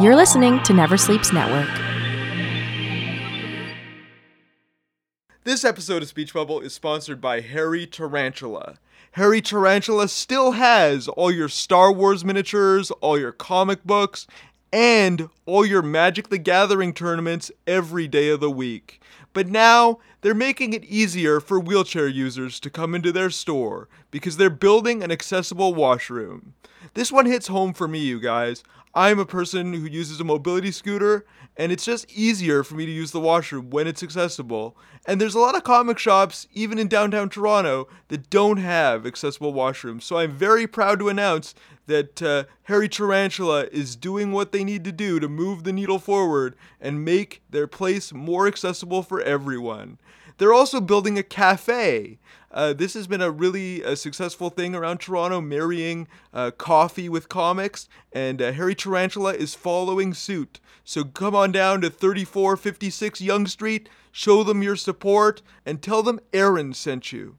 You're 0.00 0.16
listening 0.16 0.62
to 0.62 0.72
Never 0.72 0.96
Sleeps 0.96 1.34
Network. 1.34 1.68
This 5.44 5.66
episode 5.66 6.00
of 6.02 6.08
Speech 6.08 6.32
Bubble 6.32 6.60
is 6.60 6.72
sponsored 6.72 7.20
by 7.20 7.42
Hairy 7.42 7.86
Tarantula. 7.86 8.78
Hairy 9.12 9.42
Tarantula 9.42 10.08
still 10.08 10.52
has 10.52 11.08
all 11.08 11.30
your 11.30 11.50
Star 11.50 11.92
Wars 11.92 12.24
miniatures, 12.24 12.90
all 13.02 13.18
your 13.18 13.32
comic 13.32 13.84
books, 13.84 14.26
and 14.72 15.28
all 15.44 15.66
your 15.66 15.82
Magic 15.82 16.30
the 16.30 16.38
Gathering 16.38 16.94
tournaments 16.94 17.52
every 17.66 18.08
day 18.08 18.30
of 18.30 18.40
the 18.40 18.50
week. 18.50 19.02
But 19.34 19.48
now 19.48 19.98
they're 20.22 20.32
making 20.34 20.72
it 20.72 20.86
easier 20.86 21.38
for 21.38 21.60
wheelchair 21.60 22.08
users 22.08 22.58
to 22.60 22.70
come 22.70 22.94
into 22.94 23.12
their 23.12 23.28
store 23.28 23.90
because 24.10 24.38
they're 24.38 24.48
building 24.48 25.02
an 25.02 25.10
accessible 25.12 25.74
washroom. 25.74 26.54
This 26.94 27.10
one 27.10 27.26
hits 27.26 27.46
home 27.46 27.72
for 27.72 27.88
me, 27.88 28.00
you 28.00 28.20
guys. 28.20 28.62
I'm 28.94 29.18
a 29.18 29.24
person 29.24 29.72
who 29.72 29.86
uses 29.86 30.20
a 30.20 30.24
mobility 30.24 30.70
scooter, 30.70 31.24
and 31.56 31.72
it's 31.72 31.86
just 31.86 32.12
easier 32.12 32.62
for 32.62 32.74
me 32.74 32.84
to 32.84 32.92
use 32.92 33.10
the 33.10 33.20
washroom 33.20 33.70
when 33.70 33.86
it's 33.86 34.02
accessible. 34.02 34.76
And 35.06 35.18
there's 35.18 35.34
a 35.34 35.40
lot 35.40 35.56
of 35.56 35.64
comic 35.64 35.98
shops, 35.98 36.46
even 36.52 36.78
in 36.78 36.88
downtown 36.88 37.30
Toronto, 37.30 37.88
that 38.08 38.28
don't 38.28 38.58
have 38.58 39.06
accessible 39.06 39.54
washrooms. 39.54 40.02
So 40.02 40.18
I'm 40.18 40.32
very 40.32 40.66
proud 40.66 40.98
to 40.98 41.08
announce 41.08 41.54
that 41.86 42.22
uh, 42.22 42.44
Hairy 42.64 42.88
Tarantula 42.88 43.66
is 43.72 43.96
doing 43.96 44.30
what 44.30 44.52
they 44.52 44.62
need 44.62 44.84
to 44.84 44.92
do 44.92 45.18
to 45.18 45.28
move 45.28 45.64
the 45.64 45.72
needle 45.72 45.98
forward 45.98 46.54
and 46.78 47.04
make 47.04 47.42
their 47.48 47.66
place 47.66 48.12
more 48.12 48.46
accessible 48.46 49.02
for 49.02 49.22
everyone. 49.22 49.98
They're 50.36 50.52
also 50.52 50.80
building 50.80 51.18
a 51.18 51.22
cafe. 51.22 52.18
Uh, 52.52 52.74
this 52.74 52.92
has 52.94 53.06
been 53.06 53.22
a 53.22 53.30
really 53.30 53.82
uh, 53.82 53.94
successful 53.94 54.50
thing 54.50 54.74
around 54.74 54.98
Toronto, 54.98 55.40
marrying 55.40 56.06
uh, 56.34 56.50
coffee 56.50 57.08
with 57.08 57.30
comics, 57.30 57.88
and 58.12 58.42
uh, 58.42 58.52
Hairy 58.52 58.74
Tarantula 58.74 59.32
is 59.32 59.54
following 59.54 60.12
suit. 60.12 60.60
So 60.84 61.04
come 61.04 61.34
on 61.34 61.50
down 61.50 61.80
to 61.80 61.88
3456 61.88 63.22
Yonge 63.22 63.48
Street, 63.48 63.88
show 64.10 64.44
them 64.44 64.62
your 64.62 64.76
support, 64.76 65.40
and 65.64 65.80
tell 65.80 66.02
them 66.02 66.20
Aaron 66.34 66.74
sent 66.74 67.10
you. 67.10 67.38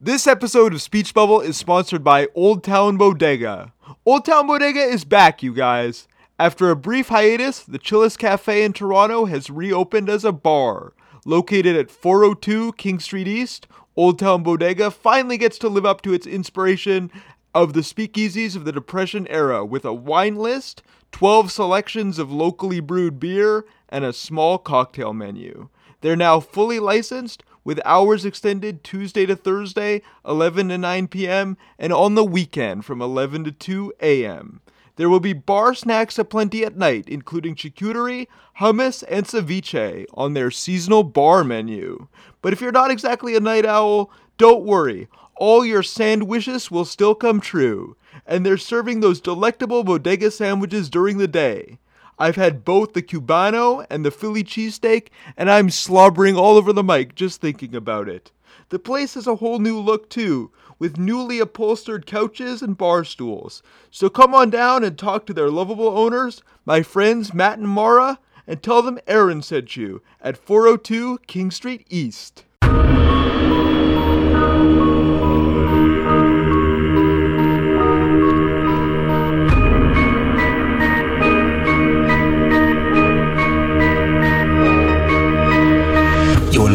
This 0.00 0.26
episode 0.26 0.72
of 0.72 0.82
Speech 0.82 1.12
Bubble 1.12 1.40
is 1.40 1.56
sponsored 1.56 2.04
by 2.04 2.28
Old 2.34 2.64
Town 2.64 2.96
Bodega. 2.96 3.72
Old 4.06 4.24
Town 4.24 4.46
Bodega 4.46 4.80
is 4.80 5.04
back, 5.04 5.42
you 5.42 5.52
guys. 5.52 6.08
After 6.38 6.70
a 6.70 6.76
brief 6.76 7.08
hiatus, 7.08 7.60
the 7.60 7.78
Chillis 7.78 8.16
Cafe 8.16 8.62
in 8.62 8.72
Toronto 8.72 9.24
has 9.26 9.48
reopened 9.48 10.08
as 10.08 10.24
a 10.24 10.32
bar. 10.32 10.92
Located 11.24 11.76
at 11.76 11.90
402 11.90 12.72
King 12.74 13.00
Street 13.00 13.26
East, 13.26 13.66
Old 13.96 14.18
Town 14.18 14.42
Bodega 14.42 14.90
finally 14.90 15.38
gets 15.38 15.56
to 15.58 15.70
live 15.70 15.86
up 15.86 16.02
to 16.02 16.12
its 16.12 16.26
inspiration 16.26 17.10
of 17.54 17.72
the 17.72 17.80
speakeasies 17.80 18.54
of 18.54 18.66
the 18.66 18.72
Depression 18.72 19.26
era 19.28 19.64
with 19.64 19.86
a 19.86 19.94
wine 19.94 20.36
list, 20.36 20.82
12 21.12 21.50
selections 21.50 22.18
of 22.18 22.30
locally 22.30 22.80
brewed 22.80 23.18
beer, 23.18 23.64
and 23.88 24.04
a 24.04 24.12
small 24.12 24.58
cocktail 24.58 25.14
menu. 25.14 25.70
They're 26.02 26.14
now 26.14 26.40
fully 26.40 26.78
licensed 26.78 27.42
with 27.64 27.80
hours 27.86 28.26
extended 28.26 28.84
Tuesday 28.84 29.24
to 29.24 29.34
Thursday, 29.34 30.02
11 30.26 30.68
to 30.68 30.76
9 30.76 31.08
p.m., 31.08 31.56
and 31.78 31.90
on 31.90 32.14
the 32.14 32.24
weekend 32.24 32.84
from 32.84 33.00
11 33.00 33.44
to 33.44 33.50
2 33.50 33.94
a.m. 34.02 34.60
There 34.96 35.10
will 35.10 35.20
be 35.20 35.34
bar 35.34 35.74
snacks 35.74 36.18
aplenty 36.18 36.64
at 36.64 36.76
night, 36.76 37.04
including 37.06 37.54
charcuterie, 37.54 38.26
hummus, 38.60 39.04
and 39.08 39.26
ceviche 39.26 40.06
on 40.14 40.32
their 40.32 40.50
seasonal 40.50 41.04
bar 41.04 41.44
menu. 41.44 42.08
But 42.40 42.52
if 42.52 42.60
you're 42.60 42.72
not 42.72 42.90
exactly 42.90 43.36
a 43.36 43.40
night 43.40 43.66
owl, 43.66 44.10
don't 44.38 44.64
worry. 44.64 45.08
All 45.36 45.66
your 45.66 45.82
sandwiches 45.82 46.70
will 46.70 46.86
still 46.86 47.14
come 47.14 47.40
true, 47.40 47.96
and 48.26 48.44
they're 48.44 48.56
serving 48.56 49.00
those 49.00 49.20
delectable 49.20 49.84
bodega 49.84 50.30
sandwiches 50.30 50.88
during 50.88 51.18
the 51.18 51.28
day. 51.28 51.78
I've 52.18 52.36
had 52.36 52.64
both 52.64 52.94
the 52.94 53.02
Cubano 53.02 53.84
and 53.90 54.02
the 54.02 54.10
Philly 54.10 54.42
cheesesteak, 54.42 55.08
and 55.36 55.50
I'm 55.50 55.68
slobbering 55.68 56.36
all 56.36 56.56
over 56.56 56.72
the 56.72 56.82
mic 56.82 57.14
just 57.14 57.42
thinking 57.42 57.74
about 57.74 58.08
it. 58.08 58.32
The 58.70 58.78
place 58.78 59.12
has 59.14 59.26
a 59.26 59.36
whole 59.36 59.58
new 59.58 59.78
look 59.78 60.08
too, 60.08 60.50
with 60.78 60.98
newly 60.98 61.38
upholstered 61.38 62.06
couches 62.06 62.62
and 62.62 62.76
bar 62.76 63.04
stools. 63.04 63.62
So 63.90 64.08
come 64.08 64.34
on 64.34 64.50
down 64.50 64.84
and 64.84 64.98
talk 64.98 65.26
to 65.26 65.32
their 65.32 65.50
lovable 65.50 65.88
owners, 65.88 66.42
my 66.64 66.82
friends 66.82 67.32
Matt 67.32 67.58
and 67.58 67.68
Mara, 67.68 68.18
and 68.46 68.62
tell 68.62 68.82
them 68.82 68.98
Aaron 69.06 69.42
sent 69.42 69.76
you 69.76 70.02
at 70.20 70.36
402 70.36 71.18
King 71.26 71.50
Street 71.50 71.86
East. 71.90 72.44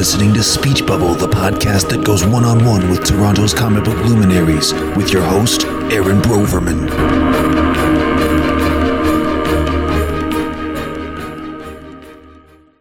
Listening 0.01 0.33
to 0.33 0.41
Speech 0.41 0.83
Bubble, 0.83 1.13
the 1.13 1.27
podcast 1.27 1.87
that 1.89 2.03
goes 2.03 2.25
one 2.25 2.43
on 2.43 2.65
one 2.65 2.89
with 2.89 3.05
Toronto's 3.05 3.53
comic 3.53 3.83
book 3.83 4.03
luminaries, 4.03 4.73
with 4.97 5.13
your 5.13 5.21
host, 5.21 5.65
Aaron 5.91 6.19
Broverman. 6.21 6.89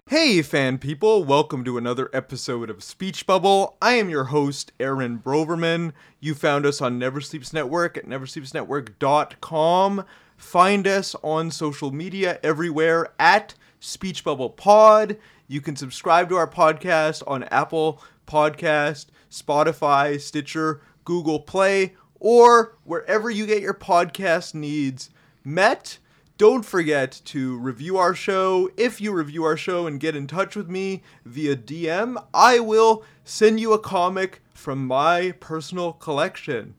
Hey, 0.08 0.40
fan 0.40 0.78
people, 0.78 1.22
welcome 1.22 1.62
to 1.62 1.76
another 1.76 2.08
episode 2.14 2.70
of 2.70 2.82
Speech 2.82 3.26
Bubble. 3.26 3.76
I 3.82 3.96
am 3.96 4.08
your 4.08 4.24
host, 4.24 4.72
Aaron 4.80 5.18
Broverman. 5.18 5.92
You 6.20 6.34
found 6.34 6.64
us 6.64 6.80
on 6.80 6.98
Never 6.98 7.20
Sleeps 7.20 7.52
Network 7.52 7.98
at 7.98 8.06
neversleepsnetwork.com. 8.06 10.04
Find 10.38 10.86
us 10.86 11.14
on 11.22 11.50
social 11.50 11.92
media 11.92 12.40
everywhere 12.42 13.12
at 13.18 13.52
Speech 13.78 14.24
Bubble 14.24 14.48
Pod. 14.48 15.18
You 15.50 15.60
can 15.60 15.74
subscribe 15.74 16.28
to 16.28 16.36
our 16.36 16.46
podcast 16.46 17.24
on 17.26 17.42
Apple 17.42 18.00
Podcast, 18.24 19.06
Spotify, 19.32 20.20
Stitcher, 20.20 20.80
Google 21.04 21.40
Play, 21.40 21.96
or 22.20 22.76
wherever 22.84 23.28
you 23.28 23.46
get 23.46 23.60
your 23.60 23.74
podcast 23.74 24.54
needs 24.54 25.10
met. 25.42 25.98
Don't 26.38 26.64
forget 26.64 27.20
to 27.24 27.58
review 27.58 27.96
our 27.96 28.14
show. 28.14 28.70
If 28.76 29.00
you 29.00 29.12
review 29.12 29.42
our 29.42 29.56
show 29.56 29.88
and 29.88 29.98
get 29.98 30.14
in 30.14 30.28
touch 30.28 30.54
with 30.54 30.70
me 30.70 31.02
via 31.24 31.56
DM, 31.56 32.24
I 32.32 32.60
will 32.60 33.02
send 33.24 33.58
you 33.58 33.72
a 33.72 33.78
comic 33.80 34.42
from 34.54 34.86
my 34.86 35.32
personal 35.40 35.94
collection. 35.94 36.76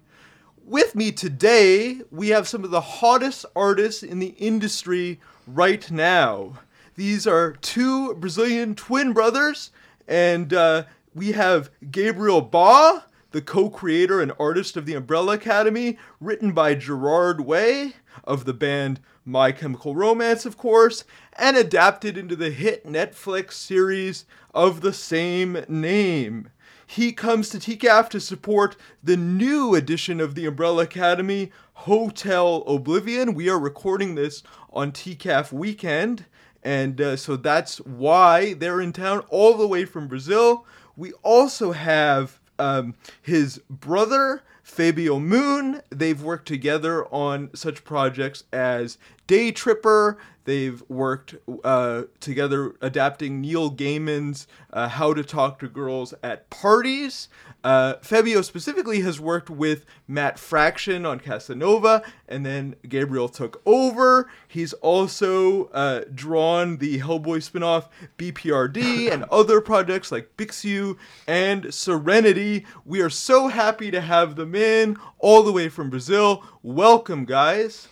With 0.64 0.96
me 0.96 1.12
today, 1.12 2.04
we 2.10 2.30
have 2.30 2.48
some 2.48 2.64
of 2.64 2.72
the 2.72 2.80
hottest 2.80 3.46
artists 3.54 4.02
in 4.02 4.20
the 4.20 4.34
industry 4.38 5.20
right 5.46 5.92
now. 5.92 6.54
These 6.96 7.26
are 7.26 7.54
two 7.54 8.16
Brazilian 8.16 8.76
twin 8.76 9.14
brothers, 9.14 9.72
and 10.08 10.54
uh, 10.54 10.84
we 11.16 11.32
have 11.32 11.72
Gabriel 11.90 12.42
Ba, 12.42 13.06
the 13.32 13.42
co 13.42 13.70
creator 13.70 14.22
and 14.22 14.34
artist 14.38 14.76
of 14.76 14.86
the 14.86 14.96
Umbrella 14.96 15.34
Academy, 15.34 15.98
written 16.20 16.52
by 16.52 16.76
Gerard 16.76 17.42
Way 17.42 17.94
of 18.26 18.44
the 18.44 18.54
band 18.54 19.00
My 19.24 19.54
Chemical 19.54 19.96
Romance, 19.96 20.46
of 20.46 20.58
course, 20.58 21.06
and 21.38 21.56
adapted 21.56 22.18
into 22.18 22.36
the 22.36 22.52
hit 22.52 22.86
Netflix 22.86 23.54
series 23.54 24.26
of 24.54 24.82
the 24.82 24.94
same 24.94 25.64
name. 25.70 26.50
He 26.86 27.14
comes 27.14 27.48
to 27.50 27.58
TCAF 27.58 28.10
to 28.10 28.20
support 28.20 28.76
the 29.02 29.16
new 29.16 29.76
edition 29.76 30.20
of 30.20 30.36
the 30.36 30.46
Umbrella 30.46 30.84
Academy, 30.84 31.54
Hotel 31.74 32.64
Oblivion. 32.68 33.34
We 33.34 33.48
are 33.48 33.58
recording 33.58 34.16
this 34.16 34.44
on 34.74 34.92
TCAF 34.92 35.54
weekend, 35.54 36.26
and 36.64 37.00
uh, 37.02 37.16
so 37.16 37.36
that's 37.36 37.78
why 37.80 38.54
they're 38.54 38.82
in 38.82 38.94
town 38.94 39.24
all 39.30 39.56
the 39.56 39.68
way 39.68 39.86
from 39.86 40.08
Brazil. 40.08 40.66
We 40.96 41.14
also 41.24 41.72
have 41.72 42.40
um, 42.60 42.96
his 43.22 43.60
brother, 43.70 44.44
Fabio 44.64 45.20
Moon. 45.20 45.82
They've 45.90 46.22
worked 46.22 46.48
together 46.48 47.06
on 47.06 47.50
such 47.56 47.84
projects 47.84 48.44
as 48.54 48.98
Day 49.28 49.52
Tripper. 49.52 50.18
They've 50.44 50.82
worked 50.90 51.36
uh, 51.64 52.04
together 52.20 52.74
adapting 52.82 53.42
Neil 53.42 53.72
Gaiman's 53.72 54.48
uh, 54.74 54.88
How 54.88 55.14
to 55.14 55.24
Talk 55.24 55.60
to 55.60 55.68
Girls 55.68 56.16
at 56.24 56.50
Parties. 56.50 57.30
Uh, 57.64 57.96
Fabio 58.02 58.42
specifically 58.42 59.02
has 59.02 59.20
worked 59.20 59.52
with 59.52 59.86
Matt 60.08 60.40
Fraction 60.40 61.06
on 61.06 61.20
Casanova, 61.20 62.02
and 62.28 62.44
then 62.44 62.76
Gabriel 62.90 63.30
took 63.30 63.62
over. 63.68 64.32
He's 64.48 64.74
also 64.74 65.66
uh, 65.66 66.06
drawn 66.14 66.78
the 66.78 67.00
Hellboy 67.00 67.48
spinoff 67.48 67.88
BPRD 68.18 69.12
and 69.14 69.26
other 69.26 69.62
projects 69.62 70.12
like 70.12 70.36
Pixu 70.38 70.98
and 71.28 71.72
Serenity. 71.72 72.66
We 72.84 73.02
are 73.02 73.12
so 73.12 73.50
happy 73.50 73.92
to 73.92 74.02
have 74.02 74.36
them 74.36 74.56
in 74.56 74.98
all 75.20 75.44
the 75.44 75.52
way 75.52 75.70
from 75.70 75.92
Brazil. 75.92 76.44
Welcome, 76.64 77.26
guys. 77.26 77.88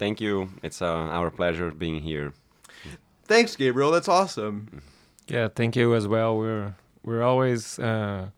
Thank 0.00 0.18
you. 0.18 0.48
It's 0.62 0.80
uh, 0.80 0.86
our 0.86 1.30
pleasure 1.30 1.70
being 1.70 2.00
here. 2.00 2.32
Thanks, 3.24 3.54
Gabriel. 3.54 3.90
That's 3.90 4.08
awesome. 4.08 4.80
Yeah, 5.28 5.48
thank 5.54 5.76
you 5.76 5.94
as 5.94 6.08
well. 6.08 6.38
We're 6.38 6.74
we're 7.04 7.22
always 7.22 7.78
uh, 7.78 8.30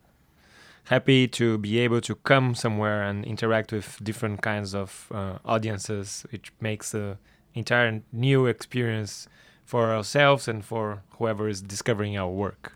happy 0.87 1.29
to 1.29 1.59
be 1.59 1.79
able 1.79 2.01
to 2.01 2.17
come 2.17 2.57
somewhere 2.57 3.05
and 3.05 3.25
interact 3.25 3.71
with 3.71 4.03
different 4.03 4.43
kinds 4.43 4.75
of 4.75 5.07
uh, 5.15 5.39
audiences, 5.45 6.27
which 6.33 6.53
makes 6.61 6.97
uh, 6.97 7.15
entire 7.55 8.03
new 8.11 8.47
experience 8.47 9.29
for 9.65 9.95
ourselves 9.95 10.49
and 10.49 10.65
for 10.65 11.05
whoever 11.19 11.49
is 11.49 11.63
discovering 11.63 12.19
our 12.19 12.29
work. 12.29 12.73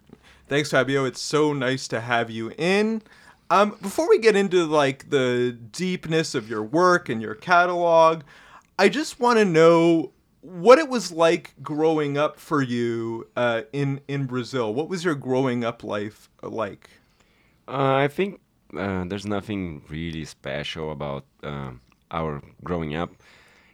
Thanks, 0.46 0.70
Fabio. 0.70 1.04
It's 1.04 1.20
so 1.20 1.52
nice 1.52 1.88
to 1.88 2.00
have 2.02 2.30
you 2.30 2.52
in. 2.56 3.02
Um, 3.50 3.76
before 3.82 4.08
we 4.08 4.20
get 4.20 4.36
into 4.36 4.64
like 4.64 5.10
the 5.10 5.58
deepness 5.72 6.36
of 6.36 6.48
your 6.48 6.62
work 6.62 7.08
and 7.08 7.20
your 7.20 7.34
catalog, 7.34 8.22
I 8.78 8.88
just 8.88 9.18
want 9.18 9.38
to 9.38 9.44
know 9.44 10.12
what 10.42 10.78
it 10.78 10.88
was 10.88 11.10
like 11.10 11.54
growing 11.62 12.18
up 12.18 12.38
for 12.38 12.62
you 12.62 13.26
uh, 13.36 13.62
in 13.72 14.00
in 14.06 14.26
Brazil. 14.26 14.72
What 14.74 14.88
was 14.88 15.04
your 15.04 15.14
growing 15.14 15.64
up 15.64 15.82
life 15.82 16.28
like? 16.42 16.90
Uh, 17.66 17.94
I 17.94 18.08
think 18.08 18.40
uh, 18.76 19.04
there's 19.06 19.26
nothing 19.26 19.82
really 19.88 20.24
special 20.24 20.92
about 20.92 21.24
um 21.42 21.80
our 22.10 22.42
growing 22.62 22.94
up, 22.94 23.10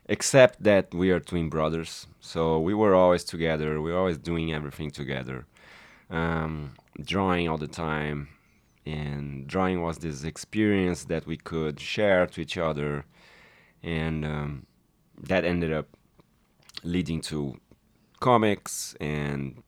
except 0.06 0.62
that 0.62 0.94
we 0.94 1.10
are 1.10 1.20
twin 1.20 1.48
brothers. 1.48 2.06
So 2.20 2.60
we 2.60 2.72
were 2.72 2.94
always 2.94 3.24
together. 3.24 3.80
We 3.80 3.92
were 3.92 3.98
always 3.98 4.18
doing 4.18 4.54
everything 4.54 4.90
together, 4.90 5.46
um, 6.10 6.74
drawing 7.04 7.48
all 7.48 7.58
the 7.58 7.66
time, 7.68 8.28
and 8.86 9.46
drawing 9.46 9.82
was 9.82 9.98
this 9.98 10.24
experience 10.24 11.04
that 11.06 11.26
we 11.26 11.36
could 11.36 11.80
share 11.80 12.26
to 12.28 12.40
each 12.40 12.56
other, 12.56 13.04
and 13.82 14.24
um, 14.24 14.66
that 15.20 15.44
ended 15.44 15.72
up 15.72 15.88
leading 16.82 17.20
to 17.20 17.58
comics 18.20 18.94
and 19.00 19.62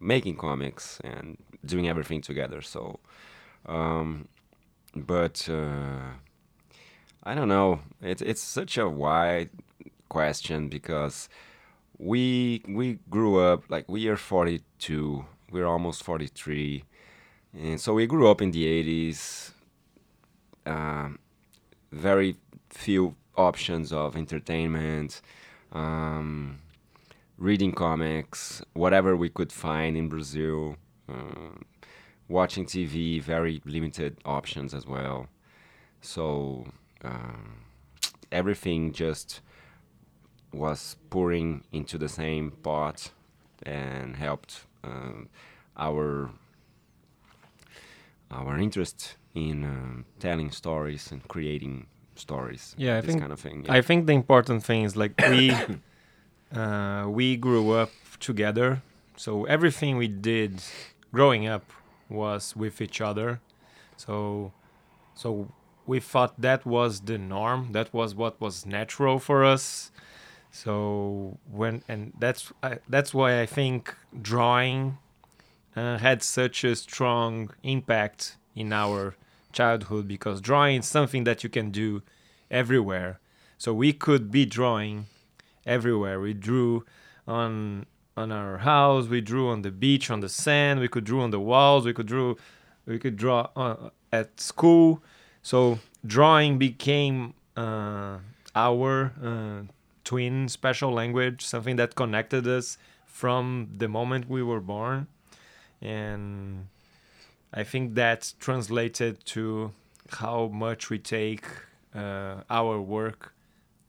making 0.00 0.36
comics 0.36 1.00
and 1.04 1.38
doing 1.64 1.88
everything 1.88 2.20
together. 2.20 2.60
So, 2.62 3.00
um, 3.66 4.28
but 4.94 5.48
uh, 5.48 6.12
I 7.22 7.34
don't 7.34 7.48
know. 7.48 7.80
It's 8.00 8.22
it's 8.22 8.42
such 8.42 8.78
a 8.78 8.88
wide 8.88 9.50
question 10.08 10.68
because 10.68 11.28
we 11.98 12.62
we 12.68 12.98
grew 13.10 13.40
up 13.40 13.64
like 13.68 13.88
we 13.88 14.08
are 14.08 14.16
42. 14.16 15.24
We're 15.50 15.66
almost 15.66 16.02
43, 16.02 16.84
and 17.54 17.80
so 17.80 17.94
we 17.94 18.06
grew 18.06 18.28
up 18.28 18.42
in 18.42 18.50
the 18.50 18.64
80s. 18.66 19.52
Um, 20.66 21.20
very 21.92 22.36
few 22.70 23.14
options 23.36 23.92
of 23.92 24.16
entertainment 24.16 25.20
um, 25.72 26.58
reading 27.38 27.72
comics, 27.72 28.62
whatever 28.72 29.16
we 29.16 29.28
could 29.28 29.52
find 29.52 29.96
in 29.96 30.08
Brazil, 30.08 30.76
um, 31.08 31.64
watching 32.28 32.64
TV, 32.64 33.20
very 33.20 33.60
limited 33.64 34.18
options 34.24 34.72
as 34.74 34.86
well. 34.86 35.28
So 36.00 36.66
um, 37.04 37.64
everything 38.32 38.92
just 38.92 39.40
was 40.52 40.96
pouring 41.10 41.64
into 41.72 41.98
the 41.98 42.08
same 42.08 42.50
pot 42.50 43.10
and 43.62 44.16
helped 44.16 44.64
um, 44.84 45.28
our 45.76 46.30
our 48.30 48.58
interest 48.58 49.16
in 49.34 50.04
telling 50.18 50.50
stories 50.50 51.12
and 51.12 51.26
creating 51.28 51.86
stories. 52.18 52.74
Yeah, 52.78 52.98
I 52.98 53.00
this 53.00 53.10
think- 53.10 53.20
kind 53.20 53.32
of 53.32 53.40
thing. 53.40 53.66
I 53.68 53.80
think 53.82 54.06
the 54.06 54.12
important 54.12 54.64
thing 54.64 54.84
is 54.84 54.96
like 54.96 55.14
we 55.30 55.52
uh, 56.54 57.06
we 57.08 57.36
grew 57.36 57.72
up 57.72 57.90
together, 58.20 58.82
so 59.16 59.44
everything 59.44 59.96
we 59.96 60.08
did 60.08 60.62
growing 61.12 61.46
up 61.46 61.64
was 62.08 62.54
with 62.56 62.80
each 62.80 63.00
other. 63.00 63.40
So 63.96 64.52
so 65.14 65.48
we 65.86 66.00
thought 66.00 66.40
that 66.40 66.66
was 66.66 67.00
the 67.00 67.18
norm. 67.18 67.72
That 67.72 67.92
was 67.92 68.14
what 68.14 68.40
was 68.40 68.66
natural 68.66 69.18
for 69.18 69.44
us. 69.44 69.90
So 70.50 71.38
when 71.50 71.82
and 71.88 72.12
that's 72.18 72.52
I, 72.62 72.78
that's 72.88 73.12
why 73.12 73.40
I 73.40 73.46
think 73.46 73.94
drawing 74.22 74.98
uh, 75.74 75.98
had 75.98 76.22
such 76.22 76.64
a 76.64 76.74
strong 76.76 77.50
impact 77.62 78.36
in 78.54 78.72
our 78.72 79.16
childhood 79.56 80.06
because 80.06 80.40
drawing 80.40 80.80
is 80.80 80.86
something 80.86 81.24
that 81.24 81.42
you 81.42 81.50
can 81.50 81.70
do 81.70 82.02
everywhere. 82.50 83.18
So 83.58 83.72
we 83.72 83.92
could 83.92 84.30
be 84.30 84.44
drawing 84.44 85.06
everywhere. 85.64 86.20
We 86.20 86.34
drew 86.34 86.84
on 87.26 87.86
on 88.16 88.32
our 88.32 88.58
house. 88.58 89.06
We 89.08 89.20
drew 89.20 89.48
on 89.48 89.62
the 89.62 89.70
beach, 89.70 90.10
on 90.10 90.20
the 90.20 90.28
sand. 90.28 90.80
We 90.80 90.88
could 90.88 91.04
draw 91.04 91.22
on 91.22 91.30
the 91.30 91.40
walls. 91.40 91.84
We 91.84 91.92
could 91.92 92.06
draw. 92.06 92.34
We 92.86 92.98
could 92.98 93.16
draw 93.16 93.48
uh, 93.56 93.90
at 94.12 94.40
school. 94.40 95.02
So 95.42 95.78
drawing 96.06 96.58
became 96.58 97.34
uh, 97.56 98.18
our 98.54 99.12
uh, 99.22 99.72
twin 100.04 100.48
special 100.48 100.92
language, 100.92 101.44
something 101.44 101.76
that 101.76 101.94
connected 101.94 102.46
us 102.46 102.78
from 103.06 103.68
the 103.76 103.88
moment 103.88 104.28
we 104.28 104.42
were 104.42 104.60
born, 104.60 105.06
and 105.80 106.68
I 107.52 107.64
think 107.64 107.94
that's 107.94 108.32
translated 108.32 109.24
to 109.26 109.72
how 110.10 110.48
much 110.48 110.90
we 110.90 110.98
take 110.98 111.44
uh, 111.94 112.42
our 112.50 112.80
work 112.80 113.32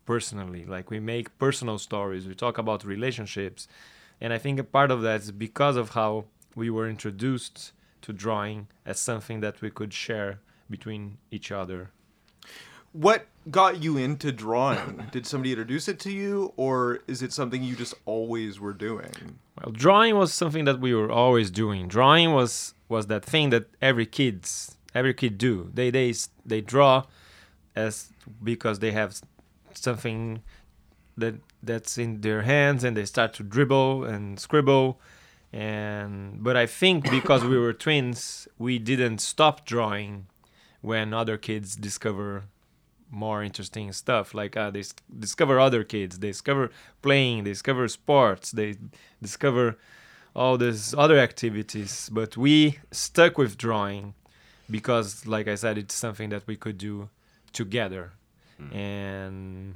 personally. 0.05 0.65
Like 0.65 0.89
we 0.89 0.99
make 0.99 1.37
personal 1.37 1.77
stories, 1.77 2.27
we 2.27 2.35
talk 2.35 2.57
about 2.57 2.85
relationships, 2.85 3.67
and 4.21 4.33
I 4.33 4.37
think 4.37 4.59
a 4.59 4.63
part 4.63 4.91
of 4.91 5.01
that 5.01 5.21
is 5.21 5.31
because 5.31 5.75
of 5.75 5.89
how 5.91 6.25
we 6.55 6.69
were 6.69 6.89
introduced 6.89 7.73
to 8.01 8.13
drawing 8.13 8.67
as 8.85 8.99
something 8.99 9.41
that 9.41 9.61
we 9.61 9.69
could 9.69 9.93
share 9.93 10.39
between 10.69 11.17
each 11.29 11.51
other. 11.51 11.91
What 12.91 13.27
got 13.51 13.81
you 13.81 13.97
into 13.97 14.31
drawing? 14.31 15.07
Did 15.11 15.25
somebody 15.25 15.51
introduce 15.51 15.87
it 15.87 15.99
to 16.01 16.11
you, 16.11 16.53
or 16.57 17.01
is 17.07 17.21
it 17.21 17.33
something 17.33 17.63
you 17.63 17.75
just 17.75 17.93
always 18.05 18.59
were 18.59 18.73
doing? 18.73 19.39
Well, 19.61 19.71
drawing 19.71 20.15
was 20.15 20.33
something 20.33 20.65
that 20.65 20.79
we 20.79 20.93
were 20.93 21.11
always 21.11 21.51
doing. 21.51 21.87
Drawing 21.87 22.33
was 22.33 22.73
was 22.89 23.07
that 23.07 23.25
thing 23.25 23.49
that 23.51 23.67
every 23.81 24.05
kids 24.05 24.77
every 24.95 25.13
kid 25.13 25.37
do. 25.37 25.69
They 25.73 25.89
they 25.89 26.13
they 26.45 26.61
draw 26.61 27.05
as 27.75 28.09
because 28.43 28.79
they 28.79 28.91
have 28.91 29.19
something 29.73 30.41
that 31.17 31.35
that's 31.61 31.97
in 31.97 32.21
their 32.21 32.43
hands 32.43 32.83
and 32.83 32.95
they 32.95 33.05
start 33.05 33.33
to 33.35 33.43
dribble 33.43 34.03
and 34.03 34.39
scribble 34.39 34.99
and 35.53 36.43
but 36.43 36.57
I 36.57 36.65
think 36.65 37.09
because 37.09 37.43
we 37.43 37.57
were 37.57 37.73
twins, 37.73 38.47
we 38.57 38.79
didn't 38.79 39.19
stop 39.19 39.65
drawing 39.65 40.27
when 40.81 41.13
other 41.13 41.37
kids 41.37 41.75
discover 41.75 42.45
more 43.11 43.43
interesting 43.43 43.91
stuff. 43.93 44.33
Like 44.33 44.57
uh, 44.57 44.69
they 44.71 44.81
s- 44.81 44.93
discover 45.19 45.59
other 45.59 45.83
kids 45.83 46.19
they 46.19 46.27
discover 46.29 46.71
playing 47.01 47.43
they 47.45 47.51
discover 47.51 47.87
sports 47.87 48.51
they 48.51 48.75
discover 49.21 49.77
all 50.35 50.57
these 50.57 50.93
other 50.93 51.17
activities. 51.17 52.09
But 52.11 52.37
we 52.37 52.79
stuck 52.91 53.37
with 53.37 53.57
drawing 53.57 54.13
because 54.69 55.25
like 55.25 55.47
i 55.47 55.55
said 55.55 55.77
it's 55.77 55.95
something 55.95 56.29
that 56.29 56.43
we 56.47 56.55
could 56.57 56.77
do 56.77 57.09
together. 57.53 58.11
And 58.73 59.75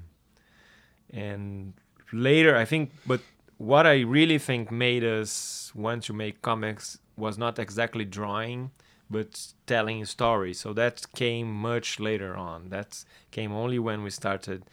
and 1.13 1.73
later 2.13 2.55
i 2.57 2.65
think 2.65 2.91
but 3.05 3.21
what 3.57 3.85
i 3.85 3.99
really 4.01 4.37
think 4.37 4.71
made 4.71 5.03
us 5.03 5.71
want 5.75 6.03
to 6.03 6.13
make 6.13 6.41
comics 6.41 6.97
was 7.15 7.37
not 7.37 7.59
exactly 7.59 8.05
drawing 8.05 8.71
but 9.11 9.53
telling 9.67 10.05
stories 10.05 10.59
so 10.59 10.73
that 10.73 11.05
came 11.15 11.51
much 11.51 11.99
later 11.99 12.35
on. 12.35 12.69
That 12.69 13.03
came 13.31 13.51
only 13.53 13.79
when 13.79 14.03
we 14.03 14.09
started 14.09 14.63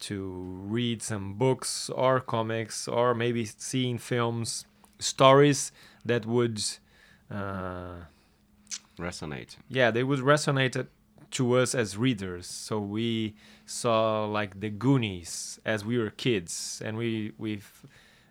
to 0.00 0.16
read 0.76 1.02
some 1.02 1.34
books 1.34 1.90
or 1.90 2.20
comics 2.20 2.86
or 2.88 3.14
maybe 3.14 3.44
seeing 3.44 3.98
films 3.98 4.64
stories 4.98 5.72
that 6.04 6.26
would 6.26 6.62
uh, 7.30 7.96
resonate. 8.98 9.56
yeah 9.68 9.90
they 9.90 10.02
would 10.02 10.20
resonate 10.20 10.86
to 11.30 11.54
us 11.54 11.74
as 11.74 11.96
readers. 11.96 12.46
So 12.46 12.80
we 12.80 13.34
saw 13.66 14.24
like 14.24 14.60
the 14.60 14.70
goonies 14.70 15.60
as 15.64 15.84
we 15.84 15.98
were 15.98 16.10
kids 16.10 16.80
and 16.84 16.96
we 16.96 17.32
we 17.38 17.60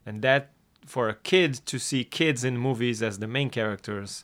and 0.05 0.21
that 0.21 0.51
for 0.85 1.09
a 1.09 1.13
kid 1.13 1.53
to 1.65 1.77
see 1.77 2.03
kids 2.03 2.43
in 2.43 2.57
movies 2.57 3.03
as 3.03 3.19
the 3.19 3.27
main 3.27 3.49
characters 3.49 4.23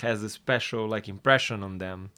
has 0.00 0.22
a 0.22 0.28
special 0.28 0.86
like 0.88 1.08
impression 1.08 1.62
on 1.62 1.78
them. 1.78 2.10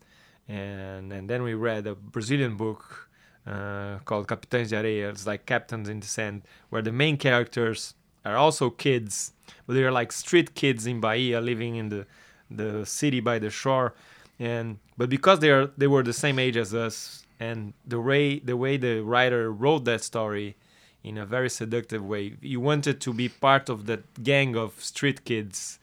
And 0.48 1.12
and 1.12 1.28
then 1.28 1.42
we 1.42 1.54
read 1.54 1.86
a 1.86 1.94
brazilian 1.94 2.56
book 2.56 3.08
uh, 3.46 3.98
called 4.04 4.26
capitães 4.26 4.68
de 4.68 4.76
areia. 4.76 5.10
It's 5.10 5.26
like 5.26 5.46
captains 5.46 5.88
in 5.88 6.00
the 6.00 6.06
sand 6.06 6.42
where 6.70 6.82
the 6.82 6.92
main 6.92 7.16
characters 7.16 7.94
are 8.24 8.36
also 8.36 8.68
kids 8.70 9.32
but 9.66 9.74
they're 9.74 9.92
like 9.92 10.12
street 10.12 10.54
kids 10.54 10.86
in 10.86 11.00
bahia 11.00 11.40
living 11.40 11.76
in 11.76 11.88
the 11.88 12.06
the 12.50 12.84
city 12.84 13.20
by 13.20 13.38
the 13.38 13.50
shore. 13.50 13.94
And 14.38 14.78
but 14.96 15.08
because 15.08 15.38
they 15.40 15.50
are 15.50 15.70
they 15.76 15.86
were 15.86 16.02
the 16.02 16.12
same 16.12 16.38
age 16.38 16.56
as 16.56 16.74
us 16.74 17.24
and 17.38 17.72
the 17.86 18.00
way 18.00 18.38
the 18.38 18.56
way 18.56 18.76
the 18.76 19.00
writer 19.00 19.50
wrote 19.52 19.84
that 19.84 20.02
story 20.02 20.56
in 21.02 21.16
a 21.16 21.24
very 21.24 21.48
seductive 21.48 22.04
way 22.04 22.34
you 22.42 22.60
wanted 22.60 23.00
to 23.00 23.14
be 23.14 23.28
part 23.28 23.68
of 23.68 23.86
that 23.86 24.22
gang 24.22 24.56
of 24.56 24.82
street 24.82 25.24
kids 25.24 25.78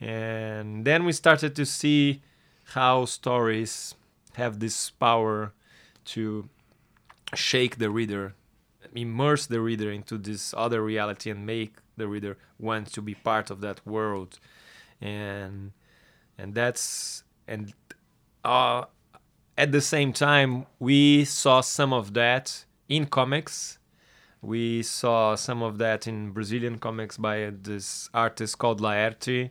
and 0.00 0.84
then 0.84 1.04
we 1.04 1.12
started 1.12 1.54
to 1.56 1.66
see 1.66 2.22
how 2.74 3.04
stories 3.04 3.94
have 4.34 4.60
this 4.60 4.90
power 4.90 5.52
to 6.04 6.48
shake 7.34 7.78
the 7.78 7.90
reader 7.90 8.34
immerse 8.94 9.46
the 9.46 9.60
reader 9.60 9.90
into 9.90 10.18
this 10.18 10.54
other 10.56 10.82
reality 10.82 11.30
and 11.30 11.46
make 11.46 11.76
the 11.96 12.08
reader 12.08 12.36
want 12.58 12.92
to 12.92 13.02
be 13.02 13.14
part 13.14 13.50
of 13.50 13.60
that 13.60 13.84
world. 13.86 14.38
And 15.00 15.72
and 16.36 16.54
that's 16.54 17.24
and 17.46 17.72
uh, 18.44 18.84
at 19.56 19.72
the 19.72 19.80
same 19.80 20.12
time 20.12 20.66
we 20.78 21.24
saw 21.24 21.60
some 21.60 21.92
of 21.92 22.14
that 22.14 22.64
in 22.88 23.06
comics. 23.06 23.78
We 24.40 24.82
saw 24.84 25.34
some 25.34 25.62
of 25.62 25.78
that 25.78 26.06
in 26.06 26.30
brazilian 26.30 26.78
comics 26.78 27.16
by 27.16 27.52
this 27.62 28.08
artist 28.14 28.58
called 28.58 28.80
laerte 28.80 29.50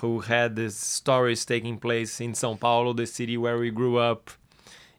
who 0.00 0.20
had 0.20 0.56
these 0.56 0.76
stories 0.76 1.44
taking 1.44 1.78
place 1.78 2.20
in 2.20 2.34
sao 2.34 2.54
paulo 2.54 2.92
the 2.92 3.06
city 3.06 3.36
where 3.36 3.58
we 3.58 3.70
grew 3.70 3.96
up. 3.96 4.30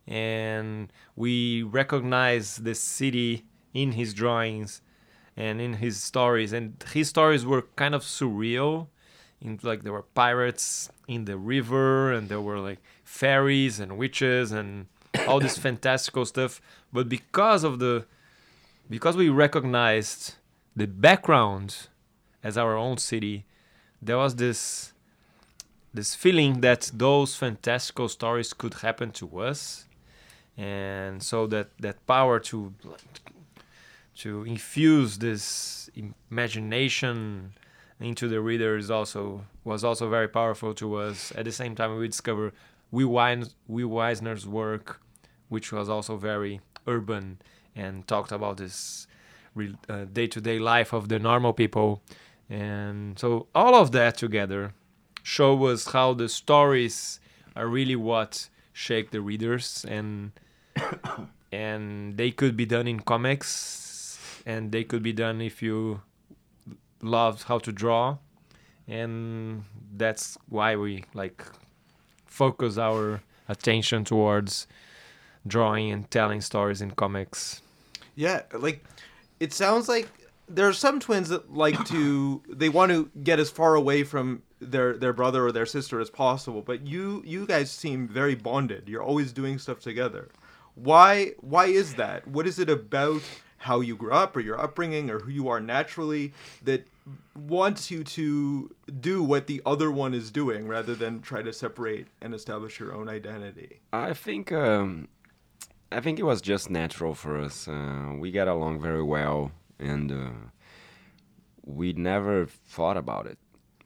And 0.08 0.92
we 1.16 1.64
recognize 1.64 2.58
the 2.58 2.76
city 2.76 3.46
in 3.74 3.94
his 3.94 4.14
drawings 4.14 4.82
and 5.38 5.62
in 5.62 5.74
his 5.74 6.02
stories. 6.02 6.52
And 6.52 6.84
his 6.94 7.10
stories 7.10 7.46
were 7.46 7.64
kind 7.76 7.96
of 7.96 8.02
surreal. 8.04 8.88
In 9.42 9.60
like 9.62 9.84
there 9.84 9.94
were 9.94 10.04
pirates 10.04 10.90
in 11.08 11.26
the 11.26 11.38
river 11.38 12.12
and 12.12 12.28
there 12.28 12.42
were 12.42 12.60
like 12.60 12.80
fairies 13.04 13.80
and 13.80 13.98
witches 13.98 14.52
and 14.52 14.88
all 15.28 15.40
this 15.40 15.58
fantastical 15.68 16.26
stuff. 16.26 16.60
But 16.92 17.08
because 17.08 17.64
of 17.64 17.80
the 17.80 18.06
because 18.90 19.16
we 19.16 19.30
recognized 19.30 20.36
the 20.76 20.88
background 20.88 21.88
as 22.44 22.58
our 22.58 22.76
own 22.76 22.98
city 22.98 23.46
there 24.02 24.18
was 24.18 24.36
this 24.36 24.94
this 25.94 26.14
feeling 26.16 26.62
that 26.62 26.92
those 26.94 27.36
fantastical 27.36 28.08
stories 28.08 28.54
could 28.54 28.76
happen 28.76 29.12
to 29.12 29.40
us 29.40 29.86
and 30.58 31.24
so 31.24 31.48
that 31.48 31.70
that 31.80 32.06
power 32.06 32.40
to 32.40 32.74
to 34.16 34.44
infuse 34.44 35.18
this 35.20 35.90
imagination 36.30 37.54
into 38.00 38.28
the 38.28 38.42
reader 38.42 38.78
is 38.78 38.92
also 38.92 39.46
was 39.64 39.84
also 39.84 40.10
very 40.10 40.28
powerful 40.28 40.74
to 40.74 40.96
us. 40.96 41.32
At 41.36 41.46
the 41.46 41.52
same 41.52 41.76
time, 41.76 41.98
we 41.98 42.08
discover 42.08 42.54
we 42.92 43.04
Weis, 43.04 43.54
Will 43.68 43.98
Eisner's 44.00 44.48
work, 44.48 45.02
which 45.48 45.72
was 45.72 45.90
also 45.90 46.18
very 46.18 46.60
urban 46.88 47.40
and 47.76 48.08
talked 48.08 48.32
about 48.32 48.58
this 48.58 49.08
uh, 49.90 50.06
day-to-day 50.12 50.60
life 50.60 50.94
of 50.94 51.10
the 51.10 51.20
normal 51.20 51.54
people, 51.54 52.02
and 52.50 53.18
so 53.20 53.48
all 53.54 53.76
of 53.76 53.92
that 53.92 54.18
together 54.18 54.74
show 55.24 55.66
us 55.66 55.92
how 55.92 56.14
the 56.14 56.28
stories 56.28 57.20
are 57.56 57.68
really 57.68 57.96
what 57.96 58.50
shake 58.74 59.12
the 59.12 59.22
readers 59.22 59.86
and 59.88 60.32
and 61.52 62.18
they 62.18 62.32
could 62.32 62.56
be 62.56 62.66
done 62.66 62.88
in 62.88 63.00
comics 63.00 63.90
and 64.46 64.72
they 64.72 64.84
could 64.84 65.04
be 65.04 65.14
done 65.14 65.42
if 65.42 65.62
you 65.62 66.02
love 67.02 67.44
how 67.44 67.60
to 67.60 67.72
draw. 67.72 68.18
And 68.88 69.64
that's 69.96 70.38
why 70.48 70.76
we 70.76 71.06
like 71.14 71.44
focus 72.26 72.78
our 72.78 73.22
attention 73.48 74.06
towards 74.06 74.68
drawing 75.46 75.92
and 75.92 76.10
telling 76.10 76.42
stories 76.42 76.82
in 76.82 76.92
comics. 76.92 77.62
Yeah, 78.16 78.44
like 78.54 78.84
it 79.40 79.54
sounds 79.54 79.88
like 79.88 80.08
there 80.50 80.68
are 80.68 80.74
some 80.74 81.00
twins 81.00 81.30
that 81.30 81.54
like 81.54 81.84
to 81.90 82.42
they 82.50 82.70
want 82.70 82.92
to 82.92 83.10
get 83.24 83.40
as 83.40 83.50
far 83.50 83.76
away 83.76 84.04
from 84.04 84.42
their 84.60 84.98
their 84.98 85.14
brother 85.14 85.46
or 85.46 85.52
their 85.52 85.66
sister 85.66 86.00
as 86.00 86.10
possible, 86.10 86.62
but 86.62 86.86
you 86.86 87.24
you 87.26 87.46
guys 87.46 87.72
seem 87.72 88.08
very 88.08 88.36
bonded. 88.36 88.90
You're 88.90 89.04
always 89.04 89.32
doing 89.32 89.58
stuff 89.60 89.80
together. 89.80 90.30
Why 90.76 91.32
why 91.40 91.66
is 91.66 91.96
that? 91.96 92.28
What 92.28 92.48
is 92.48 92.60
it 92.60 92.70
about 92.70 93.22
how 93.60 93.82
you 93.82 93.96
grew 93.96 94.12
up 94.12 94.36
or 94.36 94.40
your 94.40 94.60
upbringing 94.60 95.10
or 95.10 95.20
who 95.20 95.32
you 95.32 95.50
are 95.50 95.60
naturally 95.60 96.34
that 96.64 96.88
wants 97.36 97.92
you 97.92 98.04
to 98.06 98.74
do 99.00 99.22
what 99.22 99.48
the 99.48 99.62
other 99.66 99.92
one 99.92 100.14
is 100.14 100.32
doing 100.32 100.68
rather 100.68 100.96
than 100.96 101.22
try 101.22 101.42
to 101.42 101.52
separate 101.52 102.08
and 102.22 102.34
establish 102.34 102.80
your 102.80 102.94
own 102.94 103.10
identity? 103.10 103.82
I 103.92 104.14
think 104.14 104.52
um, 104.52 105.10
I 105.92 106.00
think 106.00 106.20
it 106.20 106.24
was 106.24 106.42
just 106.42 106.70
natural 106.70 107.14
for 107.14 107.40
us. 107.40 107.68
Uh, 107.68 108.14
we 108.18 108.32
got 108.32 108.48
along 108.48 108.82
very 108.82 109.04
well, 109.04 109.52
and 109.80 110.12
uh, 110.12 110.50
we 111.66 111.94
never 111.94 112.46
thought 112.46 112.98
about 112.98 113.26
it. 113.26 113.38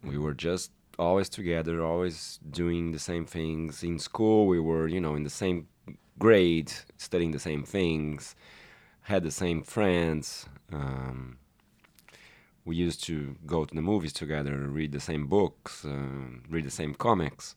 We 0.03 0.17
were 0.17 0.33
just 0.33 0.71
always 1.00 1.29
together, 1.29 1.83
always 1.83 2.39
doing 2.50 2.91
the 2.91 3.00
same 3.00 3.25
things. 3.25 3.83
In 3.83 4.00
school, 4.00 4.47
we 4.47 4.59
were, 4.59 4.88
you 4.88 5.00
know, 5.00 5.15
in 5.15 5.23
the 5.23 5.29
same 5.29 5.67
grade, 6.19 6.71
studying 6.97 7.31
the 7.31 7.39
same 7.39 7.63
things, 7.63 8.35
had 9.01 9.23
the 9.23 9.31
same 9.31 9.63
friends. 9.63 10.47
Um, 10.71 11.38
we 12.65 12.75
used 12.75 13.03
to 13.05 13.35
go 13.45 13.65
to 13.65 13.75
the 13.75 13.81
movies 13.81 14.13
together, 14.13 14.55
read 14.69 14.91
the 14.91 15.00
same 15.00 15.27
books, 15.27 15.83
uh, 15.85 16.39
read 16.50 16.65
the 16.65 16.71
same 16.71 16.93
comics. 16.93 17.55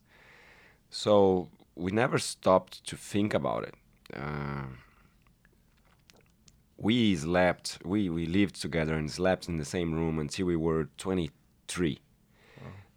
So 0.90 1.48
we 1.74 1.92
never 1.92 2.18
stopped 2.18 2.84
to 2.86 2.96
think 2.96 3.34
about 3.34 3.64
it. 3.64 3.74
Uh, 4.14 4.66
we 6.78 7.16
slept, 7.16 7.78
we, 7.84 8.08
we 8.10 8.26
lived 8.26 8.60
together 8.60 8.94
and 8.94 9.10
slept 9.10 9.48
in 9.48 9.56
the 9.56 9.64
same 9.64 9.94
room 9.94 10.18
until 10.18 10.46
we 10.46 10.56
were 10.56 10.88
23. 10.98 11.98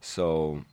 So 0.02 0.64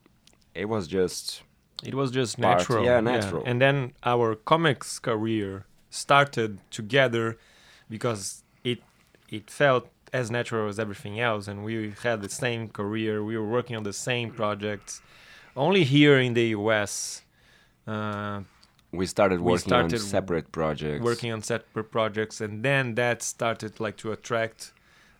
it 0.55 0.69
was 0.69 0.87
just 0.89 1.43
it 1.85 1.95
was 1.95 2.11
just 2.11 2.41
Part- 2.41 2.59
natural. 2.59 2.85
yeah, 2.85 3.01
natural. 3.01 3.43
and 3.45 3.61
then 3.61 3.93
our 4.03 4.35
comics 4.35 4.99
career 4.99 5.67
started 5.91 6.59
together 6.71 7.37
because 7.91 8.43
it 8.65 8.79
it 9.29 9.51
felt 9.51 9.89
as 10.13 10.31
natural 10.31 10.69
as 10.69 10.79
everything 10.79 11.21
else. 11.21 11.49
And 11.49 11.65
we 11.65 11.93
had 12.03 12.23
the 12.23 12.29
same 12.29 12.69
career. 12.69 13.23
We 13.23 13.37
were 13.37 13.47
working 13.49 13.77
on 13.77 13.83
the 13.83 13.93
same 13.93 14.31
projects. 14.31 15.03
Only 15.57 15.85
here 15.85 16.19
in 16.19 16.35
the 16.35 16.51
us 16.55 17.23
uh, 17.87 18.41
we 18.97 19.07
started 19.07 19.41
We 19.41 19.53
working 19.53 19.69
started 19.69 20.01
on 20.01 20.07
separate 20.17 20.53
projects. 20.53 21.03
working 21.05 21.33
on 21.33 21.43
separate 21.43 21.91
projects 21.91 22.41
and 22.41 22.63
then 22.63 22.95
that 22.97 23.23
started 23.23 23.79
like 23.81 23.97
to 23.99 24.13
attract 24.13 24.73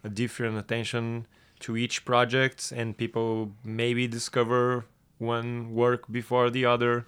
a 0.05 0.09
different 0.09 0.57
attention 0.59 1.27
to 1.61 1.77
each 1.77 2.05
project 2.05 2.73
and 2.79 2.97
people 2.97 3.53
maybe 3.65 4.07
discover 4.07 4.85
one 5.19 5.75
work 5.75 6.03
before 6.11 6.51
the 6.51 6.65
other 6.65 7.07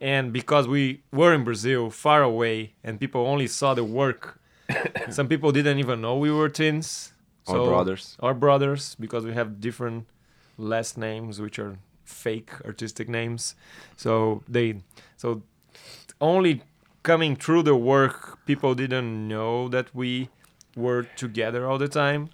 and 0.00 0.32
because 0.32 0.66
we 0.68 1.00
were 1.12 1.32
in 1.34 1.42
brazil 1.44 1.90
far 1.90 2.22
away 2.22 2.72
and 2.84 3.00
people 3.00 3.26
only 3.26 3.46
saw 3.46 3.74
the 3.74 3.84
work 3.84 4.38
some 5.10 5.28
people 5.28 5.50
didn't 5.52 5.78
even 5.78 6.00
know 6.00 6.16
we 6.16 6.30
were 6.30 6.48
twins 6.48 7.12
Or 7.46 7.66
brothers. 7.66 8.16
or 8.20 8.32
brothers 8.34 8.96
because 8.98 9.24
we 9.24 9.32
have 9.34 9.60
different 9.60 10.06
last 10.56 10.96
names 10.96 11.40
which 11.40 11.58
are 11.58 11.78
fake 12.04 12.50
artistic 12.64 13.08
names 13.08 13.54
so 13.96 14.42
they 14.48 14.82
so 15.16 15.42
only 16.20 16.62
coming 17.02 17.36
through 17.36 17.62
the 17.62 17.76
work 17.76 18.38
people 18.46 18.74
didn't 18.74 19.28
know 19.28 19.68
that 19.68 19.94
we 19.94 20.28
were 20.76 21.02
together 21.16 21.66
all 21.68 21.78
the 21.78 21.88
time. 21.88 22.30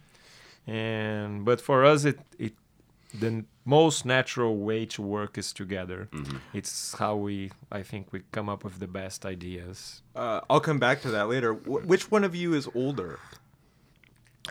And 0.66 1.44
but 1.44 1.61
for 1.61 1.85
us 1.85 2.04
it 2.04 2.18
it 2.38 2.52
the 3.12 3.44
most 3.64 4.04
natural 4.04 4.56
way 4.56 4.87
to 4.87 5.02
work 5.02 5.37
is 5.37 5.52
together. 5.52 6.09
It's 6.52 6.94
how 6.99 7.16
we 7.16 7.50
i 7.73 7.82
think 7.82 8.12
we 8.12 8.23
come 8.32 8.49
up 8.49 8.62
with 8.64 8.78
the 8.78 8.87
best 8.87 9.25
ideas. 9.26 10.02
Uh, 10.14 10.40
I'll 10.49 10.61
come 10.61 10.78
back 10.78 11.00
to 11.02 11.11
that 11.11 11.28
later. 11.28 11.52
Wh- 11.54 11.87
which 11.88 12.11
one 12.11 12.25
of 12.25 12.35
you 12.35 12.54
is 12.54 12.68
older? 12.75 13.18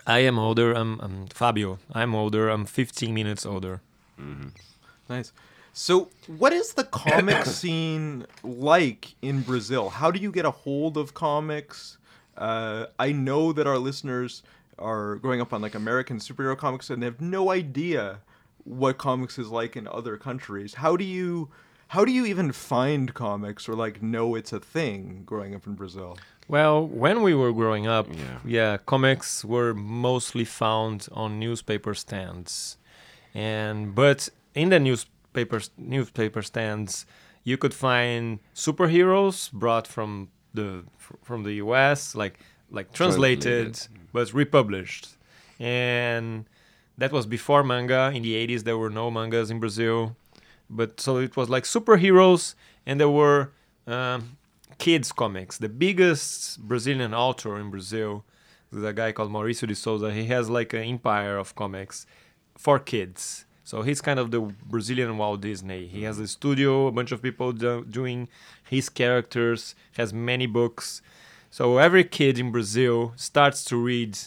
i 0.06 0.20
am 0.20 0.38
older 0.38 0.72
i'm, 0.72 1.00
I'm 1.00 1.26
fabio. 1.28 1.78
I'm 1.92 2.14
older 2.14 2.48
i'm 2.50 2.64
15 2.66 3.14
minutes 3.14 3.46
older. 3.46 3.80
Nice. 5.08 5.32
So, 5.72 6.08
what 6.26 6.52
is 6.52 6.74
the 6.74 6.84
comic 7.06 7.44
scene 7.44 8.26
like 8.42 9.14
in 9.22 9.42
Brazil? 9.42 9.88
How 9.90 10.10
do 10.10 10.18
you 10.20 10.30
get 10.32 10.44
a 10.44 10.50
hold 10.50 10.96
of 10.96 11.14
comics? 11.14 11.98
Uh, 12.36 12.86
I 12.98 13.12
know 13.12 13.52
that 13.52 13.66
our 13.66 13.78
listeners 13.78 14.42
are 14.78 15.16
growing 15.16 15.40
up 15.40 15.52
on 15.52 15.60
like 15.60 15.74
American 15.74 16.18
superhero 16.18 16.56
comics 16.56 16.88
and 16.90 17.02
they 17.02 17.06
have 17.06 17.20
no 17.20 17.50
idea 17.50 18.20
what 18.64 18.98
comics 18.98 19.38
is 19.38 19.48
like 19.48 19.76
in 19.76 19.86
other 19.86 20.16
countries. 20.16 20.74
How 20.74 20.96
do 20.96 21.04
you 21.04 21.50
how 21.88 22.04
do 22.04 22.12
you 22.12 22.24
even 22.24 22.52
find 22.52 23.12
comics 23.12 23.68
or 23.68 23.74
like 23.74 24.00
know 24.00 24.34
it's 24.36 24.52
a 24.52 24.60
thing 24.60 25.22
growing 25.26 25.54
up 25.54 25.66
in 25.66 25.74
Brazil? 25.74 26.16
Well, 26.48 26.86
when 26.86 27.22
we 27.22 27.34
were 27.34 27.52
growing 27.52 27.86
up, 27.86 28.08
Yeah. 28.08 28.38
yeah, 28.44 28.76
comics 28.78 29.44
were 29.44 29.74
mostly 29.74 30.44
found 30.44 31.08
on 31.12 31.38
newspaper 31.38 31.94
stands, 31.94 32.76
and 33.34 33.94
but 33.94 34.28
in 34.54 34.70
the 34.70 34.78
newspaper 34.80 35.14
newspaper 35.76 36.42
stands, 36.42 37.06
you 37.44 37.56
could 37.56 37.74
find 37.74 38.40
superheroes 38.54 39.50
brought 39.52 39.86
from 39.86 40.28
the 40.54 40.84
from 41.22 41.44
the 41.44 41.54
U.S. 41.54 42.14
like 42.14 42.38
like 42.70 42.92
translated, 42.92 43.74
Translated. 43.74 44.12
but 44.12 44.32
republished, 44.34 45.16
and 45.58 46.44
that 46.98 47.12
was 47.12 47.26
before 47.26 47.62
manga. 47.64 48.10
In 48.14 48.22
the 48.22 48.34
80s, 48.46 48.64
there 48.64 48.78
were 48.78 48.90
no 48.90 49.10
mangas 49.10 49.50
in 49.50 49.58
Brazil, 49.60 50.16
but 50.68 51.00
so 51.00 51.18
it 51.18 51.36
was 51.36 51.48
like 51.48 51.64
superheroes, 51.64 52.54
and 52.86 53.00
there 53.00 53.08
were 53.10 53.50
um, 53.86 54.36
kids 54.78 55.12
comics. 55.12 55.58
The 55.58 55.68
biggest 55.68 56.60
Brazilian 56.60 57.14
author 57.14 57.58
in 57.58 57.70
Brazil 57.70 58.24
There's 58.72 58.84
a 58.84 58.92
guy 58.92 59.10
called 59.12 59.32
Mauricio 59.32 59.66
de 59.66 59.74
Sousa. 59.74 60.12
He 60.12 60.26
has 60.26 60.48
like 60.48 60.72
an 60.74 60.82
empire 60.84 61.36
of 61.36 61.54
comics 61.54 62.06
for 62.56 62.78
kids. 62.78 63.44
So 63.70 63.82
he's 63.82 64.00
kind 64.00 64.18
of 64.18 64.32
the 64.32 64.40
Brazilian 64.68 65.16
Walt 65.16 65.42
Disney. 65.42 65.86
He 65.86 66.02
has 66.02 66.18
a 66.18 66.26
studio, 66.26 66.88
a 66.88 66.90
bunch 66.90 67.12
of 67.12 67.22
people 67.22 67.52
do, 67.52 67.84
doing 67.84 68.26
his 68.68 68.88
characters, 68.88 69.76
has 69.92 70.12
many 70.12 70.46
books. 70.46 71.02
So 71.52 71.78
every 71.78 72.02
kid 72.02 72.36
in 72.40 72.50
Brazil 72.50 73.12
starts 73.14 73.64
to 73.66 73.76
read 73.76 74.18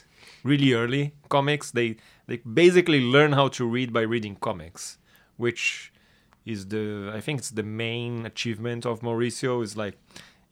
really 0.45 0.71
early 0.71 1.11
comics. 1.27 1.71
They 1.71 1.97
they 2.25 2.37
basically 2.37 3.01
learn 3.01 3.33
how 3.33 3.49
to 3.57 3.65
read 3.65 3.91
by 3.91 4.03
reading 4.13 4.37
comics, 4.37 4.97
which 5.35 5.91
is 6.45 6.67
the 6.67 7.11
I 7.13 7.19
think 7.19 7.39
it's 7.39 7.51
the 7.51 7.63
main 7.63 8.25
achievement 8.25 8.85
of 8.85 9.01
Mauricio 9.01 9.61
is 9.61 9.75
like 9.75 9.95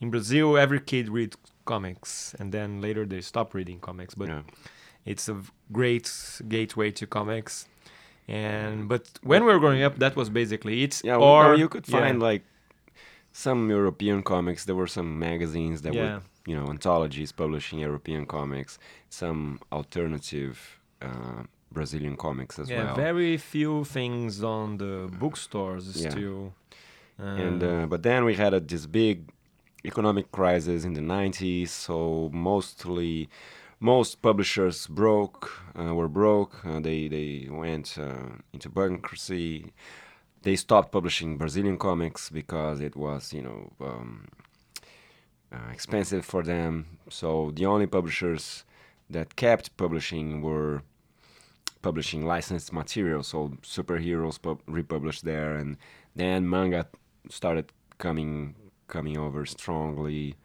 in 0.02 0.10
Brazil 0.10 0.58
every 0.58 0.82
kid 0.82 1.08
reads 1.08 1.38
comics 1.64 2.36
and 2.40 2.52
then 2.52 2.82
later 2.82 3.06
they 3.06 3.22
stop 3.22 3.54
reading 3.54 3.80
comics 3.80 4.16
but 4.16 4.28
Yeah. 4.28 4.42
it's 5.06 5.30
a 5.30 5.38
great 5.72 6.08
gateway 6.50 6.92
to 7.00 7.06
comics 7.08 7.68
and 8.28 8.88
but 8.88 9.04
when 9.24 9.44
we 9.46 9.52
were 9.54 9.60
growing 9.60 9.84
up 9.84 9.98
that 10.00 10.16
was 10.16 10.30
basically 10.30 10.84
it 10.84 11.02
Yeah, 11.04 11.18
or 11.18 11.46
or 11.46 11.56
you 11.56 11.68
could 11.70 11.86
yeah. 11.88 12.00
find 12.00 12.20
like 12.22 12.44
some 13.34 13.70
European 13.70 14.24
comics. 14.24 14.66
There 14.66 14.76
were 14.76 14.88
some 14.88 15.18
magazines 15.20 15.82
that 15.82 15.94
Yeah. 15.94 16.02
were, 16.02 16.22
you 16.46 16.56
know, 16.56 16.70
anthologies 16.70 17.32
publishing 17.32 17.80
European 17.80 18.26
comics. 18.26 18.78
Some 19.10 19.60
alternative 19.72 20.56
uh, 21.02 21.44
Brazilian 21.72 22.16
comics 22.18 22.60
as 22.60 22.70
yeah 22.70 22.84
well. 22.84 22.96
very 22.96 23.38
few 23.38 23.84
things 23.86 24.44
on 24.44 24.78
the 24.78 25.08
bookstores 25.20 25.86
Yeah. 25.96 26.10
still 26.12 26.54
and 27.18 27.62
Um, 27.64 27.70
uh, 27.70 27.86
but 27.88 28.02
then 28.04 28.26
we 28.26 28.34
had 28.36 28.54
this 28.68 28.86
big 28.88 29.18
economic 29.86 30.32
crisis 30.32 30.84
in 30.84 30.94
the 30.94 31.02
90s 31.02 31.70
so 31.72 32.30
mostly 32.34 33.30
most 33.82 34.22
publishers 34.22 34.86
broke 34.86 35.52
uh, 35.78 35.94
were 35.96 36.08
broke 36.08 36.64
uh, 36.64 36.80
they 36.80 37.08
they 37.08 37.48
went 37.50 37.98
uh, 37.98 38.38
into 38.54 38.70
bankruptcy. 38.70 39.74
They 40.44 40.56
stopped 40.56 40.92
publishing 40.92 41.38
brazilian 41.38 41.78
comics 41.78 42.30
because 42.30 42.80
it 42.80 42.96
was 42.96 43.34
you 43.34 43.42
know 43.42 43.72
um, 43.82 44.28
uh, 45.52 45.72
expensive 45.74 46.24
for 46.24 46.44
them. 46.44 46.86
So 47.10 47.52
the 47.56 47.66
only 47.66 47.88
publishers 47.88 48.64
that 49.10 49.36
kept 49.36 49.76
publishing 49.78 50.42
were 50.42 50.84
publishing 51.82 52.26
licensed 52.26 52.72
material, 52.72 53.24
so 53.24 53.54
superheroes 53.64 54.40
pub- 54.40 54.62
republished 54.68 55.26
there, 55.26 55.56
and 55.56 55.78
then 56.16 56.48
manga 56.48 56.88
started 57.30 57.72
coming 57.98 58.56
coming 58.88 59.18
over 59.18 59.46
strongly, 59.46 60.36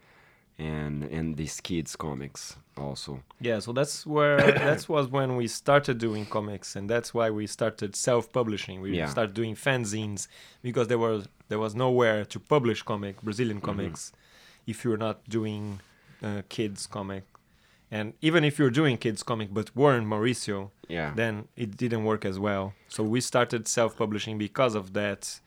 and 0.59 1.03
and 1.03 1.35
these 1.37 1.59
kids 1.61 1.95
comics 1.95 2.55
also. 2.77 3.21
Yeah, 3.39 3.59
so 3.59 3.71
that's 3.73 4.05
where 4.05 4.37
that 4.65 4.87
was 4.89 5.07
when 5.07 5.35
we 5.35 5.47
started 5.47 5.97
doing 5.97 6.25
comics, 6.25 6.75
and 6.75 6.89
that's 6.89 7.13
why 7.13 7.29
we 7.29 7.47
started 7.47 7.95
self-publishing. 7.95 8.81
We 8.81 8.97
Yeah. 8.97 9.07
started 9.07 9.33
doing 9.35 9.55
fanzines 9.55 10.27
because 10.63 10.87
there 10.87 10.99
was 10.99 11.27
there 11.49 11.59
was 11.59 11.75
nowhere 11.75 12.25
to 12.25 12.39
publish 12.39 12.81
comic 12.83 13.21
Brazilian 13.21 13.57
Mm-hmm. 13.57 13.65
comics 13.65 14.11
if 14.65 14.83
you're 14.83 14.97
not 14.97 15.17
doing 15.29 15.79
uh, 16.23 16.41
kids 16.49 16.87
comic, 16.87 17.23
and 17.91 18.13
even 18.21 18.43
if 18.43 18.57
you're 18.59 18.71
doing 18.81 18.97
kids 18.97 19.23
comic 19.23 19.53
but 19.53 19.75
weren't 19.75 20.07
Mauricio, 20.07 20.71
Yeah. 20.89 21.13
then 21.15 21.47
it 21.55 21.77
didn't 21.77 22.03
work 22.03 22.25
as 22.25 22.37
well. 22.39 22.73
So 22.89 23.03
we 23.03 23.21
started 23.21 23.67
self-publishing 23.67 24.37
because 24.37 24.73
of 24.75 24.93
that. 24.93 25.39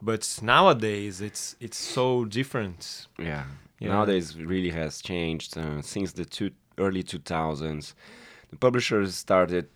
But 0.00 0.38
nowadays 0.42 1.20
it's 1.20 1.56
it's 1.60 1.76
so 1.76 2.24
different. 2.24 3.06
Yeah. 3.18 3.44
Yeah. 3.80 3.90
Nowadays, 3.90 4.36
really 4.36 4.70
has 4.70 5.00
changed 5.00 5.56
uh, 5.56 5.82
since 5.82 6.12
the 6.12 6.24
two, 6.24 6.50
early 6.78 7.04
2000s. 7.04 7.94
The 8.50 8.56
publishers 8.56 9.14
started 9.14 9.68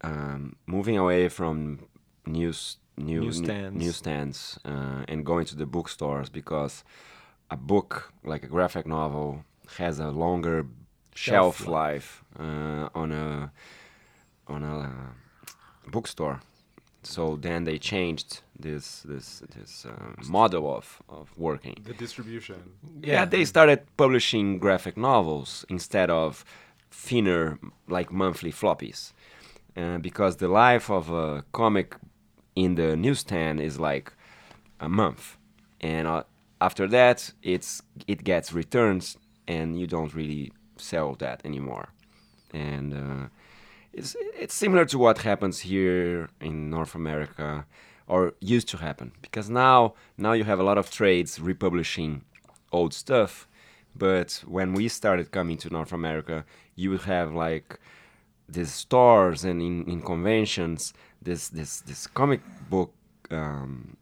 um, 0.00 0.56
moving 0.66 0.96
away 0.96 1.28
from 1.28 1.80
news 2.26 2.78
new 2.96 3.22
Newsstands. 3.22 3.84
newsstands 3.84 4.58
uh, 4.64 5.04
and 5.08 5.24
going 5.24 5.46
to 5.46 5.56
the 5.56 5.66
bookstores 5.66 6.28
because 6.28 6.84
a 7.50 7.56
book 7.56 8.12
like 8.22 8.44
a 8.44 8.48
graphic 8.48 8.86
novel 8.86 9.44
has 9.78 9.98
a 9.98 10.08
longer 10.10 10.66
shelf, 11.14 11.58
Shelf 11.58 11.68
life 11.68 12.24
uh, 12.38 12.88
on 12.94 13.12
a 13.12 13.52
on 14.46 14.62
a 14.62 14.78
uh, 14.80 15.50
bookstore. 15.90 16.40
So 17.02 17.36
then 17.36 17.64
they 17.64 17.78
changed 17.78 18.42
this 18.62 19.02
this 19.02 19.42
this 19.56 19.86
uh, 19.86 19.92
model 20.28 20.74
of, 20.74 21.02
of 21.08 21.30
working. 21.36 21.76
The 21.84 21.94
distribution. 21.94 22.56
Yeah, 23.02 23.24
they 23.24 23.44
started 23.44 23.80
publishing 23.96 24.58
graphic 24.58 24.96
novels 24.96 25.64
instead 25.68 26.10
of 26.10 26.44
thinner, 26.90 27.58
like 27.88 28.12
monthly 28.12 28.52
floppies, 28.52 29.12
uh, 29.76 29.98
because 29.98 30.36
the 30.36 30.48
life 30.48 30.90
of 30.90 31.10
a 31.10 31.44
comic 31.52 31.96
in 32.54 32.74
the 32.76 32.96
newsstand 32.96 33.60
is 33.60 33.78
like 33.78 34.12
a 34.80 34.88
month, 34.88 35.36
and 35.80 36.06
uh, 36.06 36.22
after 36.60 36.86
that, 36.88 37.32
it's 37.42 37.82
it 38.06 38.24
gets 38.24 38.52
returns, 38.52 39.16
and 39.46 39.78
you 39.78 39.86
don't 39.86 40.14
really 40.14 40.52
sell 40.76 41.14
that 41.16 41.40
anymore, 41.44 41.88
and. 42.52 42.94
Uh, 42.94 43.28
it's 43.92 44.16
it's 44.34 44.54
similar 44.54 44.84
to 44.86 44.98
what 44.98 45.18
happens 45.18 45.60
here 45.60 46.30
in 46.40 46.70
North 46.70 46.94
America 46.94 47.66
or 48.06 48.34
used 48.40 48.68
to 48.68 48.76
happen. 48.78 49.12
Because 49.22 49.48
now 49.50 49.94
now 50.16 50.32
you 50.32 50.44
have 50.44 50.60
a 50.60 50.64
lot 50.64 50.78
of 50.78 50.90
trades 50.90 51.40
republishing 51.40 52.24
old 52.72 52.94
stuff 52.94 53.46
but 53.94 54.42
when 54.46 54.72
we 54.72 54.88
started 54.88 55.30
coming 55.30 55.56
to 55.58 55.70
North 55.70 55.92
America 55.92 56.44
you 56.74 56.90
would 56.90 57.02
have 57.02 57.34
like 57.34 57.78
these 58.48 58.72
stores 58.72 59.44
and 59.44 59.60
in, 59.62 59.84
in 59.84 60.00
conventions 60.00 60.92
this 61.20 61.48
this 61.48 61.80
this 61.80 62.06
comic 62.06 62.40
book 62.68 62.92
um, 63.30 63.96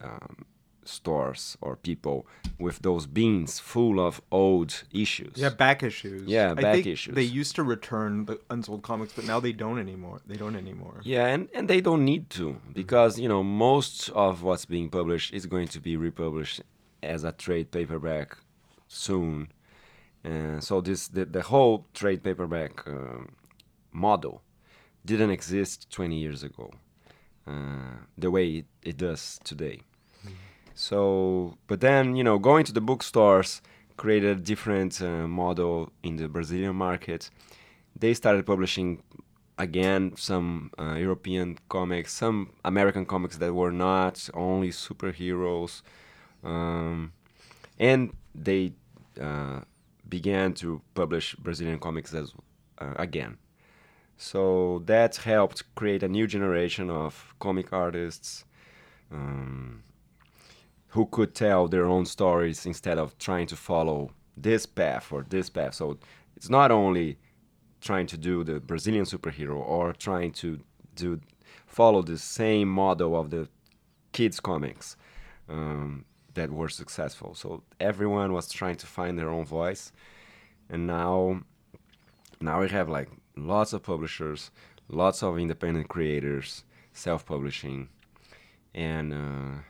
um, 0.00 0.44
stores 0.88 1.56
or 1.60 1.76
people 1.76 2.26
with 2.58 2.80
those 2.82 3.06
bins 3.06 3.58
full 3.58 3.98
of 4.00 4.20
old 4.30 4.84
issues 4.92 5.32
Yeah, 5.36 5.50
back 5.50 5.82
issues. 5.82 6.26
Yeah, 6.26 6.52
I 6.52 6.54
back 6.54 6.86
issues. 6.86 7.14
They 7.14 7.22
used 7.22 7.54
to 7.56 7.62
return 7.62 8.26
the 8.26 8.40
unsold 8.50 8.82
comics, 8.82 9.12
but 9.12 9.24
now 9.24 9.40
they 9.40 9.52
don't 9.52 9.78
anymore. 9.78 10.20
They 10.26 10.36
don't 10.36 10.56
anymore. 10.56 11.00
Yeah, 11.04 11.26
and, 11.26 11.48
and 11.54 11.68
they 11.68 11.80
don't 11.80 12.04
need 12.04 12.30
to 12.30 12.56
because 12.72 13.18
you 13.18 13.28
know 13.28 13.42
most 13.42 14.08
of 14.10 14.42
what's 14.42 14.64
being 14.64 14.88
published 14.88 15.32
is 15.34 15.46
going 15.46 15.68
to 15.68 15.80
be 15.80 15.96
republished 15.96 16.62
as 17.02 17.24
a 17.24 17.32
trade 17.32 17.70
paperback 17.70 18.36
soon, 18.88 19.48
and 20.24 20.62
so 20.62 20.80
this 20.80 21.08
the, 21.08 21.24
the 21.24 21.42
whole 21.42 21.86
trade 21.94 22.22
paperback 22.22 22.86
um, 22.86 23.34
model 23.92 24.42
didn't 25.04 25.30
exist 25.30 25.88
20 25.90 26.18
years 26.18 26.42
ago, 26.42 26.70
uh, 27.46 27.96
the 28.18 28.30
way 28.30 28.48
it, 28.48 28.66
it 28.82 28.96
does 28.96 29.38
today. 29.44 29.80
So, 30.76 31.56
but 31.66 31.80
then 31.80 32.16
you 32.16 32.22
know, 32.22 32.38
going 32.38 32.64
to 32.66 32.72
the 32.72 32.82
bookstores 32.82 33.62
created 33.96 34.38
a 34.38 34.40
different 34.40 35.00
uh, 35.00 35.26
model 35.26 35.90
in 36.02 36.16
the 36.16 36.28
Brazilian 36.28 36.76
market. 36.76 37.30
They 37.98 38.12
started 38.12 38.44
publishing 38.44 39.02
again 39.56 40.12
some 40.16 40.70
uh, 40.78 40.96
European 40.96 41.58
comics, 41.70 42.12
some 42.12 42.52
American 42.62 43.06
comics 43.06 43.38
that 43.38 43.54
were 43.54 43.72
not 43.72 44.28
only 44.34 44.68
superheroes, 44.68 45.80
um, 46.44 47.12
and 47.78 48.12
they 48.34 48.74
uh, 49.18 49.60
began 50.06 50.52
to 50.54 50.82
publish 50.94 51.34
Brazilian 51.36 51.78
comics 51.78 52.12
as 52.12 52.34
uh, 52.78 52.92
again. 52.96 53.38
So 54.18 54.82
that 54.84 55.16
helped 55.16 55.74
create 55.74 56.02
a 56.02 56.08
new 56.08 56.26
generation 56.26 56.90
of 56.90 57.34
comic 57.38 57.72
artists. 57.72 58.44
Um, 59.10 59.82
who 60.88 61.06
could 61.06 61.34
tell 61.34 61.68
their 61.68 61.86
own 61.86 62.06
stories 62.06 62.66
instead 62.66 62.98
of 62.98 63.16
trying 63.18 63.46
to 63.46 63.56
follow 63.56 64.10
this 64.36 64.66
path 64.66 65.12
or 65.12 65.24
this 65.28 65.50
path. 65.50 65.74
So 65.74 65.98
it's 66.36 66.48
not 66.48 66.70
only 66.70 67.18
trying 67.80 68.06
to 68.06 68.16
do 68.16 68.44
the 68.44 68.60
Brazilian 68.60 69.04
superhero 69.04 69.56
or 69.56 69.92
trying 69.92 70.32
to 70.32 70.60
do 70.94 71.20
follow 71.66 72.02
the 72.02 72.18
same 72.18 72.68
model 72.68 73.18
of 73.18 73.30
the 73.30 73.48
kids 74.12 74.40
comics 74.40 74.96
um, 75.48 76.04
that 76.34 76.50
were 76.50 76.68
successful. 76.68 77.34
So 77.34 77.62
everyone 77.80 78.32
was 78.32 78.48
trying 78.48 78.76
to 78.76 78.86
find 78.86 79.18
their 79.18 79.28
own 79.28 79.44
voice, 79.44 79.92
and 80.70 80.86
now 80.86 81.42
now 82.40 82.60
we 82.60 82.68
have 82.68 82.88
like 82.88 83.08
lots 83.36 83.72
of 83.72 83.82
publishers, 83.82 84.50
lots 84.88 85.22
of 85.22 85.38
independent 85.38 85.88
creators, 85.88 86.64
self-publishing, 86.92 87.88
and. 88.74 89.12
Uh, 89.12 89.62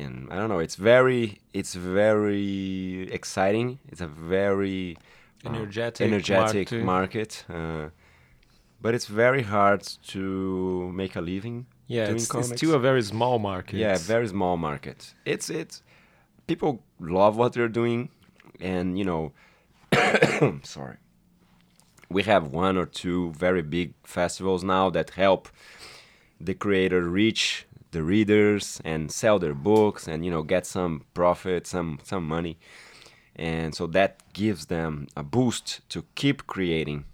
and 0.00 0.28
I 0.32 0.36
don't 0.36 0.48
know. 0.48 0.58
It's 0.58 0.76
very, 0.76 1.38
it's 1.52 1.74
very 1.74 3.08
exciting. 3.12 3.78
It's 3.88 4.00
a 4.00 4.06
very 4.06 4.96
uh, 5.44 5.50
Energetic 5.50 6.06
energetic 6.06 6.72
market. 6.72 6.84
market. 6.84 7.44
uh, 7.48 7.90
but 8.82 8.94
it's 8.94 9.06
very 9.06 9.42
hard 9.42 9.82
to 10.08 10.90
make 10.92 11.16
a 11.16 11.20
living. 11.20 11.66
Yeah, 11.86 12.06
doing 12.06 12.16
it's, 12.16 12.34
it's 12.34 12.56
still 12.56 12.74
a 12.74 12.78
very 12.78 13.02
small 13.02 13.38
market. 13.38 13.76
yeah, 13.76 13.98
very 13.98 14.28
small 14.28 14.56
market. 14.56 15.14
It's 15.24 15.50
it's 15.50 15.82
people 16.46 16.82
love 16.98 17.36
what 17.36 17.52
they're 17.52 17.68
doing, 17.82 18.10
and 18.60 18.98
you 18.98 19.04
know, 19.04 19.32
sorry. 20.62 20.96
We 22.08 22.22
have 22.24 22.48
one 22.48 22.76
or 22.76 22.86
two 22.86 23.32
very 23.32 23.62
big 23.62 23.94
festivals 24.02 24.64
now 24.64 24.90
that 24.90 25.10
help 25.10 25.48
the 26.40 26.54
creator 26.54 27.02
reach 27.02 27.66
the 27.90 28.02
readers 28.02 28.80
and 28.84 29.10
sell 29.10 29.38
their 29.38 29.54
books 29.54 30.06
and 30.08 30.24
you 30.24 30.30
know 30.30 30.42
get 30.42 30.66
some 30.66 31.04
profit, 31.14 31.66
some 31.66 31.98
some 32.02 32.26
money. 32.26 32.58
And 33.36 33.74
so 33.74 33.86
that 33.88 34.32
gives 34.32 34.66
them 34.66 35.08
a 35.16 35.22
boost 35.22 35.88
to 35.90 36.04
keep 36.14 36.46
creating. 36.46 37.04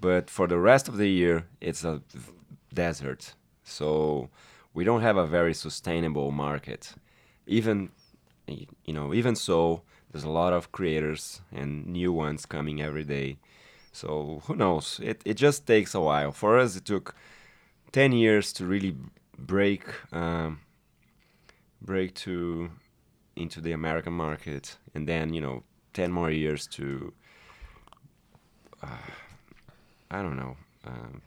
But 0.00 0.28
for 0.28 0.46
the 0.46 0.58
rest 0.58 0.88
of 0.88 0.96
the 0.96 1.08
year, 1.08 1.46
it's 1.60 1.84
a 1.84 2.02
desert. 2.72 3.34
So 3.64 4.28
we 4.74 4.84
don't 4.84 5.02
have 5.02 5.16
a 5.16 5.26
very 5.26 5.54
sustainable 5.54 6.30
market. 6.30 6.94
Even 7.46 7.90
you 8.46 8.92
know, 8.92 9.14
even 9.14 9.36
so, 9.36 9.82
there's 10.10 10.24
a 10.24 10.30
lot 10.30 10.52
of 10.52 10.72
creators 10.72 11.40
and 11.52 11.86
new 11.86 12.12
ones 12.12 12.46
coming 12.46 12.80
every 12.80 13.04
day. 13.04 13.38
So 13.92 14.42
who 14.46 14.56
knows? 14.56 15.00
It 15.02 15.22
it 15.24 15.34
just 15.34 15.66
takes 15.66 15.94
a 15.94 16.00
while. 16.00 16.32
For 16.32 16.58
us, 16.58 16.76
it 16.76 16.84
took 16.84 17.14
ten 17.92 18.12
years 18.12 18.52
to 18.54 18.66
really 18.66 18.96
break 19.46 19.84
um, 20.12 20.60
break 21.80 22.14
to 22.14 22.70
into 23.36 23.60
the 23.60 23.72
American 23.72 24.12
market, 24.12 24.76
and 24.94 25.08
then 25.08 25.32
you 25.34 25.40
know 25.40 25.62
ten 25.92 26.12
more 26.12 26.30
years 26.30 26.66
to 26.68 27.12
uh, 28.82 29.10
I 30.10 30.22
don't 30.22 30.36
know 30.36 30.56
um, 30.86 31.22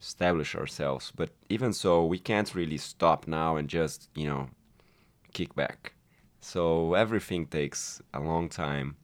establish 0.00 0.54
ourselves. 0.54 1.12
But 1.14 1.30
even 1.48 1.72
so, 1.72 2.04
we 2.04 2.18
can't 2.18 2.54
really 2.54 2.78
stop 2.78 3.26
now 3.26 3.56
and 3.56 3.68
just 3.68 4.08
you 4.14 4.26
know 4.26 4.48
kick 5.32 5.54
back. 5.54 5.94
So 6.40 6.94
everything 6.94 7.46
takes 7.46 8.02
a 8.12 8.20
long 8.20 8.48
time, 8.48 8.96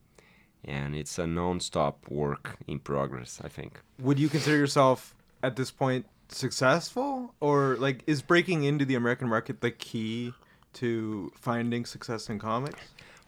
and 0.63 0.95
it's 0.95 1.17
a 1.17 1.27
non-stop 1.27 2.07
work 2.09 2.57
in 2.67 2.79
progress. 2.79 3.39
I 3.43 3.47
think. 3.47 3.81
Would 3.99 4.19
you 4.19 4.29
consider 4.29 4.57
yourself 4.57 5.15
at 5.43 5.55
this 5.55 5.71
point 5.71 6.05
successful, 6.33 7.33
or 7.39 7.75
like 7.79 8.03
is 8.07 8.21
breaking 8.21 8.63
into 8.63 8.85
the 8.85 8.95
American 8.95 9.27
market 9.29 9.61
the 9.61 9.71
key 9.71 10.33
to 10.73 11.31
finding 11.35 11.85
success 11.85 12.29
in 12.29 12.39
comics? 12.39 12.79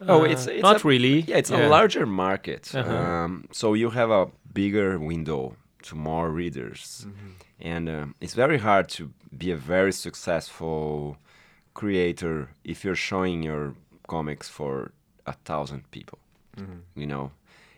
Oh, 0.08 0.22
Uh, 0.22 0.26
it's, 0.26 0.48
it's 0.48 0.62
not 0.62 0.84
a- 0.84 0.88
really. 0.88 1.22
Yeah, 1.22 1.38
it's 1.38 1.52
a 1.52 1.68
larger 1.68 2.06
market. 2.06 2.74
Uh-huh. 2.76 2.92
Um, 2.94 3.46
so 3.52 3.74
you 3.74 3.90
have 3.92 4.10
a 4.10 4.28
bigger 4.54 4.98
window 5.00 5.56
to 5.84 5.96
more 5.96 6.30
readers, 6.32 7.06
and 7.60 7.90
um, 7.90 8.16
it's 8.22 8.34
very 8.34 8.58
hard 8.58 8.88
to 8.90 9.12
be 9.38 9.52
a 9.52 9.58
very 9.58 9.92
successful 9.92 11.18
creator 11.74 12.50
if 12.64 12.84
you're 12.84 12.96
showing 12.96 13.44
your 13.44 13.74
comics 14.08 14.48
for 14.50 14.92
a 15.26 15.34
thousand 15.46 15.90
people. 15.92 16.20
You 16.96 17.08
know, 17.08 17.32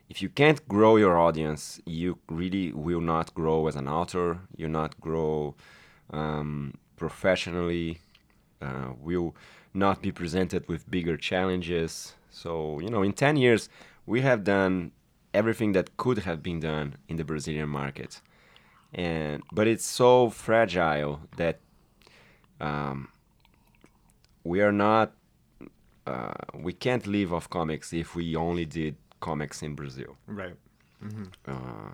if 0.09 0.21
you 0.21 0.29
can't 0.29 0.67
grow 0.67 0.97
your 0.97 1.17
audience, 1.17 1.81
you 1.85 2.19
really 2.29 2.71
will 2.71 3.01
not 3.01 3.33
grow 3.33 3.67
as 3.67 3.75
an 3.75 3.87
author. 3.87 4.39
You 4.55 4.67
not 4.67 4.99
grow 5.01 5.55
um, 6.11 6.75
professionally. 6.95 7.99
Uh, 8.61 8.93
will 8.99 9.35
not 9.73 10.01
be 10.01 10.11
presented 10.11 10.67
with 10.67 10.89
bigger 10.89 11.17
challenges. 11.17 12.15
So 12.29 12.79
you 12.79 12.89
know, 12.89 13.03
in 13.03 13.13
ten 13.13 13.35
years, 13.35 13.69
we 14.05 14.21
have 14.21 14.43
done 14.43 14.91
everything 15.33 15.73
that 15.73 15.97
could 15.97 16.19
have 16.19 16.41
been 16.41 16.59
done 16.59 16.95
in 17.09 17.17
the 17.17 17.25
Brazilian 17.25 17.69
market, 17.69 18.21
and 18.93 19.43
but 19.51 19.67
it's 19.67 19.85
so 19.85 20.29
fragile 20.29 21.21
that 21.37 21.59
um, 22.61 23.09
we 24.43 24.61
are 24.61 24.71
not. 24.71 25.13
Uh, 26.07 26.33
we 26.53 26.71
can't 26.71 27.07
live 27.07 27.33
off 27.33 27.49
comics 27.49 27.91
if 27.91 28.15
we 28.15 28.35
only 28.35 28.63
did 28.63 28.95
comics 29.29 29.57
in 29.67 29.71
Brazil 29.75 30.11
Right. 30.41 30.55
uh, 31.53 31.91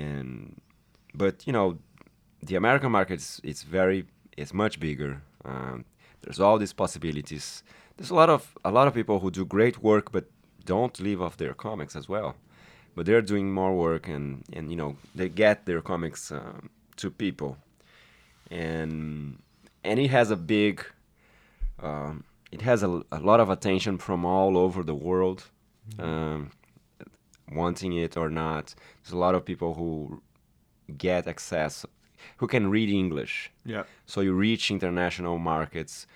and 0.00 0.60
but 1.22 1.34
you 1.46 1.52
know 1.56 1.66
the 2.48 2.56
American 2.56 2.90
market 2.98 3.18
is 3.20 3.40
it's 3.50 3.62
very 3.78 4.00
it's 4.40 4.52
much 4.54 4.74
bigger. 4.86 5.12
Um, 5.44 5.84
there's 6.22 6.40
all 6.44 6.58
these 6.58 6.74
possibilities. 6.74 7.46
There's 7.96 8.10
a 8.10 8.14
lot 8.22 8.30
of 8.36 8.42
a 8.64 8.70
lot 8.78 8.86
of 8.88 8.94
people 8.94 9.16
who 9.22 9.30
do 9.30 9.44
great 9.44 9.76
work 9.90 10.06
but 10.12 10.24
don't 10.64 10.94
live 11.00 11.20
off 11.26 11.34
their 11.36 11.54
comics 11.54 11.96
as 11.96 12.06
well. 12.08 12.34
But 12.94 13.06
they're 13.06 13.26
doing 13.32 13.52
more 13.52 13.74
work 13.86 14.08
and 14.08 14.28
and 14.56 14.64
you 14.72 14.76
know 14.80 14.90
they 15.18 15.28
get 15.44 15.56
their 15.66 15.82
comics 15.82 16.30
um, 16.32 16.68
to 16.96 17.10
people, 17.10 17.52
and 18.50 19.38
and 19.84 19.98
it 20.00 20.10
has 20.10 20.30
a 20.30 20.36
big 20.36 20.84
um, 21.82 22.24
it 22.52 22.62
has 22.62 22.82
a, 22.82 23.02
a 23.10 23.20
lot 23.20 23.40
of 23.40 23.48
attention 23.50 23.98
from 23.98 24.24
all 24.24 24.56
over 24.56 24.82
the 24.82 24.94
world. 24.94 25.40
Um, 25.98 26.50
wanting 27.52 27.92
it 27.94 28.16
or 28.16 28.30
not. 28.30 28.74
There's 29.02 29.12
a 29.12 29.18
lot 29.18 29.34
of 29.34 29.44
people 29.44 29.74
who 29.74 30.22
get 30.96 31.26
access, 31.26 31.84
who 32.36 32.46
can 32.46 32.70
read 32.70 32.88
English. 32.88 33.50
Yeah. 33.64 33.84
So 34.06 34.20
you 34.20 34.32
reach 34.32 34.70
international 34.70 35.38
markets. 35.38 36.06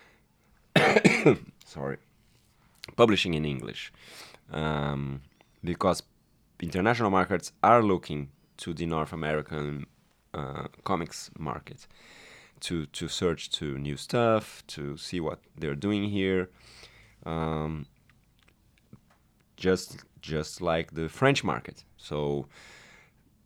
sorry, 1.65 1.99
publishing 2.97 3.35
in 3.35 3.45
English, 3.45 3.93
um, 4.53 5.23
because 5.63 6.03
international 6.61 7.11
markets 7.11 7.53
are 7.63 7.83
looking 7.83 8.31
to 8.57 8.75
the 8.75 8.87
North 8.87 9.13
American 9.13 9.87
uh, 10.33 10.67
comics 10.83 11.31
market 11.39 11.87
to 12.61 12.87
to 12.87 13.09
search 13.09 13.51
to 13.51 13.79
new 13.79 13.97
stuff, 13.97 14.65
to 14.67 14.97
see 14.97 15.21
what 15.21 15.39
they're 15.57 15.77
doing 15.77 16.05
here. 16.11 16.51
Um, 17.25 17.87
just 19.57 20.05
just 20.21 20.61
like 20.61 20.95
the 20.95 21.09
French 21.09 21.45
market. 21.45 21.85
So, 21.99 22.47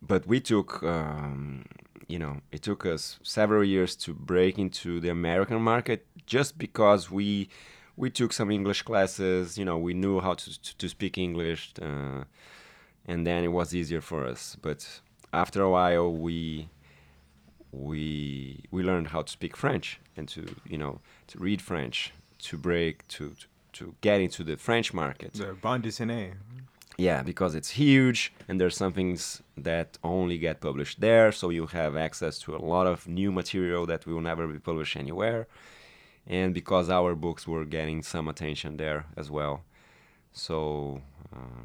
but 0.00 0.26
we 0.26 0.40
took, 0.40 0.82
um, 0.82 1.64
you 2.06 2.18
know, 2.18 2.40
it 2.52 2.62
took 2.62 2.86
us 2.86 3.18
several 3.22 3.64
years 3.64 3.96
to 3.96 4.14
break 4.14 4.58
into 4.58 5.00
the 5.00 5.08
American 5.08 5.60
market 5.60 6.06
just 6.26 6.56
because 6.58 7.10
we 7.10 7.48
we 7.96 8.10
took 8.10 8.32
some 8.32 8.50
English 8.50 8.82
classes. 8.82 9.58
You 9.58 9.64
know, 9.64 9.76
we 9.76 9.94
knew 9.94 10.20
how 10.20 10.34
to 10.34 10.62
to, 10.62 10.76
to 10.78 10.88
speak 10.88 11.18
English, 11.18 11.74
uh, 11.82 12.24
and 13.06 13.26
then 13.26 13.44
it 13.44 13.52
was 13.52 13.74
easier 13.74 14.00
for 14.00 14.26
us. 14.26 14.56
But 14.62 15.00
after 15.32 15.62
a 15.62 15.70
while, 15.70 16.12
we 16.12 16.68
we 17.72 18.64
we 18.70 18.82
learned 18.82 19.08
how 19.08 19.22
to 19.22 19.30
speak 19.30 19.56
French 19.56 20.00
and 20.16 20.28
to 20.28 20.54
you 20.66 20.78
know 20.78 21.00
to 21.28 21.38
read 21.38 21.60
French, 21.60 22.12
to 22.38 22.56
break 22.56 23.06
to 23.08 23.30
to, 23.30 23.46
to 23.78 23.94
get 24.00 24.20
into 24.20 24.42
the 24.44 24.56
French 24.56 24.92
market. 24.92 25.32
The 25.34 25.56
bande 25.62 25.84
dessinée. 25.84 26.34
Yeah, 26.98 27.22
because 27.22 27.54
it's 27.54 27.70
huge 27.70 28.32
and 28.48 28.60
there's 28.60 28.76
some 28.76 28.92
things 28.92 29.40
that 29.56 29.98
only 30.02 30.36
get 30.36 30.60
published 30.60 31.00
there, 31.00 31.30
so 31.30 31.50
you 31.50 31.66
have 31.66 31.94
access 31.96 32.40
to 32.40 32.56
a 32.56 32.62
lot 32.74 32.88
of 32.88 33.06
new 33.06 33.30
material 33.30 33.86
that 33.86 34.04
will 34.04 34.20
never 34.20 34.48
be 34.48 34.58
published 34.58 34.96
anywhere. 34.96 35.46
And 36.26 36.52
because 36.52 36.90
our 36.90 37.14
books 37.14 37.46
were 37.46 37.64
getting 37.64 38.02
some 38.02 38.26
attention 38.28 38.78
there 38.78 39.06
as 39.16 39.30
well. 39.30 39.62
So, 40.32 41.00
uh, 41.34 41.62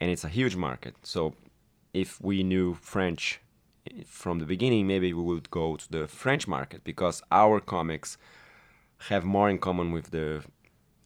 and 0.00 0.10
it's 0.10 0.24
a 0.24 0.28
huge 0.28 0.56
market. 0.56 0.94
So, 1.04 1.34
if 1.94 2.20
we 2.20 2.42
knew 2.42 2.74
French 2.74 3.40
eh, 3.86 4.02
from 4.06 4.40
the 4.40 4.44
beginning, 4.44 4.86
maybe 4.86 5.12
we 5.14 5.22
would 5.22 5.50
go 5.50 5.76
to 5.76 5.90
the 5.90 6.06
French 6.06 6.46
market 6.46 6.84
because 6.84 7.22
our 7.30 7.60
comics 7.60 8.18
have 9.08 9.24
more 9.24 9.48
in 9.48 9.58
common 9.58 9.92
with 9.92 10.10
the 10.10 10.42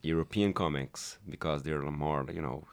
European 0.05 0.53
comics 0.53 1.17
because 1.27 1.63
they're 1.63 1.81
more, 1.81 2.25
you 2.31 2.41
know, 2.41 2.65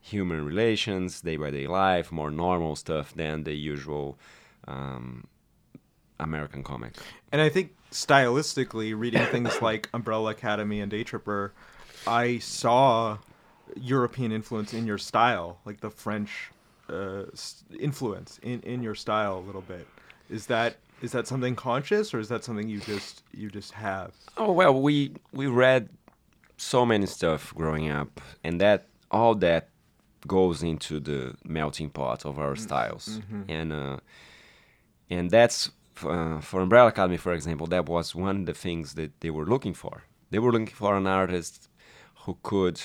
human 0.00 0.44
relations, 0.44 1.20
day 1.20 1.36
by 1.36 1.50
day 1.50 1.66
life, 1.66 2.10
more 2.10 2.30
normal 2.30 2.76
stuff 2.76 3.14
than 3.14 3.44
the 3.44 3.54
usual 3.54 4.18
um, 4.66 5.26
American 6.18 6.62
comic. 6.62 6.94
And 7.30 7.40
I 7.40 7.48
think 7.48 7.74
stylistically, 7.90 8.98
reading 8.98 9.24
things 9.26 9.62
like 9.68 9.88
Umbrella 9.94 10.30
Academy 10.30 10.80
and 10.80 10.90
Day 10.90 11.04
Tripper, 11.04 11.52
I 12.06 12.38
saw 12.38 13.18
European 13.76 14.32
influence 14.32 14.74
in 14.74 14.86
your 14.86 14.98
style, 14.98 15.58
like 15.64 15.80
the 15.80 15.90
French 15.90 16.50
uh, 16.88 17.24
influence 17.78 18.38
in, 18.42 18.60
in 18.62 18.82
your 18.82 18.94
style 18.94 19.38
a 19.38 19.44
little 19.46 19.62
bit. 19.62 19.86
Is 20.30 20.46
that 20.46 20.76
is 21.00 21.12
that 21.12 21.26
something 21.26 21.56
conscious, 21.56 22.14
or 22.14 22.20
is 22.20 22.28
that 22.28 22.44
something 22.44 22.68
you 22.68 22.78
just 22.80 23.22
you 23.32 23.50
just 23.50 23.72
have? 23.72 24.12
Oh 24.36 24.52
well, 24.52 24.80
we 24.80 25.12
we 25.32 25.46
read 25.46 25.88
so 26.62 26.86
many 26.86 27.06
stuff 27.06 27.52
growing 27.54 27.88
up, 28.00 28.20
and 28.44 28.60
that 28.60 28.80
all 29.10 29.34
that 29.34 29.68
goes 30.26 30.62
into 30.62 31.00
the 31.00 31.34
melting 31.44 31.90
pot 31.90 32.24
of 32.24 32.38
our 32.38 32.56
styles, 32.56 33.20
and 33.48 33.72
uh, 33.72 33.98
and 35.10 35.30
that's 35.30 35.70
uh, 36.04 36.40
for 36.40 36.60
Umbrella 36.60 36.88
Academy, 36.88 37.18
for 37.18 37.32
example, 37.34 37.66
that 37.68 37.86
was 37.88 38.14
one 38.14 38.36
of 38.40 38.46
the 38.46 38.54
things 38.54 38.94
that 38.94 39.10
they 39.20 39.30
were 39.30 39.44
looking 39.44 39.74
for. 39.74 40.04
They 40.30 40.38
were 40.38 40.52
looking 40.52 40.74
for 40.82 40.96
an 40.96 41.06
artist 41.06 41.68
who 42.24 42.38
could, 42.42 42.80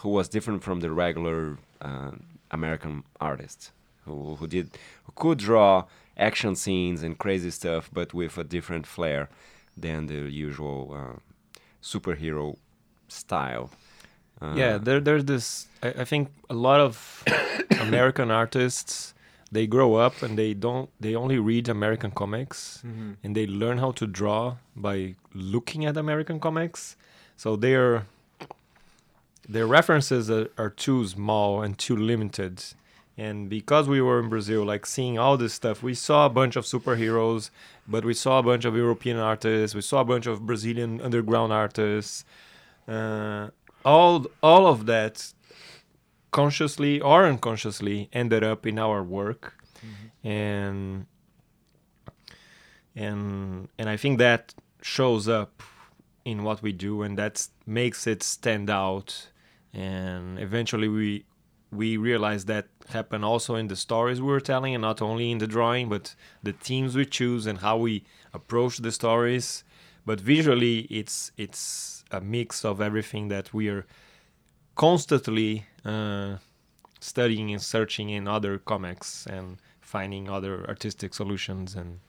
who 0.00 0.10
was 0.10 0.28
different 0.28 0.62
from 0.62 0.80
the 0.80 0.90
regular 0.90 1.58
uh, 1.80 2.12
American 2.50 3.04
artist, 3.20 3.72
who 4.04 4.34
who 4.38 4.46
did, 4.46 4.66
who 5.04 5.12
could 5.14 5.38
draw 5.38 5.84
action 6.16 6.54
scenes 6.56 7.02
and 7.02 7.16
crazy 7.24 7.50
stuff, 7.50 7.88
but 7.92 8.12
with 8.12 8.36
a 8.38 8.44
different 8.44 8.86
flair 8.86 9.28
than 9.76 10.06
the 10.06 10.20
usual 10.48 10.80
uh, 11.00 11.16
superhero 11.82 12.56
style. 13.10 13.70
Uh, 14.40 14.54
yeah, 14.56 14.78
there, 14.78 15.00
there's 15.00 15.24
this. 15.24 15.66
I, 15.82 15.88
I 15.88 16.04
think 16.04 16.28
a 16.48 16.54
lot 16.54 16.80
of 16.80 17.24
American 17.80 18.30
artists 18.30 19.14
they 19.52 19.66
grow 19.66 19.96
up 19.96 20.22
and 20.22 20.38
they 20.38 20.54
don't. 20.54 20.88
They 21.00 21.14
only 21.14 21.38
read 21.38 21.68
American 21.68 22.12
comics 22.12 22.82
and 23.22 23.36
they 23.36 23.46
learn 23.46 23.78
how 23.78 23.92
to 23.92 24.06
draw 24.06 24.56
by 24.76 25.16
looking 25.34 25.84
at 25.84 25.96
American 25.96 26.38
comics. 26.38 26.96
So 27.36 27.56
their 27.56 28.06
their 29.48 29.66
references 29.66 30.30
are, 30.30 30.48
are 30.56 30.70
too 30.70 31.06
small 31.06 31.62
and 31.62 31.76
too 31.76 31.96
limited. 31.96 32.62
And 33.18 33.50
because 33.50 33.88
we 33.88 34.00
were 34.00 34.20
in 34.20 34.28
Brazil, 34.28 34.64
like 34.64 34.86
seeing 34.86 35.18
all 35.18 35.36
this 35.36 35.52
stuff, 35.52 35.82
we 35.82 35.94
saw 35.94 36.26
a 36.26 36.30
bunch 36.30 36.56
of 36.56 36.64
superheroes, 36.64 37.50
but 37.86 38.04
we 38.04 38.14
saw 38.14 38.38
a 38.38 38.42
bunch 38.42 38.64
of 38.64 38.76
European 38.76 39.18
artists, 39.18 39.74
we 39.74 39.82
saw 39.82 40.00
a 40.00 40.04
bunch 40.04 40.26
of 40.26 40.46
Brazilian 40.46 41.00
underground 41.00 41.52
artists. 41.52 42.24
Uh, 42.90 43.50
all 43.84 44.26
all 44.42 44.66
of 44.66 44.86
that 44.86 45.32
consciously 46.30 47.00
or 47.00 47.26
unconsciously 47.26 48.08
ended 48.12 48.42
up 48.42 48.66
in 48.66 48.78
our 48.78 49.02
work. 49.02 49.54
And 50.22 51.06
and 52.94 53.68
and 53.78 53.88
I 53.88 53.96
think 53.96 54.18
that 54.18 54.54
shows 54.82 55.28
up 55.28 55.62
in 56.24 56.42
what 56.42 56.62
we 56.62 56.72
do 56.72 57.02
and 57.02 57.16
that 57.18 57.48
makes 57.66 58.06
it 58.06 58.22
stand 58.22 58.68
out. 58.68 59.28
And 59.72 60.38
eventually 60.38 60.88
we 60.88 61.24
we 61.72 61.96
realize 61.96 62.46
that 62.46 62.66
happen 62.88 63.22
also 63.22 63.54
in 63.54 63.68
the 63.68 63.76
stories 63.76 64.20
we 64.20 64.26
were 64.26 64.40
telling 64.40 64.74
and 64.74 64.82
not 64.82 65.00
only 65.00 65.30
in 65.30 65.38
the 65.38 65.46
drawing 65.46 65.88
but 65.88 66.16
the 66.42 66.52
themes 66.52 66.96
we 66.96 67.06
choose 67.06 67.46
and 67.46 67.58
how 67.60 67.76
we 67.76 68.04
approach 68.34 68.78
the 68.78 68.92
stories. 68.92 69.64
But 70.04 70.20
visually 70.20 70.80
it's 70.90 71.32
it's 71.38 71.99
a 72.10 72.20
mix 72.20 72.64
of 72.64 72.80
everything 72.80 73.28
that 73.28 73.52
we 73.54 73.68
are 73.68 73.86
constantly 74.74 75.66
uh, 75.84 76.36
studying 77.00 77.52
and 77.52 77.62
searching 77.62 78.10
in 78.10 78.26
other 78.26 78.58
comics 78.58 79.26
and 79.26 79.58
finding 79.80 80.28
other 80.28 80.66
artistic 80.68 81.14
solutions 81.14 81.74
and 81.74 82.00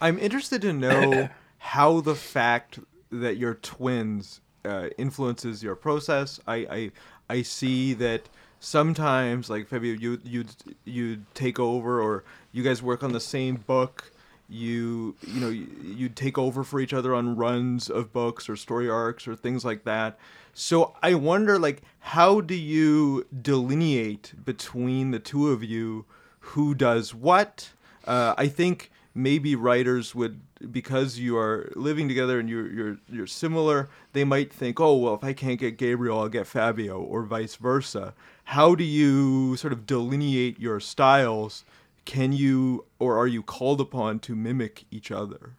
I'm 0.00 0.18
interested 0.18 0.62
to 0.62 0.72
know 0.72 1.28
how 1.58 2.00
the 2.00 2.14
fact 2.14 2.78
that 3.10 3.36
you're 3.36 3.54
twins 3.54 4.40
uh, 4.64 4.88
influences 4.98 5.62
your 5.62 5.74
process. 5.74 6.40
I, 6.46 6.56
I 6.56 6.90
I 7.28 7.42
see 7.42 7.94
that 7.94 8.28
sometimes, 8.60 9.50
like 9.50 9.68
Fabio, 9.68 9.94
you 9.94 10.20
you 10.24 10.44
you 10.84 11.22
take 11.34 11.58
over, 11.58 12.00
or 12.00 12.24
you 12.52 12.62
guys 12.62 12.82
work 12.82 13.02
on 13.02 13.12
the 13.12 13.20
same 13.20 13.56
book. 13.56 14.12
You 14.50 15.14
you 15.26 15.40
know 15.40 15.48
you, 15.48 15.68
you 15.82 16.08
take 16.08 16.36
over 16.36 16.64
for 16.64 16.80
each 16.80 16.92
other 16.92 17.14
on 17.14 17.36
runs 17.36 17.88
of 17.88 18.12
books 18.12 18.48
or 18.48 18.56
story 18.56 18.90
arcs 18.90 19.28
or 19.28 19.36
things 19.36 19.64
like 19.64 19.84
that. 19.84 20.18
So 20.52 20.96
I 21.02 21.14
wonder, 21.14 21.58
like, 21.58 21.82
how 22.00 22.40
do 22.40 22.54
you 22.54 23.26
delineate 23.40 24.32
between 24.44 25.12
the 25.12 25.20
two 25.20 25.50
of 25.50 25.62
you 25.62 26.04
who 26.40 26.74
does 26.74 27.14
what? 27.14 27.70
Uh, 28.04 28.34
I 28.36 28.48
think 28.48 28.90
maybe 29.14 29.54
writers 29.54 30.14
would 30.14 30.40
because 30.70 31.18
you 31.18 31.36
are 31.36 31.72
living 31.74 32.06
together 32.08 32.38
and 32.38 32.48
you're 32.48 32.70
you're 32.70 32.98
you're 33.08 33.26
similar 33.26 33.88
they 34.12 34.22
might 34.22 34.52
think 34.52 34.78
oh 34.78 34.94
well 34.96 35.14
if 35.14 35.24
i 35.24 35.32
can't 35.32 35.58
get 35.58 35.76
gabriel 35.76 36.20
i'll 36.20 36.28
get 36.28 36.46
fabio 36.46 37.00
or 37.00 37.22
vice 37.24 37.56
versa 37.56 38.14
how 38.44 38.74
do 38.74 38.84
you 38.84 39.56
sort 39.56 39.72
of 39.72 39.86
delineate 39.86 40.60
your 40.60 40.78
styles 40.78 41.64
can 42.04 42.32
you 42.32 42.84
or 42.98 43.18
are 43.18 43.26
you 43.26 43.42
called 43.42 43.80
upon 43.80 44.18
to 44.18 44.34
mimic 44.34 44.84
each 44.90 45.10
other 45.10 45.54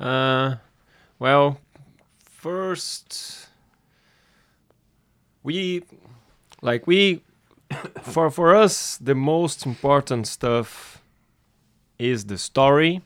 Uh, 0.00 0.56
well, 1.18 1.58
first 2.18 3.48
we 5.44 5.84
like 6.60 6.86
we 6.86 7.22
for 8.02 8.30
for 8.30 8.56
us 8.56 8.96
the 8.96 9.14
most 9.14 9.64
important 9.64 10.26
stuff 10.26 11.02
is 11.98 12.26
the 12.26 12.38
story. 12.38 13.02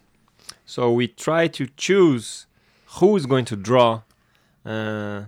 So 0.65 0.91
we 0.93 1.09
try 1.09 1.49
to 1.49 1.67
choose 1.77 2.47
who 2.99 3.17
is 3.17 3.27
going 3.27 3.45
to 3.47 3.57
draw, 3.57 4.03
uh, 4.65 5.25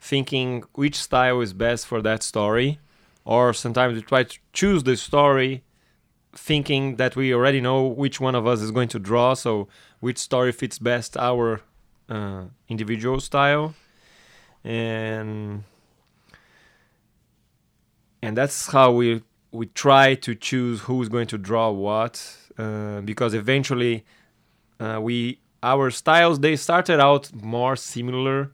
thinking 0.00 0.64
which 0.74 0.96
style 0.96 1.40
is 1.40 1.52
best 1.52 1.86
for 1.86 2.02
that 2.02 2.22
story, 2.22 2.80
or 3.24 3.52
sometimes 3.52 3.94
we 3.94 4.02
try 4.02 4.24
to 4.24 4.38
choose 4.52 4.82
the 4.82 4.96
story 4.96 5.62
thinking 6.34 6.96
that 6.96 7.16
we 7.16 7.34
already 7.34 7.60
know 7.60 7.86
which 7.86 8.20
one 8.20 8.34
of 8.34 8.46
us 8.46 8.60
is 8.60 8.70
going 8.70 8.88
to 8.88 8.98
draw, 8.98 9.34
so 9.34 9.68
which 10.00 10.18
story 10.18 10.52
fits 10.52 10.78
best 10.78 11.16
our 11.16 11.60
uh, 12.08 12.44
individual 12.68 13.20
style, 13.20 13.74
and 14.64 15.64
and 18.22 18.36
that's 18.36 18.68
how 18.68 18.92
we 18.92 19.22
we 19.50 19.66
try 19.66 20.14
to 20.14 20.34
choose 20.34 20.80
who's 20.82 21.08
going 21.08 21.26
to 21.26 21.38
draw 21.38 21.70
what, 21.70 22.36
uh, 22.58 23.00
because 23.02 23.34
eventually 23.34 24.04
uh, 24.80 24.98
we 25.00 25.38
our 25.62 25.90
styles 25.90 26.40
they 26.40 26.56
started 26.56 26.98
out 27.00 27.32
more 27.34 27.76
similar 27.76 28.50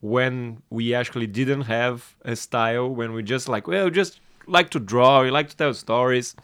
when 0.00 0.62
we 0.70 0.94
actually 0.94 1.26
didn't 1.26 1.62
have 1.62 2.16
a 2.24 2.34
style 2.34 2.88
when 2.88 3.12
we 3.12 3.22
just 3.22 3.48
like 3.48 3.68
well 3.68 3.90
just 3.90 4.18
like 4.46 4.70
to 4.70 4.80
draw 4.80 5.22
we 5.22 5.30
like 5.30 5.48
to 5.48 5.56
tell 5.56 5.72
stories 5.74 6.34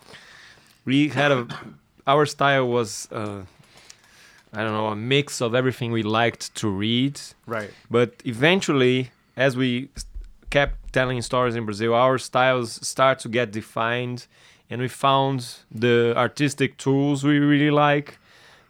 we 0.86 1.08
had 1.08 1.30
a 1.30 1.46
our 2.06 2.24
style 2.24 2.68
was 2.68 3.08
uh, 3.12 3.42
I 4.52 4.62
don't 4.62 4.72
know 4.72 4.86
a 4.86 4.96
mix 4.96 5.42
of 5.42 5.54
everything 5.54 5.92
we 5.92 6.02
liked 6.02 6.54
to 6.54 6.68
read. 6.68 7.20
right 7.46 7.70
But 7.90 8.14
eventually, 8.24 9.10
as 9.36 9.56
we 9.56 9.90
kept 10.48 10.92
telling 10.94 11.20
stories 11.20 11.54
in 11.56 11.66
Brazil, 11.66 11.92
our 11.92 12.16
styles 12.16 12.86
start 12.86 13.18
to 13.18 13.28
get 13.28 13.50
defined, 13.50 14.26
and 14.70 14.80
we 14.80 14.88
found 14.88 15.56
the 15.70 16.14
artistic 16.16 16.78
tools 16.78 17.22
we 17.24 17.38
really 17.38 17.70
like. 17.70 18.18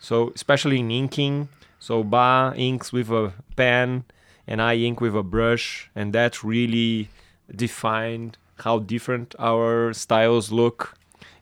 So 0.01 0.33
especially 0.35 0.81
in 0.81 0.91
inking, 0.91 1.49
so 1.79 2.03
Ba 2.03 2.53
inks 2.57 2.93
with 2.93 3.11
a 3.11 3.33
pen, 3.55 4.05
and 4.47 4.61
I 4.61 4.75
ink 4.77 5.01
with 5.01 5.15
a 5.15 5.23
brush, 5.23 5.91
and 5.95 6.13
that 6.15 6.43
really 6.43 7.09
defined 7.55 8.39
how 8.61 8.79
different 8.79 9.35
our 9.39 9.93
styles 9.93 10.51
look 10.51 10.97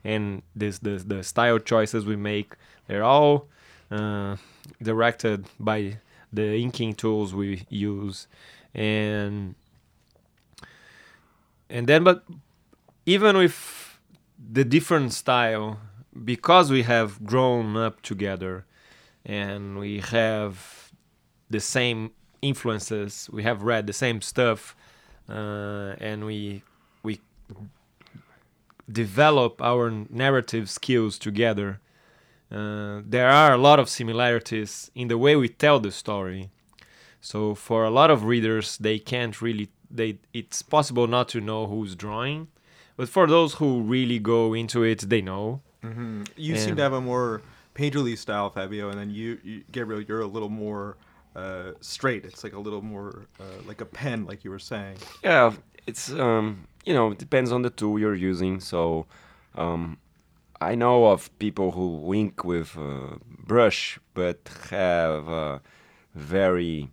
and 0.04 0.42
this 0.54 0.78
the 0.78 1.02
the 1.06 1.22
style 1.22 1.58
choices 1.58 2.04
we 2.04 2.16
make 2.16 2.54
they're 2.86 3.02
all 3.04 3.48
uh, 3.90 4.36
directed 4.82 5.46
by 5.58 5.98
the 6.32 6.56
inking 6.56 6.94
tools 6.94 7.34
we 7.34 7.66
use. 7.68 8.26
And 8.74 9.54
and 11.70 11.86
then 11.86 12.04
but 12.04 12.24
even 13.06 13.36
with 13.36 13.98
the 14.52 14.64
different 14.64 15.12
style 15.12 15.78
because 16.24 16.70
we 16.70 16.82
have 16.82 17.24
grown 17.24 17.76
up 17.76 18.02
together 18.02 18.64
and 19.24 19.78
we 19.78 20.00
have 20.00 20.92
the 21.48 21.60
same 21.60 22.10
influences 22.42 23.30
we 23.32 23.42
have 23.42 23.62
read 23.62 23.86
the 23.86 23.92
same 23.92 24.20
stuff 24.20 24.76
uh, 25.28 25.94
and 25.98 26.26
we 26.26 26.62
we 27.02 27.20
develop 28.90 29.60
our 29.62 29.90
narrative 30.10 30.68
skills 30.68 31.18
together. 31.18 31.80
Uh, 32.50 33.00
there 33.04 33.30
are 33.30 33.54
a 33.54 33.58
lot 33.58 33.78
of 33.78 33.88
similarities 33.88 34.90
in 34.94 35.08
the 35.08 35.18
way 35.18 35.34
we 35.36 35.48
tell 35.48 35.80
the 35.80 35.90
story. 35.90 36.50
So 37.20 37.54
for 37.54 37.84
a 37.84 37.90
lot 37.90 38.10
of 38.10 38.24
readers, 38.24 38.76
they 38.78 38.98
can't 38.98 39.40
really 39.40 39.70
they 39.90 40.18
it's 40.32 40.62
possible 40.62 41.06
not 41.06 41.28
to 41.30 41.40
know 41.40 41.66
who's 41.66 41.94
drawing, 41.94 42.48
but 42.96 43.08
for 43.08 43.26
those 43.26 43.54
who 43.54 43.80
really 43.80 44.18
go 44.18 44.52
into 44.54 44.82
it, 44.82 45.00
they 45.08 45.22
know. 45.22 45.62
you 46.36 46.56
seem 46.56 46.76
to 46.76 46.82
have 46.82 46.92
a 46.92 47.00
more 47.00 47.42
painterly 47.74 48.16
style 48.16 48.48
fabio 48.50 48.88
and 48.88 48.98
then 48.98 49.10
you, 49.10 49.38
you 49.42 49.64
gabriel 49.72 50.00
you're 50.00 50.20
a 50.20 50.26
little 50.26 50.48
more 50.48 50.96
uh, 51.36 51.72
straight 51.80 52.24
it's 52.24 52.44
like 52.44 52.52
a 52.54 52.58
little 52.58 52.80
more 52.80 53.26
uh, 53.40 53.44
like 53.66 53.80
a 53.80 53.84
pen 53.84 54.24
like 54.24 54.44
you 54.44 54.50
were 54.50 54.58
saying 54.60 54.96
Yeah, 55.22 55.52
it's 55.86 56.10
um, 56.12 56.66
you 56.84 56.94
know, 56.94 57.10
it 57.12 57.18
depends 57.18 57.52
on 57.52 57.62
the 57.62 57.70
tool 57.70 57.98
you're 57.98 58.14
using. 58.14 58.60
So, 58.60 59.06
um, 59.54 59.98
I 60.60 60.74
know 60.74 61.06
of 61.06 61.36
people 61.38 61.72
who 61.72 61.96
wink 61.96 62.44
with 62.44 62.76
a 62.76 63.18
brush, 63.26 63.98
but 64.14 64.38
have 64.70 65.28
a 65.28 65.60
very 66.14 66.90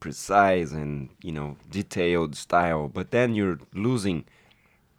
precise 0.00 0.70
and 0.72 1.08
you 1.22 1.32
know 1.32 1.56
detailed 1.70 2.34
style. 2.36 2.88
But 2.88 3.10
then 3.10 3.34
you're 3.34 3.58
losing 3.74 4.24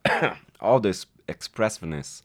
all 0.61 0.79
this 0.79 1.05
expressiveness 1.27 2.23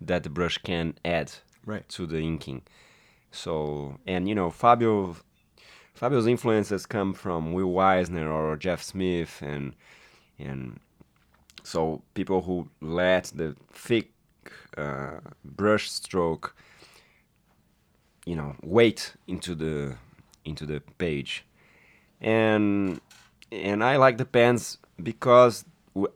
that 0.00 0.22
the 0.22 0.30
brush 0.30 0.58
can 0.58 0.94
add 1.04 1.32
Right. 1.66 1.88
to 1.90 2.06
the 2.06 2.18
inking. 2.20 2.62
So, 3.30 3.98
and 4.06 4.28
you 4.28 4.34
know, 4.34 4.50
Fabio 4.50 5.16
Fabio's 5.94 6.26
influences 6.26 6.86
come 6.86 7.14
from 7.14 7.52
Will 7.52 7.78
Eisner 7.78 8.30
or 8.30 8.56
Jeff 8.56 8.82
Smith 8.82 9.40
and 9.40 9.74
and 10.38 10.80
so 11.64 12.02
people 12.14 12.42
who 12.42 12.68
let 12.80 13.24
the 13.34 13.56
thick 13.72 14.12
uh, 14.76 15.18
brush 15.44 15.90
stroke 15.90 16.54
you 18.24 18.36
know 18.36 18.54
weight 18.62 19.14
into 19.26 19.54
the 19.54 19.96
into 20.44 20.64
the 20.64 20.80
page 20.98 21.44
and 22.20 23.00
and 23.50 23.84
I 23.84 23.96
like 23.96 24.18
the 24.18 24.24
pens 24.24 24.78
because 25.02 25.64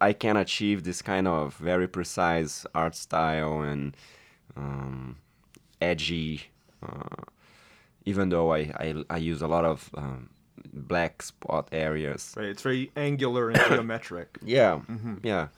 I 0.01 0.13
can 0.13 0.37
achieve 0.37 0.85
this 0.85 1.03
kind 1.03 1.29
of 1.29 1.55
very 1.55 1.87
precise 1.87 2.67
art 2.75 2.95
style 2.95 3.61
and 3.61 3.97
um, 4.57 5.19
edgy. 5.81 6.45
Uh, 6.83 7.25
even 8.05 8.31
though 8.31 8.53
I, 8.53 8.59
I, 8.59 9.05
I 9.11 9.17
use 9.19 9.43
a 9.43 9.47
lot 9.47 9.65
of 9.65 9.91
um, 9.95 10.31
black 10.73 11.23
spot 11.23 11.69
areas. 11.73 12.35
Right. 12.37 12.47
It's 12.47 12.63
very 12.63 12.91
angular 12.97 13.51
and 13.51 13.61
geometric. 13.69 14.39
Yeah, 14.45 14.81
yeah. 15.23 15.49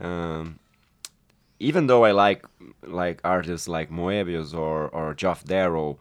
Um, 0.00 0.58
even 1.58 1.86
though 1.86 2.04
I 2.04 2.12
like 2.12 2.44
like 2.82 3.20
artists 3.24 3.68
like 3.68 3.90
Moebius 3.90 4.54
or 4.54 4.88
or 4.88 5.14
Geoff 5.14 5.44
Darrow, 5.44 5.98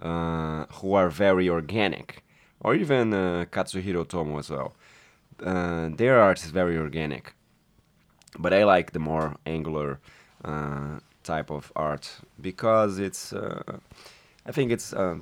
uh, 0.00 0.66
who 0.72 0.94
are 0.94 1.08
very 1.08 1.48
organic, 1.48 2.22
or 2.60 2.74
even 2.74 3.14
uh, 3.14 3.44
Katsuhiro 3.50 4.04
Otomo 4.04 4.38
as 4.38 4.50
well. 4.50 4.74
Uh, 5.42 5.88
their 5.94 6.20
art 6.20 6.42
is 6.44 6.50
very 6.50 6.76
organic, 6.76 7.32
but 8.38 8.52
I 8.52 8.64
like 8.64 8.92
the 8.92 8.98
more 8.98 9.36
angular 9.46 10.00
uh, 10.44 10.98
type 11.22 11.50
of 11.50 11.72
art 11.76 12.10
because 12.40 12.98
it's. 12.98 13.32
Uh, 13.32 13.78
I 14.46 14.52
think 14.52 14.72
it's 14.72 14.94
a 14.94 15.20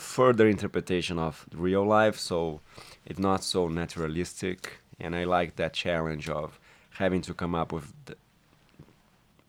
further 0.00 0.48
interpretation 0.48 1.18
of 1.18 1.46
real 1.54 1.84
life, 1.84 2.18
so 2.18 2.60
it's 3.06 3.18
not 3.18 3.44
so 3.44 3.68
naturalistic, 3.68 4.80
and 4.98 5.14
I 5.14 5.24
like 5.24 5.56
that 5.56 5.72
challenge 5.72 6.28
of 6.28 6.58
having 6.98 7.22
to 7.22 7.34
come 7.34 7.54
up 7.54 7.72
with 7.72 7.92
the, 8.06 8.16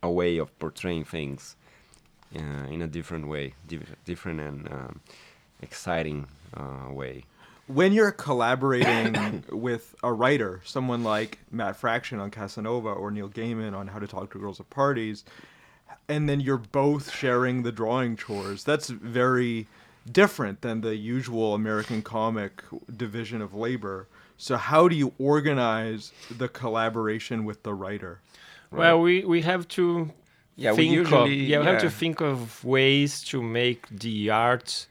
a 0.03 0.09
way 0.09 0.37
of 0.37 0.57
portraying 0.59 1.03
things 1.03 1.55
uh, 2.35 2.67
in 2.69 2.81
a 2.81 2.87
different 2.87 3.27
way, 3.27 3.53
diff- 3.67 3.95
different 4.05 4.39
and 4.39 4.67
um, 4.71 4.99
exciting 5.61 6.27
uh, 6.55 6.91
way. 6.91 7.25
when 7.67 7.93
you're 7.93 8.11
collaborating 8.11 9.43
with 9.51 9.95
a 10.03 10.11
writer, 10.11 10.61
someone 10.65 11.03
like 11.03 11.39
Matt 11.51 11.75
Fraction 11.75 12.19
on 12.19 12.31
Casanova 12.31 12.89
or 12.89 13.11
Neil 13.11 13.29
Gaiman 13.29 13.75
on 13.75 13.87
How 13.87 13.99
to 13.99 14.07
Talk 14.07 14.31
to 14.31 14.39
Girls 14.39 14.59
at 14.59 14.69
Parties, 14.69 15.23
and 16.09 16.27
then 16.27 16.39
you're 16.41 16.57
both 16.57 17.11
sharing 17.13 17.63
the 17.63 17.71
drawing 17.71 18.17
chores, 18.17 18.63
that's 18.63 18.89
very 18.89 19.67
different 20.09 20.61
than 20.61 20.81
the 20.81 20.95
usual 20.95 21.53
American 21.53 22.01
comic 22.01 22.63
division 22.95 23.41
of 23.41 23.53
labor. 23.53 24.07
So, 24.37 24.57
how 24.57 24.87
do 24.87 24.95
you 24.95 25.13
organize 25.19 26.11
the 26.35 26.47
collaboration 26.47 27.45
with 27.45 27.63
the 27.63 27.73
writer? 27.73 28.21
Well, 28.71 29.01
we 29.01 29.23
we 29.25 29.41
have 29.41 29.67
to 29.69 30.11
Yeah, 30.55 30.71
we 30.71 30.77
think 30.77 30.91
of 30.91 30.97
usually- 31.27 31.35
yeah 31.45 31.59
we 31.59 31.65
have 31.65 31.81
to 31.81 31.89
think 31.89 32.21
of 32.21 32.63
ways 32.63 33.23
to 33.25 33.41
make 33.41 33.87
the 33.89 34.29
art 34.31 34.87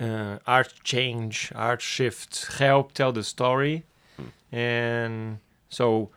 uh, 0.00 0.38
art 0.46 0.74
change, 0.82 1.52
art 1.54 1.80
shift, 1.80 2.46
help 2.58 2.92
tell 2.92 3.12
the 3.12 3.22
story, 3.22 3.84
and 4.50 5.38
so 5.68 5.86
like 5.96 6.10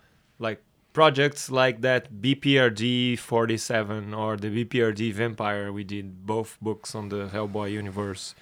projects 0.97 1.51
like 1.51 1.81
that 1.81 2.11
BPRD 2.11 3.19
47 3.19 4.15
or 4.15 4.35
the 4.35 4.47
BPRD 4.47 5.13
Vampire, 5.13 5.71
we 5.71 5.83
did 5.83 6.25
both 6.25 6.57
books 6.59 6.95
on 6.95 7.09
the 7.09 7.27
Hellboy 7.27 7.71
universe. 7.71 8.33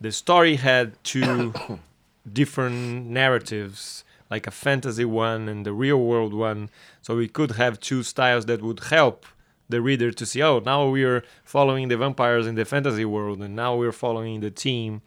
The 0.00 0.10
story 0.10 0.56
had 0.56 0.94
two 1.04 1.52
different 2.32 3.08
narratives, 3.08 4.04
like 4.30 4.46
a 4.46 4.50
fantasy 4.50 5.04
one 5.04 5.50
and 5.50 5.66
the 5.66 5.74
real 5.74 5.98
world 5.98 6.32
one. 6.32 6.70
So 7.02 7.14
we 7.14 7.28
could 7.28 7.50
have 7.62 7.78
two 7.78 8.02
styles 8.02 8.46
that 8.46 8.62
would 8.62 8.84
help 8.84 9.26
the 9.68 9.82
reader 9.82 10.10
to 10.12 10.24
see, 10.24 10.42
oh, 10.42 10.60
now 10.60 10.88
we're 10.88 11.22
following 11.44 11.88
the 11.88 11.98
vampires 11.98 12.46
in 12.46 12.54
the 12.54 12.64
fantasy 12.64 13.04
world, 13.04 13.42
and 13.42 13.54
now 13.54 13.76
we're 13.76 13.92
following 13.92 14.40
the 14.40 14.50
team 14.50 15.02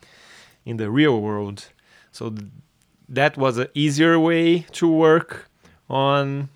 in 0.66 0.78
the 0.78 0.92
real 0.92 1.20
world. 1.20 1.70
So 2.12 2.30
th- 2.30 2.48
that 3.10 3.38
was 3.38 3.58
an 3.58 3.70
easier 3.74 4.20
way 4.20 4.68
to 4.74 4.88
work 4.88 5.50
on 5.90 6.50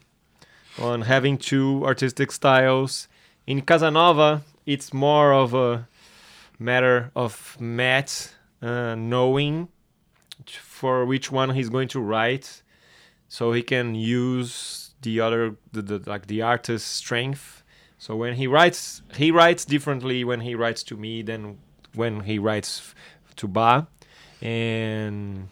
on 0.79 1.01
having 1.01 1.37
two 1.37 1.83
artistic 1.85 2.31
styles. 2.31 3.07
In 3.45 3.61
Casanova, 3.61 4.43
it's 4.65 4.93
more 4.93 5.33
of 5.33 5.53
a 5.53 5.87
matter 6.57 7.11
of 7.15 7.57
Matt 7.59 8.33
uh, 8.61 8.95
knowing 8.95 9.69
for 10.45 11.05
which 11.05 11.31
one 11.31 11.51
he's 11.51 11.69
going 11.69 11.87
to 11.89 11.99
write, 11.99 12.61
so 13.27 13.51
he 13.51 13.61
can 13.61 13.95
use 13.95 14.93
the 15.01 15.19
other, 15.19 15.55
the, 15.71 15.81
the 15.81 16.09
like 16.09 16.27
the 16.27 16.41
artist's 16.41 16.89
strength. 16.89 17.63
So 17.97 18.15
when 18.15 18.35
he 18.35 18.47
writes, 18.47 19.01
he 19.15 19.31
writes 19.31 19.65
differently 19.65 20.23
when 20.23 20.41
he 20.41 20.55
writes 20.55 20.83
to 20.83 20.95
me 20.95 21.21
than 21.21 21.59
when 21.93 22.21
he 22.21 22.39
writes 22.39 22.93
to 23.35 23.47
Ba, 23.47 23.87
and 24.41 25.49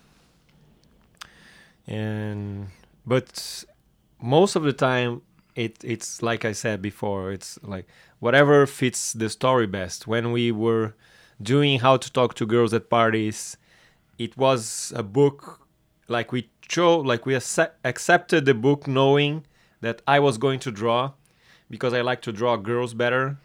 and 1.85 2.67
but 3.05 3.65
most 4.21 4.56
of 4.56 4.63
the 4.63 4.73
time 4.73 5.21
it 5.56 5.84
it's 5.84 6.21
like 6.21 6.45
I 6.45 6.51
said 6.51 6.82
before 6.82 7.32
it's 7.32 7.60
like 7.63 7.88
whatever 8.19 8.65
fits 8.65 9.13
the 9.13 9.30
story 9.30 9.67
best. 9.67 10.08
When 10.08 10.32
we 10.32 10.51
were 10.51 10.95
doing 11.41 11.80
how 11.80 11.97
to 11.97 12.12
talk 12.12 12.34
to 12.36 12.45
girls 12.45 12.73
at 12.73 12.89
parties 12.89 13.58
it 14.17 14.36
was 14.38 14.91
a 14.95 15.03
book 15.03 15.67
like 16.08 16.32
we 16.32 16.49
chose 16.62 17.06
like 17.06 17.25
we 17.25 17.34
acce- 17.34 17.71
accepted 17.84 18.45
the 18.45 18.53
book 18.53 18.88
knowing 18.88 19.45
that 19.82 20.01
I 20.08 20.19
was 20.19 20.38
going 20.38 20.60
to 20.62 20.71
draw 20.71 21.12
because 21.69 21.93
I 21.93 22.01
like 22.01 22.21
to 22.23 22.32
draw 22.32 22.56
girls 22.56 22.93
better 22.93 23.38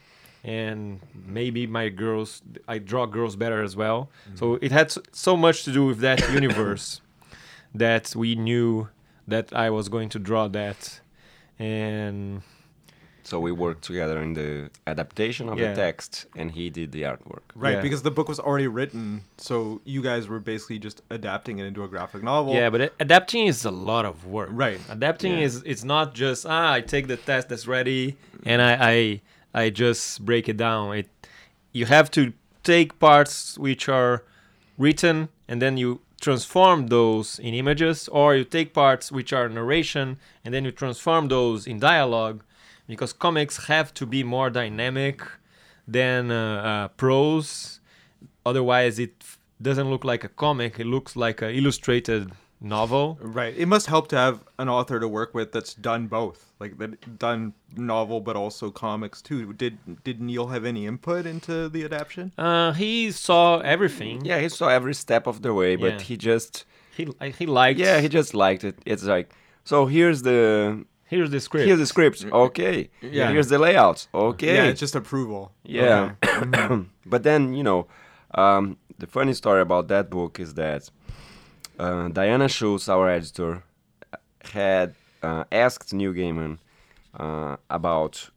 and 0.45 1.01
maybe 1.27 1.67
my 1.67 1.89
girls 1.89 2.43
I 2.67 2.79
draw 2.79 3.07
girls 3.07 3.37
better 3.37 3.63
as 3.63 3.77
well. 3.77 4.11
Mm-hmm. 4.27 4.37
So 4.37 4.55
it 4.55 4.73
had 4.73 4.93
so 5.13 5.37
much 5.37 5.65
to 5.65 5.73
do 5.73 5.87
with 5.87 5.99
that 5.99 6.21
universe 6.33 7.01
that 7.75 8.15
we 8.17 8.35
knew 8.35 8.89
that 9.29 9.53
I 9.53 9.71
was 9.71 9.89
going 9.89 10.09
to 10.11 10.19
draw 10.19 10.49
that 10.49 11.01
and 11.59 12.43
So 13.25 13.39
we 13.39 13.53
worked 13.53 13.83
together 13.85 14.21
in 14.21 14.33
the 14.35 14.69
adaptation 14.85 15.49
of 15.49 15.57
Yeah. 15.57 15.69
the 15.71 15.77
text, 15.77 16.27
and 16.35 16.51
he 16.51 16.71
did 16.71 16.91
the 16.91 17.03
artwork. 17.03 17.43
Right, 17.55 17.75
Yeah. 17.77 17.81
because 17.81 18.03
the 18.03 18.11
book 18.11 18.29
was 18.29 18.41
already 18.41 18.67
written, 18.67 19.23
so 19.39 19.81
you 19.85 20.03
guys 20.03 20.27
were 20.27 20.41
basically 20.41 20.81
just 20.81 21.03
adapting 21.09 21.61
it 21.61 21.65
into 21.67 21.85
a 21.85 21.89
graphic 21.89 22.23
novel. 22.25 22.53
yeah 22.53 22.69
but 22.69 22.81
a- 22.81 22.93
adapting 22.99 23.47
is 23.47 23.65
a 23.65 23.71
lot 23.71 24.05
of 24.05 24.27
work 24.27 24.49
Right. 24.53 24.81
adapting 24.91 25.33
Yeah. 25.35 25.45
is 25.47 25.63
it's 25.65 25.85
not 25.85 26.15
just 26.15 26.45
ah 26.47 26.73
i 26.73 26.81
take 26.81 27.07
the 27.07 27.17
test 27.17 27.49
that's 27.49 27.67
ready 27.69 28.17
and 28.45 28.61
i 28.61 28.73
i, 28.95 29.21
I 29.63 29.71
just 29.71 30.25
break 30.25 30.49
it 30.49 30.57
down 30.57 30.83
it 31.01 31.09
you 31.79 31.87
have 31.87 32.11
to 32.19 32.33
take 32.65 32.89
parts 32.99 33.57
which 33.67 33.89
are 33.89 34.25
written 34.79 35.29
and 35.49 35.63
then 35.63 35.77
you 35.77 36.01
transform 36.23 36.87
those 36.87 37.39
in 37.41 37.53
images 37.53 38.09
or 38.09 38.37
you 38.37 38.45
take 38.45 38.73
parts 38.73 39.11
which 39.11 39.33
are 39.33 39.49
narration 39.49 40.19
and 40.45 40.55
then 40.55 40.65
you 40.65 40.71
transform 40.71 41.29
those 41.29 41.67
in 41.67 41.81
dialogue 41.81 42.43
because 42.87 43.13
comics 43.13 43.67
have 43.67 43.93
to 43.93 44.07
be 44.07 44.23
more 44.23 44.49
dynamic 44.49 45.21
than 45.87 46.31
uh, 46.31 46.39
uh, 46.39 46.89
prose. 46.89 47.81
Otherwise 48.47 49.01
it 49.01 49.25
doesn't 49.61 49.91
look 49.91 50.05
like 50.05 50.25
a 50.25 50.29
comic 50.29 50.79
it 50.81 50.87
looks 50.87 51.15
like 51.17 51.43
an 51.43 51.51
illustrated 51.51 52.31
novel 52.63 53.19
Right. 53.21 53.55
It 53.57 53.67
must 53.67 53.87
help 53.87 54.09
to 54.09 54.17
have 54.17 54.45
an 54.59 54.69
author 54.69 55.01
to 55.01 55.09
work 55.09 55.35
with 55.35 55.53
that's 55.53 55.75
done 55.75 56.07
both, 56.07 56.53
like 56.61 56.79
that 56.79 57.19
done 57.19 57.55
novel 57.77 58.21
but 58.21 58.37
also 58.37 58.71
comics 58.71 59.21
too. 59.23 59.53
Did 59.53 59.79
did 60.05 60.21
Neil 60.21 60.47
have 60.49 60.65
any 60.65 60.87
input 60.87 61.27
into 61.27 61.69
the 61.69 61.85
adaptation? 61.85 62.33
Uh, 62.39 62.73
he 62.73 63.11
saw 63.11 63.59
everything. 63.59 64.25
Yeah, 64.25 64.39
he 64.41 64.49
saw 64.49 64.69
every 64.69 64.95
step 64.95 65.27
of 65.27 65.43
the 65.43 65.53
way, 65.53 65.77
but 65.77 65.93
Yeah. 65.95 66.01
he 66.01 66.17
just 66.17 66.65
He 66.97 67.09
he 67.39 67.47
liked. 67.47 67.79
yeah 67.81 68.01
he 68.01 68.09
just 68.09 68.33
liked 68.35 68.65
it. 68.65 68.77
It's 68.87 69.05
like 69.05 69.31
so 69.65 69.87
here's 69.87 70.23
the 70.23 70.85
Here's 71.07 71.31
the 71.31 71.41
script. 71.41 71.67
here's 71.67 71.79
the 71.79 71.87
script. 71.87 72.25
Okay. 72.33 72.89
Yeah. 73.03 73.31
Here's 73.31 73.49
the 73.49 73.59
layout. 73.59 74.07
Okay. 74.15 74.55
Yeah, 74.55 74.65
it's 74.71 74.81
just 74.81 74.95
approval. 74.97 75.53
Yeah. 75.63 76.13
Okay. 76.25 76.85
but 77.07 77.23
then, 77.23 77.53
you 77.53 77.63
know, 77.63 77.87
um, 78.35 78.79
the 78.99 79.07
funny 79.07 79.35
story 79.35 79.61
about 79.61 79.89
that 79.89 80.09
book 80.09 80.41
is 80.41 80.55
that 80.55 80.91
uh, 81.83 82.09
Diana 82.09 82.49
Schutz, 82.49 82.89
our 82.89 83.09
editor, 83.19 83.63
had 84.53 84.95
uh, 85.23 85.45
asked 85.65 85.93
Neil 85.99 86.13
Gaiman 86.13 86.59
uh, 87.19 87.57
about 87.71 88.31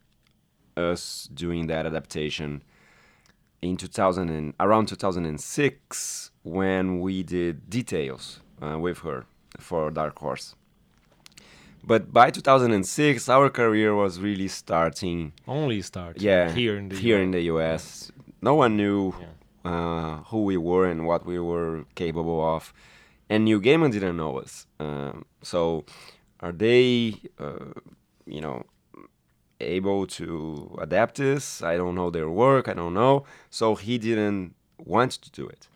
us 0.78 1.30
doing 1.34 1.68
that 1.68 1.86
adaptation 1.86 2.62
in 3.62 3.78
2000 3.78 4.30
and, 4.30 4.54
around 4.60 4.88
2006 4.88 6.32
when 6.44 7.00
we 7.00 7.24
did 7.24 7.70
details 7.70 8.40
uh, 8.62 8.78
with 8.80 9.00
her 9.00 9.26
for 9.60 9.90
Dark 9.92 10.20
Horse. 10.20 10.56
But 11.84 12.12
by 12.12 12.32
2006, 12.32 13.30
our 13.30 13.50
career 13.50 13.96
was 13.96 14.20
really 14.20 14.48
starting 14.48 15.34
Only 15.48 15.82
starting. 15.82 16.22
yeah 16.24 16.52
Here 16.52 16.78
in 16.78 16.90
the 16.90 16.96
here 16.96 17.18
US. 17.20 17.24
in 17.24 17.32
the 17.32 17.42
US. 17.54 18.12
No 18.42 18.56
one 18.56 18.76
knew 18.76 19.14
Yeah. 19.20 19.72
uh, 19.72 20.16
who 20.30 20.44
we 20.44 20.58
were 20.58 20.86
and 20.92 21.06
what 21.06 21.26
we 21.26 21.40
were 21.40 21.86
capable 21.96 22.40
of, 22.56 22.74
and 23.30 23.46
Neil 23.46 23.60
Gaiman 23.60 23.92
didn't 23.92 24.18
know 24.18 24.38
us. 24.40 24.68
Um, 24.80 25.26
so, 25.42 25.86
are 26.40 26.52
they, 26.52 27.16
uh, 27.40 27.74
you 28.26 28.42
know, 28.42 28.64
able 29.60 30.06
to 30.08 30.78
adapt 30.82 31.16
this? 31.18 31.62
I 31.62 31.78
don't 31.78 31.96
know 31.96 32.10
their 32.10 32.30
work. 32.30 32.68
I 32.68 32.74
don't 32.74 32.94
know. 32.94 33.24
So 33.50 33.76
he 33.76 33.98
didn't 33.98 34.54
want 34.78 35.12
to 35.14 35.32
do 35.32 35.48
it. 35.48 35.68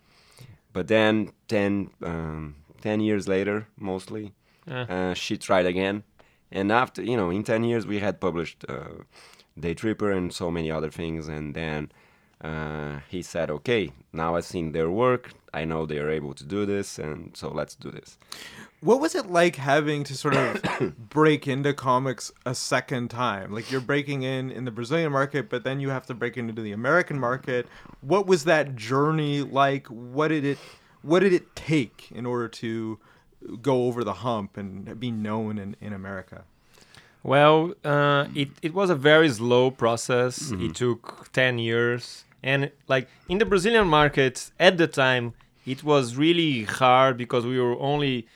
But 0.73 0.87
then 0.87 1.31
10, 1.47 1.89
um, 2.03 2.55
ten 2.81 2.99
years 2.99 3.27
later, 3.27 3.67
mostly, 3.77 4.33
Yeah. 4.67 4.85
uh, 4.89 5.13
she 5.15 5.37
tried 5.37 5.65
again, 5.65 6.03
and 6.51 6.71
after 6.71 7.01
you 7.01 7.17
know, 7.17 7.29
in 7.31 7.43
ten 7.43 7.63
years, 7.63 7.85
we 7.87 7.99
had 7.99 8.19
published 8.19 8.63
uh, 8.69 9.03
Day 9.59 9.73
Tripper 9.73 10.11
and 10.11 10.31
so 10.31 10.51
many 10.51 10.69
other 10.71 10.91
things, 10.91 11.27
and 11.27 11.55
then 11.55 11.91
uh, 12.41 12.99
he 13.09 13.21
said, 13.21 13.49
"Okay, 13.49 13.91
now 14.13 14.35
I've 14.35 14.45
seen 14.45 14.71
their 14.71 14.89
work. 14.89 15.31
I 15.53 15.65
know 15.65 15.85
they 15.85 15.99
are 15.99 16.09
able 16.09 16.33
to 16.35 16.45
do 16.45 16.65
this, 16.65 16.99
and 16.99 17.35
so 17.35 17.49
let's 17.49 17.75
do 17.75 17.91
this." 17.91 18.17
What 18.81 19.01
was 19.01 19.13
it 19.13 19.25
like 19.25 19.57
having 19.57 20.05
to 20.05 20.15
sort 20.15 20.35
of 20.35 20.95
break 21.09 21.47
into 21.47 21.73
comics 21.73 22.31
a 22.45 22.55
second 22.55 23.09
time? 23.09 23.51
Like 23.51 23.69
you're 23.71 23.81
breaking 23.81 24.23
in 24.23 24.51
in 24.51 24.63
the 24.63 24.71
Brazilian 24.71 25.11
market, 25.11 25.49
but 25.49 25.63
then 25.63 25.81
you 25.81 25.89
have 25.89 26.05
to 26.05 26.13
break 26.13 26.37
into 26.37 26.61
the 26.61 26.71
American 26.71 27.19
market. 27.19 27.67
What 28.01 28.25
was 28.25 28.45
that 28.45 28.75
journey 28.75 29.41
like? 29.41 29.87
What 29.87 30.29
did 30.29 30.45
it 30.45 30.59
what 31.01 31.19
did 31.19 31.33
it 31.33 31.55
take 31.55 32.09
in 32.11 32.25
order 32.25 32.47
to 32.47 32.99
go 33.61 33.85
over 33.85 34.03
the 34.03 34.15
hump 34.15 34.57
and 34.57 34.99
be 34.99 35.11
known 35.11 35.57
in, 35.57 35.75
in 35.81 35.93
America? 35.93 36.43
Well, 37.23 37.73
uh, 37.83 38.27
it 38.33 38.49
it 38.61 38.73
was 38.73 38.89
a 38.89 38.95
very 38.95 39.29
slow 39.29 39.71
process. 39.71 40.51
It 40.51 40.75
took 40.75 41.29
ten 41.33 41.59
years, 41.59 42.23
and 42.43 42.71
like 42.87 43.07
in 43.27 43.37
the 43.37 43.45
Brazilian 43.45 43.87
market 43.87 44.51
at 44.59 44.77
the 44.77 44.87
time, 44.87 45.33
it 45.65 45.83
was 45.83 46.15
really 46.15 46.63
hard 46.63 47.17
because 47.17 47.45
we 47.45 47.59
were 47.59 47.77
only 47.79 48.27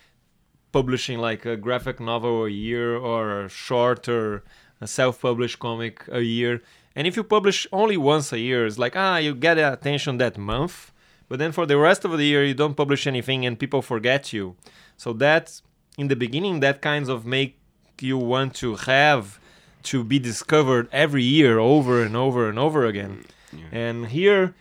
publishing 0.71 1.19
like 1.19 1.45
a 1.45 1.55
graphic 1.55 1.99
novel 1.99 2.45
a 2.45 2.49
year 2.49 2.95
or 2.95 3.43
a 3.43 3.49
shorter 3.49 4.43
a 4.81 4.87
self-published 4.87 5.59
comic 5.59 6.03
a 6.11 6.21
year. 6.21 6.61
And 6.95 7.07
if 7.07 7.15
you 7.15 7.23
publish 7.23 7.65
only 7.71 7.97
once 7.97 8.33
a 8.33 8.39
year, 8.39 8.65
it's 8.65 8.77
like 8.77 8.95
ah, 8.95 9.17
you 9.17 9.33
get 9.33 9.57
attention 9.57 10.17
that 10.17 10.37
month, 10.37 10.91
but 11.29 11.39
then 11.39 11.51
for 11.51 11.65
the 11.65 11.77
rest 11.77 12.05
of 12.05 12.11
the 12.11 12.25
year 12.25 12.43
you 12.43 12.53
don't 12.53 12.75
publish 12.75 13.07
anything 13.07 13.45
and 13.45 13.57
people 13.57 13.81
forget 13.81 14.33
you. 14.33 14.55
So 14.97 15.13
that 15.13 15.61
in 15.97 16.07
the 16.07 16.15
beginning, 16.15 16.59
that 16.59 16.81
kinds 16.81 17.09
of 17.09 17.25
make 17.25 17.59
you 18.01 18.17
want 18.17 18.55
to 18.55 18.75
have 18.75 19.39
to 19.83 20.03
be 20.03 20.19
discovered 20.19 20.87
every 20.91 21.23
year 21.23 21.59
over 21.59 22.03
and 22.03 22.15
over 22.15 22.49
and 22.49 22.57
over 22.57 22.85
again. 22.85 23.25
And 23.71 24.07
here 24.07 24.53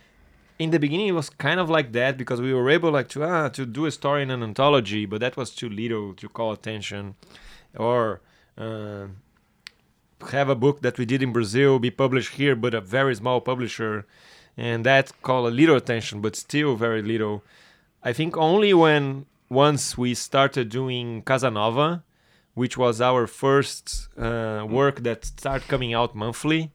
in 0.59 0.71
the 0.71 0.79
beginning 0.79 1.07
it 1.07 1.13
was 1.13 1.29
kind 1.29 1.59
of 1.59 1.69
like 1.69 1.91
that 1.93 2.17
because 2.17 2.39
we 2.41 2.53
were 2.53 2.69
able 2.69 2.91
like 2.91 3.09
to 3.09 3.23
ah 3.23 3.49
to 3.49 3.65
do 3.65 3.85
a 3.85 3.91
story 3.91 4.23
in 4.23 4.31
an 4.31 4.43
anthology, 4.43 5.05
but 5.05 5.19
that 5.19 5.35
was 5.37 5.49
too 5.55 5.69
little 5.69 6.13
to 6.13 6.29
call 6.29 6.51
attention, 6.51 7.15
or 7.77 8.21
uh, 8.57 9.07
have 10.31 10.49
a 10.49 10.55
book 10.55 10.81
that 10.81 10.97
we 10.97 11.05
did 11.05 11.21
in 11.21 11.31
Brazil 11.33 11.79
be 11.79 11.91
published 11.91 12.33
here, 12.35 12.55
but 12.55 12.73
a 12.73 12.81
very 12.81 13.15
small 13.15 13.41
publisher, 13.41 14.05
and 14.55 14.85
that 14.85 15.11
called 15.21 15.47
a 15.47 15.55
little 15.55 15.75
attention, 15.75 16.21
but 16.21 16.35
still 16.35 16.75
very 16.75 17.01
little. 17.01 17.43
I 18.03 18.13
think 18.13 18.37
only 18.37 18.73
when 18.73 19.25
once 19.49 19.97
we 19.97 20.13
started 20.13 20.69
doing 20.69 21.21
Casanova, 21.23 22.03
which 22.53 22.77
was 22.77 23.01
our 23.01 23.27
first 23.27 24.09
uh, 24.17 24.65
work 24.69 25.03
that 25.03 25.25
started 25.25 25.67
coming 25.67 25.93
out 25.93 26.15
monthly, 26.15 26.71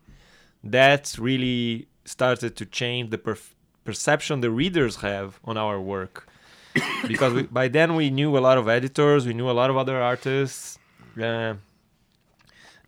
that 0.65 1.17
really 1.19 1.88
started 2.09 2.57
to 2.57 2.65
change 2.67 3.11
the 3.11 3.39
perception 3.85 4.41
the 4.41 4.51
readers 4.51 4.97
have 4.97 5.39
on 5.45 5.57
our 5.57 5.81
work. 5.81 6.29
because 7.07 7.33
we, 7.33 7.43
by 7.43 7.69
then 7.69 7.95
we 7.95 8.11
knew 8.11 8.37
a 8.37 8.43
lot 8.49 8.59
of 8.59 8.69
editors, 8.69 9.27
we 9.27 9.35
knew 9.35 9.51
a 9.51 9.57
lot 9.61 9.71
of 9.71 9.77
other 9.77 10.01
artists. 10.01 10.79
Uh, 11.21 11.55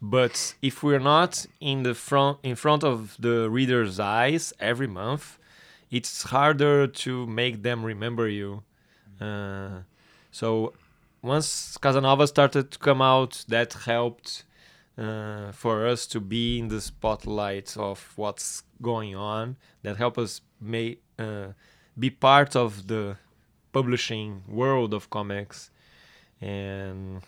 but 0.02 0.54
if 0.62 0.82
we're 0.82 1.06
not 1.16 1.46
in 1.60 1.82
the 1.82 1.94
front 1.94 2.38
in 2.42 2.56
front 2.56 2.82
of 2.84 3.16
the 3.18 3.50
reader's 3.50 4.00
eyes 4.00 4.52
every 4.58 4.86
month, 4.86 5.38
it's 5.90 6.22
harder 6.24 6.86
to 6.86 7.26
make 7.26 7.62
them 7.62 7.84
remember 7.84 8.26
you. 8.28 8.62
Uh, 9.20 9.80
so 10.30 10.72
once 11.22 11.76
Casanova 11.76 12.26
started 12.26 12.70
to 12.70 12.78
come 12.78 13.02
out, 13.02 13.44
that 13.48 13.74
helped 13.74 14.44
uh, 15.01 15.51
for 15.53 15.86
us 15.86 16.07
to 16.07 16.20
be 16.20 16.59
in 16.59 16.68
the 16.68 16.80
spotlight 16.80 17.76
of 17.76 18.12
what's 18.16 18.62
going 18.82 19.16
on. 19.16 19.57
That 19.82 19.96
help 19.96 20.18
us 20.18 20.42
make 20.61 21.03
uh, 21.18 21.48
be 21.98 22.11
part 22.11 22.55
of 22.55 22.86
the 22.86 23.16
publishing 23.72 24.42
world 24.48 24.92
of 24.94 25.09
comics, 25.11 25.70
and 26.40 27.22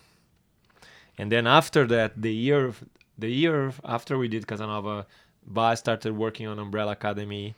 and 1.17 1.31
then 1.31 1.47
after 1.47 1.87
that, 1.87 2.21
the 2.21 2.33
year 2.33 2.73
the 3.17 3.29
year 3.29 3.73
after 3.83 4.17
we 4.17 4.27
did 4.27 4.45
Casanova, 4.47 5.05
Ba 5.45 5.75
started 5.75 6.13
working 6.17 6.47
on 6.47 6.59
Umbrella 6.59 6.91
Academy. 6.93 7.55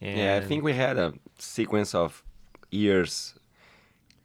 And 0.00 0.18
Yeah, 0.18 0.36
I 0.36 0.40
think 0.46 0.62
we 0.62 0.74
had 0.74 0.96
a 0.96 1.12
sequence 1.38 1.94
of 1.94 2.22
years 2.70 3.34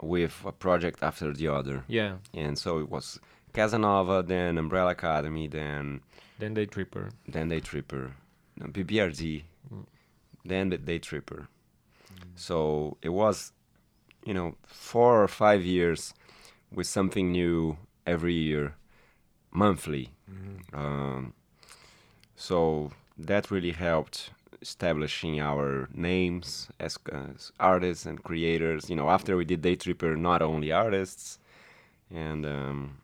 with 0.02 0.36
a 0.46 0.52
project 0.52 1.00
after 1.02 1.34
the 1.34 1.48
other. 1.48 1.84
yeah. 1.88 2.18
And 2.34 2.58
so 2.58 2.80
it 2.80 2.90
was 2.90 3.20
Casanova, 3.54 4.24
then 4.24 4.58
Umbrella 4.58 4.92
Academy, 4.92 5.48
then 5.48 6.02
Then 6.40 6.54
Day 6.54 6.66
Tripper. 6.66 7.10
then 7.28 7.50
Day 7.50 7.60
Tripper, 7.60 8.14
no, 8.58 8.68
BPRD, 8.68 9.44
then 10.46 10.70
the 10.70 10.78
Day 10.78 11.00
Tripper. 11.00 11.48
So 12.36 12.98
it 13.02 13.10
was, 13.10 13.52
you 14.26 14.34
know, 14.34 14.56
four 14.66 15.22
or 15.24 15.28
five 15.28 15.64
years 15.64 16.14
with 16.72 16.88
something 16.88 17.32
new 17.32 17.78
every 18.08 18.34
year, 18.34 18.76
monthly. 19.52 20.10
Um, 20.74 21.34
so 22.36 22.92
that 23.18 23.52
really 23.52 23.72
helped 23.72 24.32
establishing 24.62 25.40
our 25.40 25.90
names 25.94 26.70
as, 26.80 26.98
as 27.12 27.52
artists 27.60 28.06
and 28.06 28.24
creators. 28.24 28.90
You 28.90 28.96
know, 28.96 29.10
after 29.10 29.38
we 29.38 29.46
did 29.46 29.62
Day 29.62 29.76
Tripper, 29.76 30.16
not 30.16 30.42
only 30.42 30.72
artists, 30.72 31.38
and 32.10 32.46
um, 32.46 32.98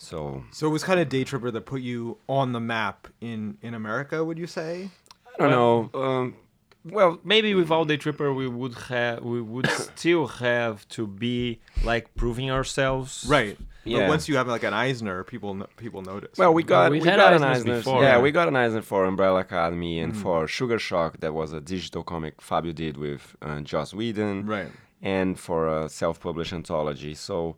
so 0.00 0.42
So 0.50 0.66
it 0.66 0.70
was 0.70 0.82
kind 0.82 0.98
of 0.98 1.08
Day 1.08 1.24
Tripper 1.24 1.50
that 1.50 1.66
put 1.66 1.82
you 1.82 2.16
on 2.26 2.52
the 2.52 2.60
map 2.60 3.06
in 3.20 3.58
in 3.62 3.74
America, 3.74 4.24
would 4.24 4.38
you 4.38 4.46
say? 4.46 4.90
I 5.38 5.42
don't 5.42 5.50
know. 5.50 5.90
Um, 5.94 6.36
well, 6.84 7.20
maybe 7.22 7.54
without 7.54 7.86
Day 7.88 7.98
Tripper 7.98 8.32
we 8.32 8.48
would 8.48 8.74
have 8.88 9.22
we 9.22 9.40
would 9.42 9.68
still 9.96 10.26
have 10.26 10.88
to 10.96 11.06
be 11.06 11.60
like 11.84 12.14
proving 12.14 12.50
ourselves. 12.50 13.26
Right. 13.28 13.58
Yeah. 13.84 14.00
But 14.00 14.08
once 14.08 14.28
you 14.28 14.36
have 14.36 14.48
like 14.48 14.62
an 14.62 14.74
Eisner, 14.74 15.24
people 15.24 15.54
no- 15.54 15.66
people 15.76 16.00
notice. 16.02 16.36
Well, 16.38 16.52
we 16.54 16.62
got 16.62 16.90
we 16.90 17.00
we, 17.00 17.08
had 17.08 17.16
got 17.16 17.32
an 17.34 17.42
Eisners 17.42 17.50
Eisner 17.56 17.76
before. 17.76 18.02
Yeah, 18.02 18.16
Yeah. 18.16 18.20
we 18.22 18.30
got 18.30 18.48
an 18.48 18.56
Eisner 18.56 18.82
for 18.82 19.04
Umbrella 19.04 19.40
Academy 19.40 20.00
and 20.00 20.16
for 20.16 20.46
Sugar 20.46 20.78
Shock. 20.78 21.20
That 21.20 21.32
was 21.34 21.52
a 21.52 21.60
digital 21.60 22.02
comic 22.02 22.40
Fabio 22.40 22.72
did 22.72 22.96
with 22.96 23.36
uh, 23.42 23.60
Joss 23.60 23.92
Whedon, 23.94 24.46
Right. 24.46 24.70
And 25.02 25.38
for 25.40 25.60
a 25.66 25.88
self-published 25.88 26.52
anthology. 26.52 27.14
So, 27.14 27.56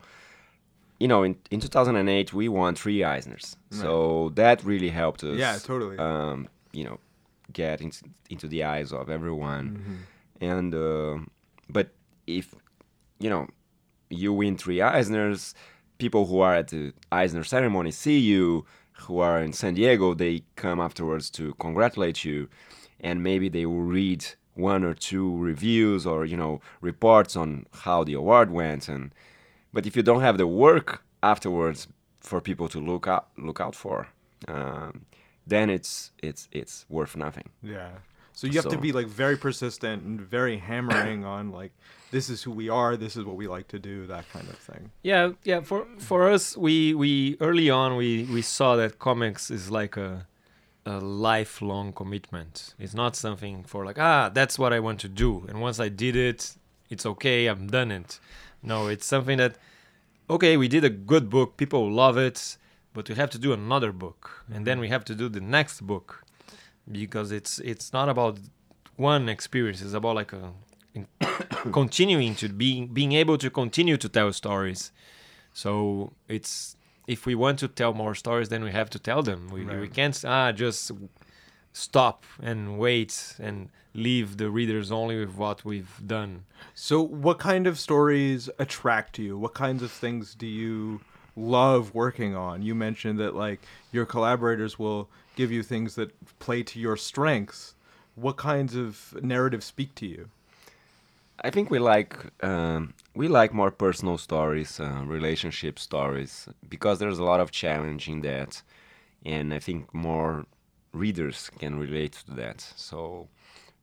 you 1.03 1.09
know, 1.09 1.25
in 1.25 1.35
in 1.51 1.59
2008 1.61 2.33
we 2.33 2.49
won 2.49 2.75
three 2.77 3.01
Eisners. 3.15 3.57
So 3.71 4.31
that 4.37 4.63
really 4.65 4.91
helped 4.91 5.25
us. 5.25 5.37
Yeah, 5.37 5.59
totally. 5.59 5.97
Um, 5.99 6.49
you 6.73 6.85
know, 6.85 6.99
get 7.53 7.81
into 7.81 8.05
into 8.31 8.47
the 8.47 8.63
eyes 8.63 8.93
of 8.93 9.11
everyone. 9.11 9.65
And 10.41 10.73
uh, 10.75 11.19
but 11.69 11.87
if 12.27 12.55
you 13.19 13.31
know 13.31 13.49
you 14.11 14.33
win 14.33 14.57
three 14.57 14.79
Eisners, 14.79 15.55
people 15.99 16.27
who 16.27 16.39
are 16.47 16.55
at 16.55 16.69
the 16.69 16.93
Eisner 17.11 17.45
ceremony 17.45 17.91
see 17.91 18.21
you, 18.33 18.65
who 19.05 19.19
are 19.19 19.41
in 19.43 19.53
San 19.53 19.75
Diego, 19.75 20.15
they 20.15 20.45
come 20.55 20.79
afterwards 20.81 21.31
to 21.31 21.55
congratulate 21.55 22.25
you, 22.25 22.49
and 23.01 23.23
maybe 23.23 23.49
they 23.49 23.67
will 23.67 23.87
read 24.01 24.25
one 24.55 24.85
or 24.85 24.95
two 24.95 25.37
reviews 25.39 26.07
or 26.07 26.25
you 26.33 26.37
know 26.37 26.61
reports 26.81 27.35
on 27.37 27.67
how 27.85 28.05
the 28.05 28.15
award 28.15 28.51
went. 28.53 28.89
And 28.89 29.13
but 29.73 29.87
if 29.87 29.97
you 29.97 30.03
don't 30.03 30.21
have 30.21 30.39
the 30.39 30.47
work 30.47 31.03
afterwards 31.23 31.89
for 32.21 32.41
people 32.41 32.69
to 32.69 32.79
look 32.79 33.07
out 33.07 33.29
look 33.37 33.61
out 33.61 33.75
for, 33.75 34.09
um, 34.49 35.07
then 35.47 35.71
it's 35.71 36.13
it's 36.23 36.49
it's 36.53 36.87
worth 36.89 37.17
nothing. 37.17 37.49
Yeah. 37.63 37.91
So 38.35 38.47
you 38.47 38.55
have 38.55 38.69
to 38.71 38.79
be 38.79 38.93
like 38.93 39.07
very 39.07 39.37
persistent 39.37 40.03
and 40.03 40.21
very 40.21 40.57
hammering 40.57 41.25
on 41.25 41.53
like 41.53 41.73
this 42.11 42.29
is 42.29 42.43
who 42.43 42.51
we 42.51 42.69
are, 42.69 42.97
this 42.97 43.17
is 43.17 43.25
what 43.25 43.37
we 43.37 43.47
like 43.47 43.69
to 43.69 43.79
do, 43.79 44.07
that 44.07 44.29
kind 44.33 44.49
of 44.49 44.57
thing. 44.57 44.91
Yeah, 45.03 45.33
yeah. 45.45 45.61
For 45.61 45.87
for 45.99 46.31
us, 46.31 46.57
we 46.57 46.95
we 46.95 47.37
early 47.41 47.71
on 47.71 47.97
we 47.97 48.25
we 48.25 48.43
saw 48.43 48.77
that 48.77 48.99
comics 48.99 49.51
is 49.51 49.71
like 49.71 49.97
a 49.97 50.27
a 50.87 50.99
lifelong 50.99 51.93
commitment. 51.93 52.75
It's 52.79 52.95
not 52.95 53.17
something 53.17 53.65
for 53.65 53.85
like 53.85 53.99
ah 53.99 54.31
that's 54.33 54.59
what 54.59 54.73
I 54.73 54.81
want 54.81 55.01
to 55.01 55.09
do, 55.09 55.45
and 55.49 55.61
once 55.61 55.79
I 55.79 55.89
did 55.89 56.17
it, 56.17 56.57
it's 56.91 57.07
okay. 57.07 57.47
I'm 57.47 57.67
done 57.69 57.91
it. 57.91 58.19
No, 58.63 58.87
it's 58.87 59.07
something 59.07 59.39
that 59.39 59.57
okay, 60.31 60.57
we 60.57 60.69
did 60.69 60.85
a 60.85 60.91
good 60.91 61.29
book, 61.29 61.57
people 61.57 61.91
love 61.91 62.17
it, 62.17 62.57
but 62.95 63.09
we 63.09 63.15
have 63.17 63.31
to 63.31 63.39
do 63.39 63.53
another 63.53 63.93
book, 63.93 64.45
and 64.53 64.67
then 64.67 64.79
we 64.81 64.89
have 64.89 65.05
to 65.07 65.15
do 65.15 65.29
the 65.29 65.41
next 65.41 65.81
book 65.83 66.25
because 66.91 67.33
it's 67.33 67.59
it's 67.59 67.93
not 67.93 68.09
about 68.09 68.39
one 68.97 69.29
experience. 69.29 69.83
It's 69.83 69.95
about 69.95 70.17
like 70.17 70.33
a 70.33 70.53
in- 70.95 71.09
continuing 71.73 72.35
to 72.37 72.49
being 72.49 72.89
being 72.89 73.13
able 73.13 73.39
to 73.39 73.51
continue 73.51 73.97
to 73.97 74.09
tell 74.09 74.33
stories. 74.33 74.93
So 75.53 76.13
it's 76.29 76.77
if 77.07 77.27
we 77.27 77.35
want 77.35 77.59
to 77.59 77.69
tell 77.69 77.93
more 77.95 78.15
stories, 78.15 78.49
then 78.49 78.63
we 78.63 78.71
have 78.71 78.89
to 78.91 78.99
tell 78.99 79.23
them. 79.23 79.49
We 79.51 79.65
we 79.65 79.89
can't 79.89 80.25
ah 80.25 80.53
just 80.53 80.93
stop 81.73 82.25
and 82.43 82.79
wait 82.79 83.35
and 83.39 83.69
leave 83.95 84.37
the 84.37 84.51
readers 84.51 84.91
only 84.91 85.19
with 85.19 85.37
what 85.37 85.65
we've 85.65 86.01
done. 86.07 86.45
So, 86.75 87.03
what 87.03 87.39
kind 87.39 87.67
of 87.67 87.79
stories 87.79 88.49
attract 88.59 89.19
you? 89.19 89.39
What 89.39 89.55
kinds 89.55 89.83
of 89.83 89.91
things 89.91 90.35
do 90.35 90.47
you 90.47 91.01
love 91.37 91.95
working 91.95 92.35
on? 92.35 92.63
You 92.63 92.75
mentioned 92.75 93.19
that 93.21 93.35
like 93.35 93.61
your 93.91 94.07
collaborators 94.07 94.79
will 94.79 95.09
give 95.37 95.51
you 95.51 95.63
things 95.63 95.95
that 95.95 96.11
play 96.39 96.63
to 96.63 96.79
your 96.79 96.97
strengths. 96.97 97.75
What 98.15 98.37
kinds 98.37 98.77
of 98.77 99.17
narratives 99.23 99.67
speak 99.67 99.95
to 99.97 100.07
you? 100.07 100.29
I 101.45 101.51
think 101.51 101.71
we 101.71 101.79
like 101.79 102.17
um, 102.43 102.95
we 103.15 103.27
like 103.29 103.53
more 103.53 103.71
personal 103.71 104.19
stories, 104.19 104.79
uh, 104.79 105.03
relationship 105.05 105.79
stories, 105.79 106.49
because 106.69 106.99
there's 106.99 107.19
a 107.19 107.25
lot 107.25 107.41
of 107.41 107.51
challenge 107.51 108.09
in 108.09 108.21
that, 108.21 108.63
and 109.25 109.53
I 109.53 109.59
think 109.59 109.93
more 109.93 110.47
readers 110.93 111.51
can 111.59 111.79
relate 111.79 112.13
to 112.27 112.35
that. 112.35 112.61
So 112.77 113.29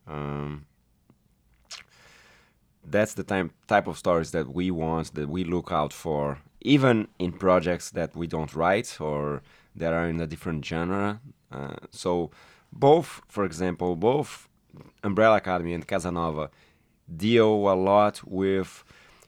um, 0.07 0.65
that's 2.83 3.13
the 3.13 3.23
type 3.23 3.51
type 3.67 3.87
of 3.87 3.97
stories 3.97 4.31
that 4.31 4.53
we 4.53 4.71
want, 4.71 5.13
that 5.15 5.29
we 5.29 5.43
look 5.43 5.71
out 5.71 5.93
for, 5.93 6.39
even 6.61 7.07
in 7.17 7.31
projects 7.31 7.91
that 7.91 8.15
we 8.15 8.27
don't 8.27 8.55
write 8.55 8.99
or 8.99 9.41
that 9.75 9.93
are 9.93 10.07
in 10.07 10.19
a 10.19 10.27
different 10.27 10.65
genre. 10.65 11.19
Uh, 11.51 11.75
so 11.91 12.31
both, 12.71 13.21
for 13.27 13.43
example, 13.45 13.95
both 13.95 14.47
Umbrella 15.03 15.37
Academy 15.37 15.73
and 15.73 15.87
Casanova 15.87 16.49
deal 17.15 17.49
a 17.69 17.73
lot 17.73 18.21
with 18.23 18.83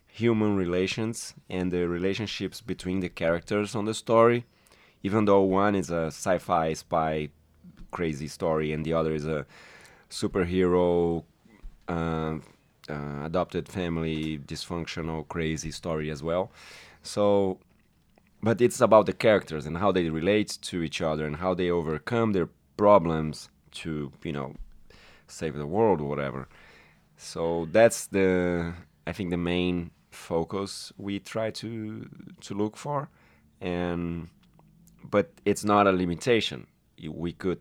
human 0.08 0.56
relations 0.56 1.34
and 1.50 1.72
the 1.72 1.88
relationships 1.88 2.62
between 2.62 3.00
the 3.00 3.10
characters 3.10 3.76
on 3.76 3.86
the 3.86 3.94
story. 3.94 4.46
Even 5.04 5.26
though 5.26 5.42
one 5.42 5.74
is 5.74 5.90
a 5.90 6.08
sci-fi 6.08 6.74
spy 6.74 7.30
crazy 7.92 8.28
story 8.28 8.72
and 8.74 8.86
the 8.86 8.94
other 8.94 9.14
is 9.14 9.26
a 9.26 9.46
superhero 10.10 11.24
uh, 11.88 12.38
uh, 12.89 13.26
adopted 13.26 13.68
family 13.68 14.39
dysfunctional 14.39 15.28
crazy 15.28 15.72
story 15.72 16.10
as 16.10 16.22
well. 16.24 16.52
So, 17.04 17.60
but 18.42 18.62
it's 18.62 18.82
about 18.82 19.06
the 19.06 19.14
characters 19.14 19.66
and 19.66 19.78
how 19.78 19.92
they 19.92 20.10
relate 20.10 20.58
to 20.64 20.84
each 20.84 21.02
other 21.02 21.26
and 21.26 21.38
how 21.38 21.54
they 21.54 21.70
overcome 21.70 22.34
their 22.34 22.50
problems 22.78 23.50
to 23.72 24.12
you 24.24 24.32
know 24.32 24.56
save 25.28 25.56
the 25.56 25.68
world 25.68 26.02
or 26.02 26.06
whatever. 26.06 26.48
So 27.18 27.68
that's 27.72 28.08
the 28.08 28.74
I 29.06 29.14
think 29.14 29.30
the 29.30 29.38
main 29.38 29.92
focus 30.12 30.92
we 30.98 31.20
try 31.20 31.52
to 31.52 32.10
to 32.42 32.54
look 32.54 32.78
for, 32.78 33.10
and 33.60 34.30
but 35.04 35.32
it's 35.46 35.64
not 35.64 35.88
a 35.88 35.92
limitation. 35.92 36.68
We 37.02 37.34
could 37.34 37.60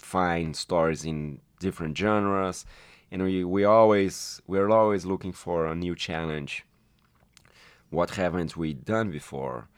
find 0.00 0.56
stories 0.56 1.04
in 1.04 1.40
different 1.60 1.96
genres, 1.96 2.64
and 3.10 3.22
we 3.22 3.44
we 3.44 3.64
always 3.64 4.40
we're 4.46 4.70
always 4.70 5.04
looking 5.04 5.32
for 5.32 5.66
a 5.66 5.74
new 5.74 5.94
challenge. 5.94 6.64
What 7.90 8.10
haven't 8.10 8.56
we 8.56 8.74
done 8.74 9.10
before? 9.10 9.68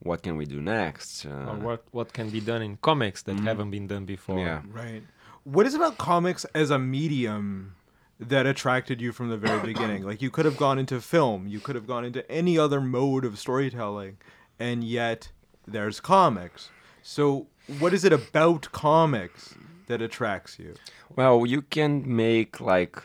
What 0.00 0.22
can 0.22 0.36
we 0.36 0.46
do 0.46 0.60
next? 0.60 1.26
Uh, 1.26 1.50
or 1.50 1.56
what 1.56 1.84
what 1.90 2.12
can 2.12 2.30
be 2.30 2.40
done 2.40 2.62
in 2.62 2.76
comics 2.76 3.22
that 3.22 3.38
haven't 3.40 3.70
been 3.70 3.86
done 3.86 4.04
before. 4.04 4.38
yeah. 4.38 4.62
Right. 4.70 5.02
What 5.44 5.66
is 5.66 5.74
about 5.74 5.96
comics 5.96 6.44
as 6.54 6.70
a 6.70 6.78
medium 6.78 7.76
that 8.18 8.46
attracted 8.46 9.00
you 9.00 9.12
from 9.12 9.28
the 9.30 9.36
very 9.36 9.60
beginning? 9.72 10.02
Like 10.02 10.20
you 10.22 10.30
could 10.30 10.44
have 10.44 10.56
gone 10.56 10.78
into 10.78 11.00
film, 11.00 11.46
you 11.46 11.60
could 11.60 11.76
have 11.76 11.86
gone 11.86 12.04
into 12.04 12.28
any 12.30 12.58
other 12.58 12.80
mode 12.80 13.24
of 13.24 13.38
storytelling, 13.38 14.18
and 14.58 14.82
yet 14.82 15.30
there's 15.66 16.00
comics. 16.00 16.70
So 17.02 17.46
what 17.78 17.92
is 17.94 18.04
it 18.04 18.12
about 18.12 18.70
comics 18.72 19.54
that 19.86 20.02
attracts 20.02 20.58
you? 20.58 20.74
Well, 21.14 21.46
you 21.46 21.62
can 21.62 22.04
make 22.16 22.60
like 22.60 23.02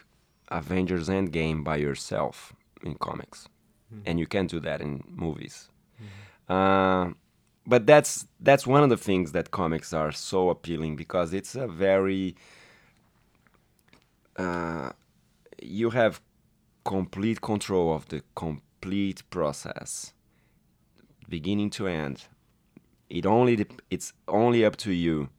Avengers 0.49 1.09
Endgame 1.09 1.63
by 1.63 1.77
yourself 1.77 2.53
in 2.84 2.95
comics, 2.95 3.47
and 4.05 4.19
you 4.19 4.27
can 4.27 4.47
do 4.47 4.59
that 4.59 4.82
in 4.82 5.03
movies. 5.07 5.69
Uh, 6.49 7.11
but 7.65 7.86
that's 7.86 8.27
that's 8.39 8.65
one 8.67 8.84
of 8.84 8.89
the 8.89 8.97
things 8.97 9.32
that 9.32 9.51
comics 9.51 9.93
are 9.93 10.11
so 10.11 10.49
appealing 10.49 10.95
because 10.95 11.34
it's 11.34 11.55
a 11.55 11.67
very 11.67 12.36
uh, 14.38 14.89
you 15.61 15.91
have 15.91 16.21
complete 16.84 17.41
control 17.41 17.93
of 17.93 18.07
the 18.07 18.23
complete 18.36 19.23
process, 19.29 20.13
beginning 21.29 21.69
to 21.69 21.88
end. 21.88 22.25
It 23.09 23.25
only 23.25 23.55
dep- 23.57 23.82
it's 23.89 24.13
only 24.27 24.65
up 24.65 24.75
to 24.77 24.91
you 24.91 25.29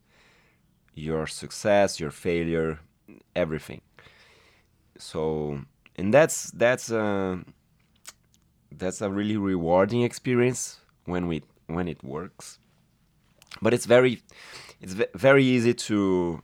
your 0.95 1.27
success, 1.27 2.01
your 2.01 2.11
failure, 2.11 2.81
everything. 3.35 3.81
So, 4.99 5.61
and 5.97 6.13
that's 6.13 6.51
that's 6.53 6.91
a 6.91 7.41
that's 8.71 9.01
a 9.01 9.11
really 9.11 9.37
rewarding 9.37 10.03
experience 10.03 10.81
when 11.05 11.27
we 11.27 11.43
when 11.67 11.89
it 11.89 12.03
works. 12.05 12.59
But 13.61 13.75
it's 13.75 13.87
very 13.87 14.23
it's 14.81 14.93
ve- 14.93 15.15
very 15.15 15.45
easy 15.45 15.75
to 15.75 16.43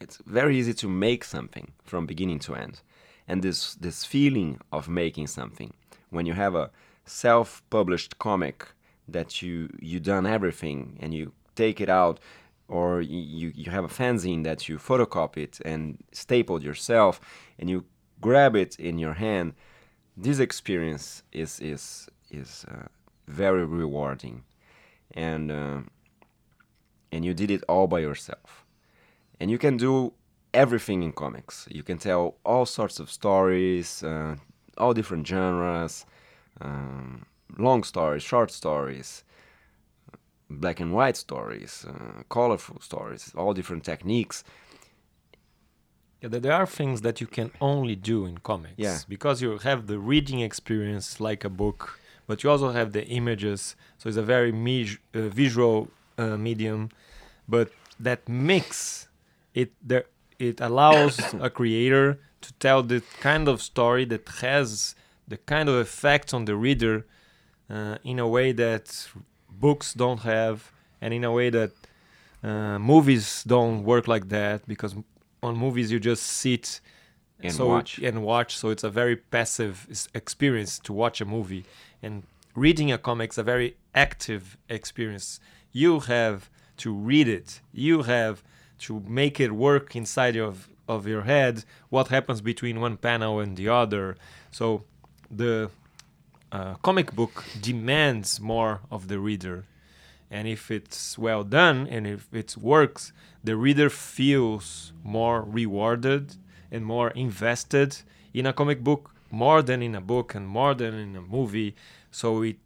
it's 0.00 0.18
very 0.26 0.58
easy 0.58 0.74
to 0.74 0.88
make 0.88 1.24
something 1.24 1.72
from 1.84 2.06
beginning 2.06 2.40
to 2.40 2.54
end. 2.54 2.80
And 3.28 3.42
this 3.42 3.74
this 3.74 4.04
feeling 4.04 4.60
of 4.72 4.88
making 4.88 5.26
something 5.28 5.72
when 6.10 6.26
you 6.26 6.34
have 6.34 6.54
a 6.54 6.70
self-published 7.04 8.18
comic 8.18 8.68
that 9.08 9.42
you 9.42 9.68
you 9.80 10.00
done 10.00 10.26
everything 10.26 10.98
and 11.00 11.14
you 11.14 11.32
take 11.54 11.80
it 11.80 11.88
out 11.88 12.20
or 12.68 13.00
you, 13.00 13.52
you 13.54 13.70
have 13.70 13.84
a 13.84 13.88
fanzine 13.88 14.44
that 14.44 14.68
you 14.68 14.78
photocopied 14.78 15.60
and 15.64 16.02
stapled 16.12 16.62
yourself 16.62 17.20
and 17.58 17.70
you 17.70 17.84
grab 18.20 18.56
it 18.56 18.76
in 18.76 18.98
your 18.98 19.14
hand 19.14 19.54
this 20.16 20.38
experience 20.38 21.22
is 21.32 21.60
is 21.60 22.08
is 22.30 22.64
uh, 22.68 22.86
very 23.28 23.64
rewarding. 23.64 24.44
And 25.14 25.50
uh, 25.50 25.80
and 27.12 27.24
you 27.24 27.34
did 27.34 27.50
it 27.50 27.62
all 27.68 27.86
by 27.86 28.00
yourself. 28.00 28.64
And 29.38 29.50
you 29.50 29.58
can 29.58 29.76
do 29.76 30.14
everything 30.54 31.02
in 31.02 31.12
comics. 31.12 31.68
You 31.70 31.82
can 31.82 31.98
tell 31.98 32.36
all 32.44 32.66
sorts 32.66 32.98
of 32.98 33.10
stories 33.10 34.02
uh, 34.02 34.36
all 34.78 34.92
different 34.92 35.26
genres 35.26 36.04
um, 36.60 37.24
long 37.58 37.82
stories 37.82 38.22
short 38.22 38.50
stories 38.50 39.24
black 40.48 40.80
and 40.80 40.92
white 40.92 41.16
stories, 41.16 41.84
uh, 41.88 42.22
colorful 42.28 42.80
stories, 42.80 43.32
all 43.36 43.52
different 43.54 43.84
techniques. 43.84 44.44
Yeah, 46.22 46.28
there- 46.30 46.40
there 46.40 46.52
are 46.52 46.66
things 46.66 47.02
that 47.02 47.20
you 47.20 47.26
can 47.26 47.50
only 47.60 47.94
do 47.96 48.26
in 48.26 48.38
comics. 48.38 48.74
Yeah. 48.78 48.98
Because 49.08 49.42
you 49.42 49.58
have 49.58 49.86
the 49.86 49.98
reading 49.98 50.40
experience 50.40 51.20
like 51.20 51.44
a 51.44 51.50
book, 51.50 51.98
but 52.26 52.42
you 52.42 52.50
also 52.50 52.70
have 52.72 52.92
the 52.92 53.04
images. 53.06 53.76
So 53.98 54.08
it's 54.08 54.16
a 54.18 54.22
very 54.22 54.50
uh, 54.52 55.28
visual 55.28 55.88
uh, 56.18 56.36
medium. 56.36 56.90
But 57.48 57.70
that 58.00 58.28
mix, 58.28 59.08
it 59.54 59.72
there, 59.82 60.06
it 60.38 60.60
allows 60.60 61.18
a 61.40 61.50
creator 61.50 62.18
to 62.40 62.52
tell 62.54 62.82
the 62.82 63.02
kind 63.20 63.48
of 63.48 63.60
story 63.60 64.04
that 64.06 64.28
has 64.40 64.94
the 65.28 65.36
kind 65.38 65.68
of 65.68 65.74
effect 65.76 66.32
on 66.32 66.44
the 66.44 66.54
reader 66.56 67.04
uh, 67.68 67.98
in 68.04 68.18
a 68.18 68.28
way 68.28 68.52
that 68.52 69.08
books 69.60 69.94
don't 69.94 70.20
have, 70.20 70.72
and 71.00 71.12
in 71.14 71.24
a 71.24 71.32
way 71.32 71.50
that 71.50 71.72
uh, 72.42 72.78
movies 72.78 73.44
don't 73.46 73.82
work 73.84 74.06
like 74.08 74.28
that 74.28 74.66
because 74.66 74.94
on 75.42 75.56
movies 75.56 75.90
you 75.92 75.98
just 76.00 76.22
sit 76.22 76.80
And 77.42 77.52
so, 77.52 77.66
watch. 77.68 77.98
and 77.98 78.22
watch 78.22 78.56
so 78.56 78.70
it's 78.70 78.84
a 78.84 78.90
very 78.90 79.16
passive 79.16 80.08
experience 80.14 80.78
to 80.80 80.92
watch 80.92 81.20
a 81.20 81.24
movie. 81.24 81.64
And 82.02 82.22
reading 82.54 82.90
a 82.92 82.98
comic's 82.98 83.38
a 83.38 83.42
very 83.42 83.76
active 83.94 84.56
experience. 84.68 85.40
You 85.72 86.00
have 86.00 86.50
to 86.78 86.92
read 86.92 87.28
it. 87.28 87.60
You 87.72 88.02
have 88.02 88.42
to 88.86 89.00
make 89.06 89.40
it 89.40 89.52
work 89.52 89.94
inside 89.96 90.36
of, 90.36 90.68
of 90.88 91.06
your 91.06 91.22
head 91.22 91.64
what 91.90 92.08
happens 92.08 92.40
between 92.40 92.80
one 92.80 92.96
panel 92.96 93.40
and 93.40 93.56
the 93.56 93.68
other. 93.68 94.16
So 94.50 94.84
the 95.30 95.70
uh, 96.56 96.74
comic 96.82 97.14
book 97.14 97.44
demands 97.60 98.40
more 98.40 98.80
of 98.90 99.08
the 99.08 99.18
reader. 99.18 99.64
And 100.30 100.48
if 100.48 100.70
it's 100.70 101.18
well 101.18 101.44
done 101.44 101.86
and 101.86 102.06
if 102.06 102.22
it 102.32 102.56
works 102.56 103.12
the 103.44 103.56
reader 103.56 103.88
feels 103.90 104.92
more 105.04 105.42
rewarded 105.42 106.24
and 106.72 106.84
more 106.84 107.10
invested 107.10 107.90
in 108.34 108.44
a 108.46 108.52
comic 108.52 108.82
book 108.82 109.14
more 109.30 109.62
than 109.62 109.82
in 109.82 109.94
a 109.94 110.00
book 110.00 110.34
and 110.34 110.48
more 110.48 110.74
than 110.74 110.94
in 110.94 111.14
a 111.14 111.20
movie. 111.20 111.76
So 112.10 112.42
it 112.42 112.58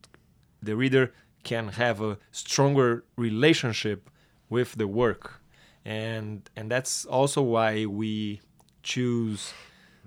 the 0.62 0.76
reader 0.76 1.12
can 1.42 1.68
have 1.68 2.00
a 2.00 2.18
stronger 2.32 3.04
relationship 3.16 4.08
with 4.48 4.70
the 4.80 4.86
work. 4.86 5.42
And 5.84 6.48
and 6.56 6.70
that's 6.70 7.04
also 7.06 7.42
why 7.42 7.86
we 7.86 8.40
choose 8.82 9.52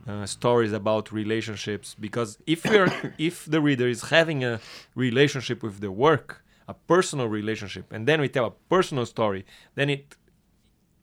uh, 0.07 0.25
stories 0.25 0.73
about 0.73 1.11
relationships 1.11 1.95
because 1.99 2.37
if 2.45 2.65
we're 2.65 3.13
if 3.17 3.45
the 3.45 3.61
reader 3.61 3.87
is 3.87 4.09
having 4.09 4.43
a 4.43 4.59
relationship 4.95 5.63
with 5.63 5.79
the 5.79 5.91
work 5.91 6.43
a 6.67 6.73
personal 6.73 7.27
relationship 7.27 7.91
and 7.91 8.07
then 8.07 8.19
we 8.21 8.29
tell 8.29 8.45
a 8.45 8.51
personal 8.69 9.05
story 9.05 9.45
then 9.75 9.89
it 9.89 10.15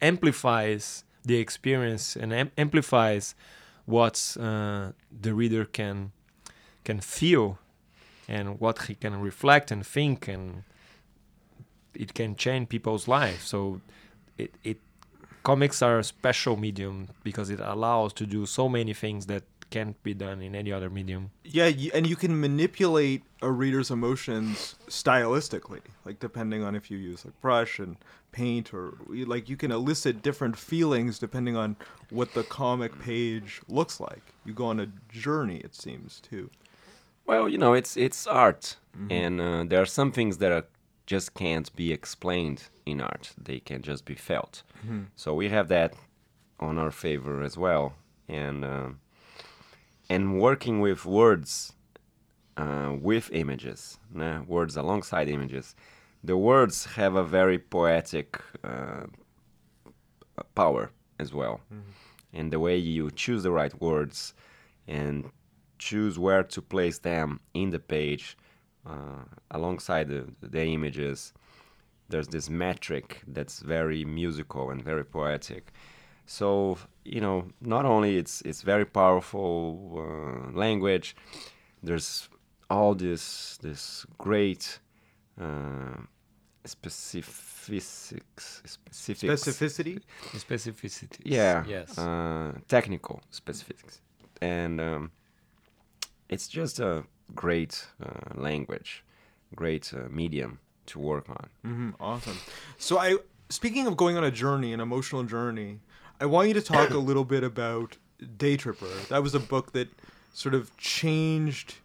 amplifies 0.01 1.03
the 1.23 1.37
experience 1.37 2.15
and 2.15 2.33
am- 2.33 2.51
amplifies 2.57 3.35
what 3.85 4.37
uh, 4.39 4.91
the 5.11 5.33
reader 5.33 5.65
can 5.65 6.11
can 6.83 6.99
feel 6.99 7.59
and 8.27 8.59
what 8.59 8.83
he 8.83 8.95
can 8.95 9.19
reflect 9.19 9.71
and 9.71 9.85
think 9.85 10.27
and 10.27 10.63
it 11.93 12.13
can 12.13 12.35
change 12.35 12.69
people's 12.69 13.07
lives 13.07 13.43
so 13.43 13.81
it, 14.37 14.53
it 14.63 14.79
comics 15.43 15.81
are 15.81 15.99
a 15.99 16.03
special 16.03 16.55
medium 16.57 17.09
because 17.23 17.49
it 17.49 17.59
allows 17.59 18.13
to 18.13 18.25
do 18.25 18.45
so 18.45 18.69
many 18.69 18.93
things 18.93 19.25
that 19.25 19.43
can't 19.69 20.01
be 20.03 20.13
done 20.13 20.41
in 20.41 20.53
any 20.53 20.71
other 20.71 20.89
medium 20.89 21.31
Yeah, 21.43 21.71
and 21.93 22.05
you 22.05 22.15
can 22.15 22.39
manipulate 22.39 23.23
a 23.41 23.49
reader's 23.49 23.89
emotions 23.89 24.75
stylistically, 24.87 25.79
like 26.05 26.19
depending 26.19 26.61
on 26.63 26.75
if 26.75 26.91
you 26.91 26.97
use 26.97 27.25
like 27.25 27.39
brush 27.41 27.79
and 27.79 27.95
paint, 28.31 28.73
or 28.73 28.93
like 29.09 29.49
you 29.49 29.57
can 29.57 29.71
elicit 29.71 30.21
different 30.21 30.57
feelings 30.57 31.19
depending 31.19 31.55
on 31.55 31.75
what 32.09 32.33
the 32.33 32.43
comic 32.43 32.99
page 32.99 33.61
looks 33.67 33.99
like. 33.99 34.33
You 34.45 34.53
go 34.53 34.65
on 34.65 34.79
a 34.79 34.87
journey, 35.09 35.57
it 35.57 35.73
seems 35.73 36.19
too. 36.19 36.49
Well, 37.25 37.47
you 37.47 37.57
know, 37.57 37.73
it's 37.73 37.95
it's 37.97 38.27
art, 38.27 38.75
and 39.09 39.39
uh, 39.39 39.63
there 39.63 39.81
are 39.81 39.85
some 39.85 40.11
things 40.11 40.37
that 40.39 40.51
are, 40.51 40.65
just 41.11 41.33
can't 41.33 41.69
be 41.75 41.87
explained 41.91 42.59
in 42.85 43.01
art. 43.01 43.25
They 43.47 43.59
can 43.59 43.81
just 43.81 44.03
be 44.05 44.15
felt. 44.15 44.63
So 45.15 45.29
we 45.41 45.49
have 45.49 45.67
that 45.67 45.91
on 46.67 46.77
our 46.77 46.91
favor 47.05 47.35
as 47.43 47.55
well, 47.65 47.85
and 48.29 48.63
uh, 48.63 48.89
and 50.09 50.23
working 50.47 50.75
with 50.87 51.01
words, 51.05 51.73
uh, 52.63 52.91
with 53.09 53.25
images, 53.43 53.99
né? 54.15 54.45
words 54.47 54.77
alongside 54.77 55.27
images. 55.37 55.75
The 56.23 56.37
words 56.51 56.77
have 56.97 57.13
a 57.17 57.23
very 57.39 57.59
poetic 57.59 58.29
uh, 58.63 59.05
power 60.55 60.83
as 61.19 61.33
well, 61.33 61.59
and 62.37 62.51
the 62.53 62.59
way 62.59 62.77
you 62.77 63.11
choose 63.23 63.41
the 63.43 63.51
right 63.51 63.75
words 63.81 64.33
and 64.87 65.15
choose 65.77 66.15
where 66.25 66.43
to 66.43 66.61
place 66.61 66.99
them 66.99 67.39
in 67.53 67.71
the 67.71 67.79
page 67.79 68.37
uh, 68.85 69.23
alongside 69.51 70.07
the, 70.09 70.25
the 70.41 70.63
images 70.63 71.33
there's 72.09 72.27
this 72.27 72.49
metric 72.49 73.21
that's 73.27 73.59
very 73.61 74.03
musical 74.05 74.69
and 74.69 74.83
very 74.83 75.05
poetic. 75.05 75.71
So 76.25 76.77
you 77.05 77.21
know 77.21 77.47
not 77.61 77.85
only 77.85 78.17
it's 78.17 78.41
it's 78.41 78.61
very 78.61 78.85
powerful 78.85 79.49
uh, 79.97 80.51
language 80.57 81.15
there's 81.81 82.29
all 82.69 82.93
this 82.95 83.57
this 83.61 84.05
great 84.17 84.79
uh, 85.39 86.01
specifics 86.65 88.61
specifics. 88.65 89.43
Specificity. 89.43 89.99
specificity. 90.33 91.21
Yeah. 91.23 91.63
Yes. 91.67 91.97
Uh, 91.97 92.53
technical 92.67 93.21
specifics. 93.31 94.01
And 94.41 94.79
um, 94.79 95.11
it's 96.29 96.47
just 96.47 96.79
a 96.79 97.03
great 97.35 97.87
uh, 98.03 98.33
language 98.35 99.03
great 99.55 99.93
uh, 99.93 100.07
medium 100.09 100.59
to 100.85 100.99
work 100.99 101.29
on 101.29 101.49
hmm 101.63 101.89
awesome. 101.99 102.39
So 102.77 102.97
I, 102.97 103.17
speaking 103.49 103.87
of 103.87 103.95
going 103.97 104.17
on 104.17 104.23
a 104.23 104.31
journey, 104.31 104.73
an 104.73 104.79
emotional 104.79 105.23
journey, 105.23 105.79
I 106.19 106.25
want 106.25 106.47
you 106.47 106.53
to 106.55 106.61
talk 106.61 106.91
a 106.91 106.97
little 106.97 107.25
bit 107.25 107.43
about 107.43 107.97
Day 108.37 108.57
Tripper. 108.57 108.87
That 109.09 109.23
was 109.23 109.35
a 109.35 109.39
book 109.39 109.71
that 109.73 109.89
sort 110.33 110.55
of 110.55 110.75
changed 110.77 111.75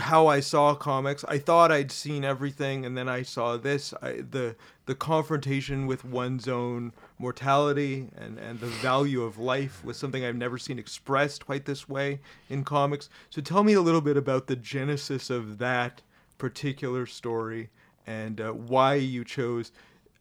how 0.00 0.26
I 0.26 0.40
saw 0.40 0.74
comics. 0.74 1.24
I 1.28 1.38
thought 1.38 1.70
I'd 1.70 1.92
seen 1.92 2.24
everything, 2.24 2.84
and 2.84 2.96
then 2.96 3.08
I 3.08 3.22
saw 3.22 3.56
this. 3.56 3.94
I, 4.02 4.22
the 4.28 4.56
the 4.86 4.94
confrontation 4.94 5.86
with 5.86 6.04
one's 6.04 6.46
own 6.46 6.92
mortality 7.18 8.08
and, 8.16 8.38
and 8.38 8.60
the 8.60 8.66
value 8.66 9.22
of 9.22 9.38
life 9.38 9.82
was 9.84 9.96
something 9.96 10.24
I've 10.24 10.36
never 10.36 10.58
seen 10.58 10.78
expressed 10.78 11.46
quite 11.46 11.64
this 11.64 11.88
way 11.88 12.20
in 12.50 12.64
comics. 12.64 13.08
So 13.30 13.40
tell 13.40 13.64
me 13.64 13.72
a 13.72 13.80
little 13.80 14.02
bit 14.02 14.16
about 14.16 14.46
the 14.46 14.56
genesis 14.56 15.30
of 15.30 15.58
that 15.58 16.02
particular 16.36 17.06
story 17.06 17.70
and 18.06 18.40
uh, 18.40 18.50
why 18.52 18.96
you 18.96 19.24
chose 19.24 19.72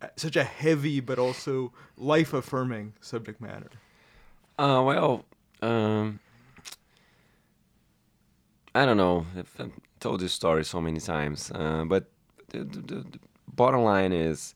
uh, 0.02 0.08
such 0.16 0.38
a 0.38 0.44
heavy 0.44 1.02
but 1.02 1.20
also 1.20 1.74
life 1.98 2.34
affirming 2.34 2.94
subject 3.02 3.42
matter. 3.42 3.70
Uh, 4.58 4.82
well, 4.86 5.26
um, 5.62 6.20
I 8.76 8.86
don't 8.86 8.98
know. 8.98 9.26
I've 9.38 9.54
I've 9.60 9.72
told 10.00 10.20
this 10.20 10.34
story 10.34 10.64
so 10.66 10.82
many 10.82 11.00
times, 11.00 11.52
uh, 11.54 11.86
but 11.86 12.12
the, 12.50 12.64
the, 12.64 12.82
the, 12.82 13.20
bottom 13.48 13.84
line 13.84 14.12
is 14.12 14.56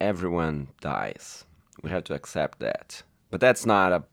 everyone 0.00 0.68
dies. 0.80 1.44
We 1.82 1.90
have 1.90 2.04
to 2.04 2.14
accept 2.14 2.58
that. 2.60 3.02
But 3.30 3.40
that's 3.40 3.64
not 3.64 3.92
a 3.92 4.04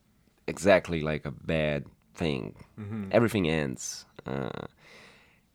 exactly 0.47 1.01
like 1.01 1.25
a 1.25 1.31
bad 1.31 1.85
thing. 2.13 2.55
Everything 3.11 3.49
ends. 3.49 4.05
Uh, 4.25 4.67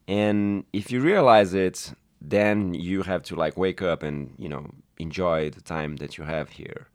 and 0.07 0.64
if 0.72 0.90
you 0.90 1.01
realize 1.01 1.55
it, 1.55 1.92
then 2.20 2.74
you 2.74 3.03
have 3.03 3.22
to 3.24 3.36
like 3.36 3.57
wake 3.57 3.80
up 3.80 4.03
and 4.03 4.34
you 4.38 4.48
know 4.48 4.70
enjoy 4.98 5.51
the 5.51 5.61
time 5.62 5.96
that 5.96 6.18
you 6.18 6.24
have 6.24 6.51
here. 6.51 6.88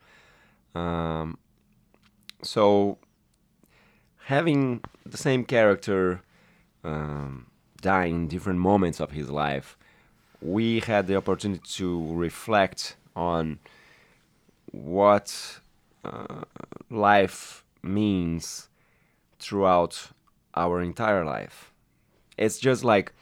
Um, 0.76 1.38
so 2.42 2.98
having 4.26 4.82
the 5.06 5.18
same 5.18 5.46
character 5.46 6.22
um, 6.84 7.46
die 7.82 8.06
in 8.06 8.28
different 8.28 8.60
moments 8.60 9.00
of 9.00 9.12
his 9.12 9.30
life, 9.30 9.78
we 10.42 10.80
had 10.80 11.06
the 11.06 11.16
opportunity 11.16 11.62
to 11.64 12.12
reflect 12.12 12.96
on 13.16 13.60
what 14.72 15.60
uh, 16.04 16.42
life 16.90 17.64
means 17.84 18.68
throughout 19.40 20.10
our 20.56 20.82
entire 20.82 21.24
life. 21.24 21.72
It's 22.36 22.58
just 22.58 22.84
like 22.84 23.14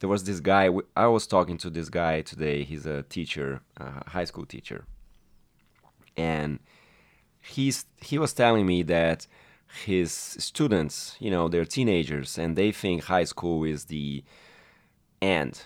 there 0.00 0.08
was 0.08 0.24
this 0.24 0.40
guy. 0.40 0.70
I 0.96 1.08
was 1.08 1.26
talking 1.26 1.58
to 1.58 1.68
this 1.68 1.90
guy 1.90 2.22
today. 2.22 2.64
He's 2.64 2.86
a 2.86 3.02
teacher, 3.02 3.60
a 3.76 4.08
high 4.08 4.24
school 4.24 4.46
teacher, 4.46 4.86
and 6.16 6.58
he's 7.42 7.84
he 8.00 8.18
was 8.18 8.32
telling 8.32 8.64
me 8.66 8.82
that 8.84 9.26
his 9.84 10.12
students, 10.12 11.16
you 11.20 11.30
know, 11.30 11.48
they're 11.48 11.64
teenagers 11.64 12.38
and 12.38 12.56
they 12.56 12.72
think 12.72 13.04
high 13.04 13.24
school 13.24 13.64
is 13.64 13.84
the 13.84 14.24
end 15.20 15.62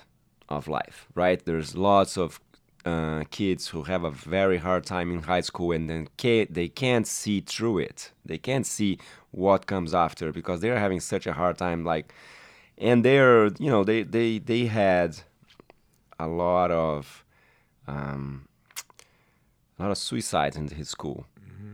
of 0.49 0.69
life, 0.69 1.07
right? 1.15 1.45
There's 1.45 1.77
lots 1.77 2.17
of 2.19 2.41
uh, 2.85 3.25
kids 3.31 3.69
who 3.69 3.85
have 3.85 4.05
a 4.05 4.11
very 4.11 4.59
hard 4.59 4.85
time 4.85 5.13
in 5.13 5.23
high 5.23 5.41
school 5.41 5.73
and 5.73 5.89
then 5.89 6.09
ca- 6.21 6.47
they 6.51 6.69
can't 6.69 7.07
see 7.07 7.41
through 7.41 7.79
it. 7.79 8.11
They 8.25 8.39
can't 8.39 8.67
see 8.67 8.99
what 9.31 9.67
comes 9.67 9.95
after 9.95 10.33
because 10.33 10.61
they're 10.61 10.79
having 10.79 11.01
such 11.01 11.27
a 11.27 11.33
hard 11.33 11.59
time. 11.59 11.85
Like, 11.85 12.13
and 12.77 13.05
they're, 13.05 13.47
you 13.59 13.71
know, 13.71 13.85
they 13.85 14.03
they 14.03 14.39
they 14.39 14.67
had 14.67 15.21
a 16.19 16.27
lot 16.27 16.71
of 16.71 17.25
um, 17.87 18.49
a 19.79 19.83
lot 19.83 19.91
of 19.93 19.99
suicides 19.99 20.57
in 20.57 20.69
his 20.69 20.89
school 20.89 21.27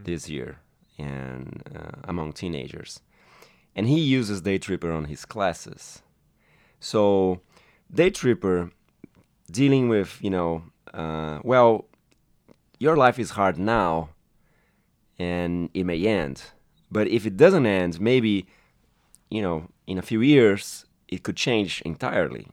this 0.05 0.29
year 0.29 0.59
and 0.99 1.63
uh, 1.75 2.01
among 2.05 2.33
teenagers. 2.33 3.01
And 3.75 3.87
he 3.87 4.01
uses 4.01 4.41
day 4.41 4.59
tripper 4.59 4.91
on 4.93 5.05
his 5.05 5.25
classes. 5.25 6.03
So 6.81 7.41
day 7.93 8.11
tripper 8.11 8.71
dealing 9.51 9.89
with 9.89 10.19
you 10.21 10.31
know 10.31 10.63
uh, 10.93 11.41
well 11.43 11.87
your 12.79 12.97
life 12.97 13.19
is 13.19 13.31
hard 13.31 13.59
now 13.59 14.11
and 15.19 15.71
it 15.75 15.85
may 15.85 16.05
end. 16.07 16.43
But 16.91 17.09
if 17.09 17.27
it 17.27 17.37
doesn't 17.37 17.67
end 17.67 18.01
maybe 18.01 18.47
you 19.31 19.43
know 19.43 19.69
in 19.87 19.99
a 19.99 20.03
few 20.03 20.21
years 20.21 20.85
it 21.09 21.23
could 21.23 21.37
change 21.37 21.81
entirely. 21.83 22.49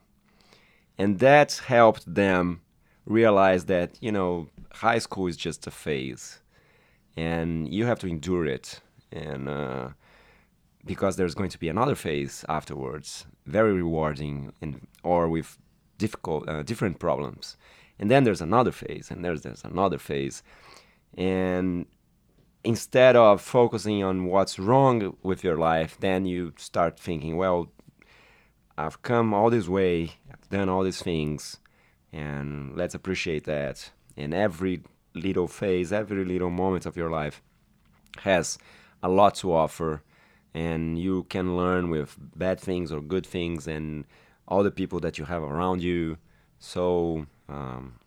And 0.97 1.19
that 1.19 1.61
helped 1.65 2.13
them 2.13 2.61
realize 3.05 3.65
that 3.65 3.97
you 3.99 4.11
know 4.11 4.47
high 4.71 4.99
school 4.99 5.27
is 5.27 5.37
just 5.37 5.67
a 5.67 5.71
phase 5.71 6.39
and 7.15 7.71
you 7.73 7.85
have 7.85 7.99
to 7.99 8.07
endure 8.07 8.45
it. 8.45 8.81
And 9.11 9.47
uh, 9.47 9.89
because 10.85 11.15
there's 11.15 11.35
going 11.35 11.49
to 11.49 11.59
be 11.59 11.69
another 11.69 11.95
phase 11.95 12.45
afterwards 12.47 13.25
very 13.45 13.73
rewarding 13.73 14.51
and 14.61 14.87
or 15.03 15.27
with 15.27 15.57
difficult 15.97 16.47
uh, 16.49 16.63
different 16.63 16.99
problems. 16.99 17.57
And 17.97 18.11
then 18.11 18.23
there's 18.23 18.41
another 18.41 18.71
phase 18.71 19.09
and 19.11 19.23
there's 19.23 19.41
there's 19.41 19.63
another 19.63 19.97
phase. 19.97 20.43
And 21.17 21.85
instead 22.63 23.15
of 23.15 23.41
focusing 23.41 24.03
on 24.03 24.25
what's 24.25 24.57
wrong 24.57 25.15
with 25.21 25.43
your 25.43 25.55
life 25.55 25.97
then 25.99 26.25
you 26.25 26.51
start 26.57 26.99
thinking 26.99 27.37
well 27.37 27.69
I've 28.77 29.01
come 29.01 29.33
all 29.33 29.49
this 29.49 29.69
way, 29.69 30.11
I've 30.31 30.49
done 30.49 30.67
all 30.67 30.83
these 30.83 31.01
things, 31.01 31.59
and 32.11 32.75
let's 32.75 32.93
appreciate 32.93 33.45
that. 33.45 33.91
And 34.17 34.33
every 34.33 34.83
little 35.15 35.47
phase, 35.47 35.91
every 35.91 36.25
little 36.25 36.49
moment 36.49 36.85
of 36.85 36.95
your 36.95 37.09
life 37.09 37.41
has 38.19 38.57
a 39.01 39.09
lot 39.09 39.35
to 39.35 39.53
offer, 39.53 40.03
and 40.53 40.99
you 40.99 41.23
can 41.23 41.57
learn 41.57 41.89
with 41.89 42.17
bad 42.35 42.59
things 42.59 42.91
or 42.91 43.01
good 43.01 43.25
things, 43.25 43.67
and 43.67 44.05
all 44.47 44.63
the 44.63 44.71
people 44.71 44.99
that 44.99 45.17
you 45.17 45.25
have 45.25 45.43
around 45.43 45.81
you. 45.81 46.17
So, 46.59 47.25
um, 47.49 47.99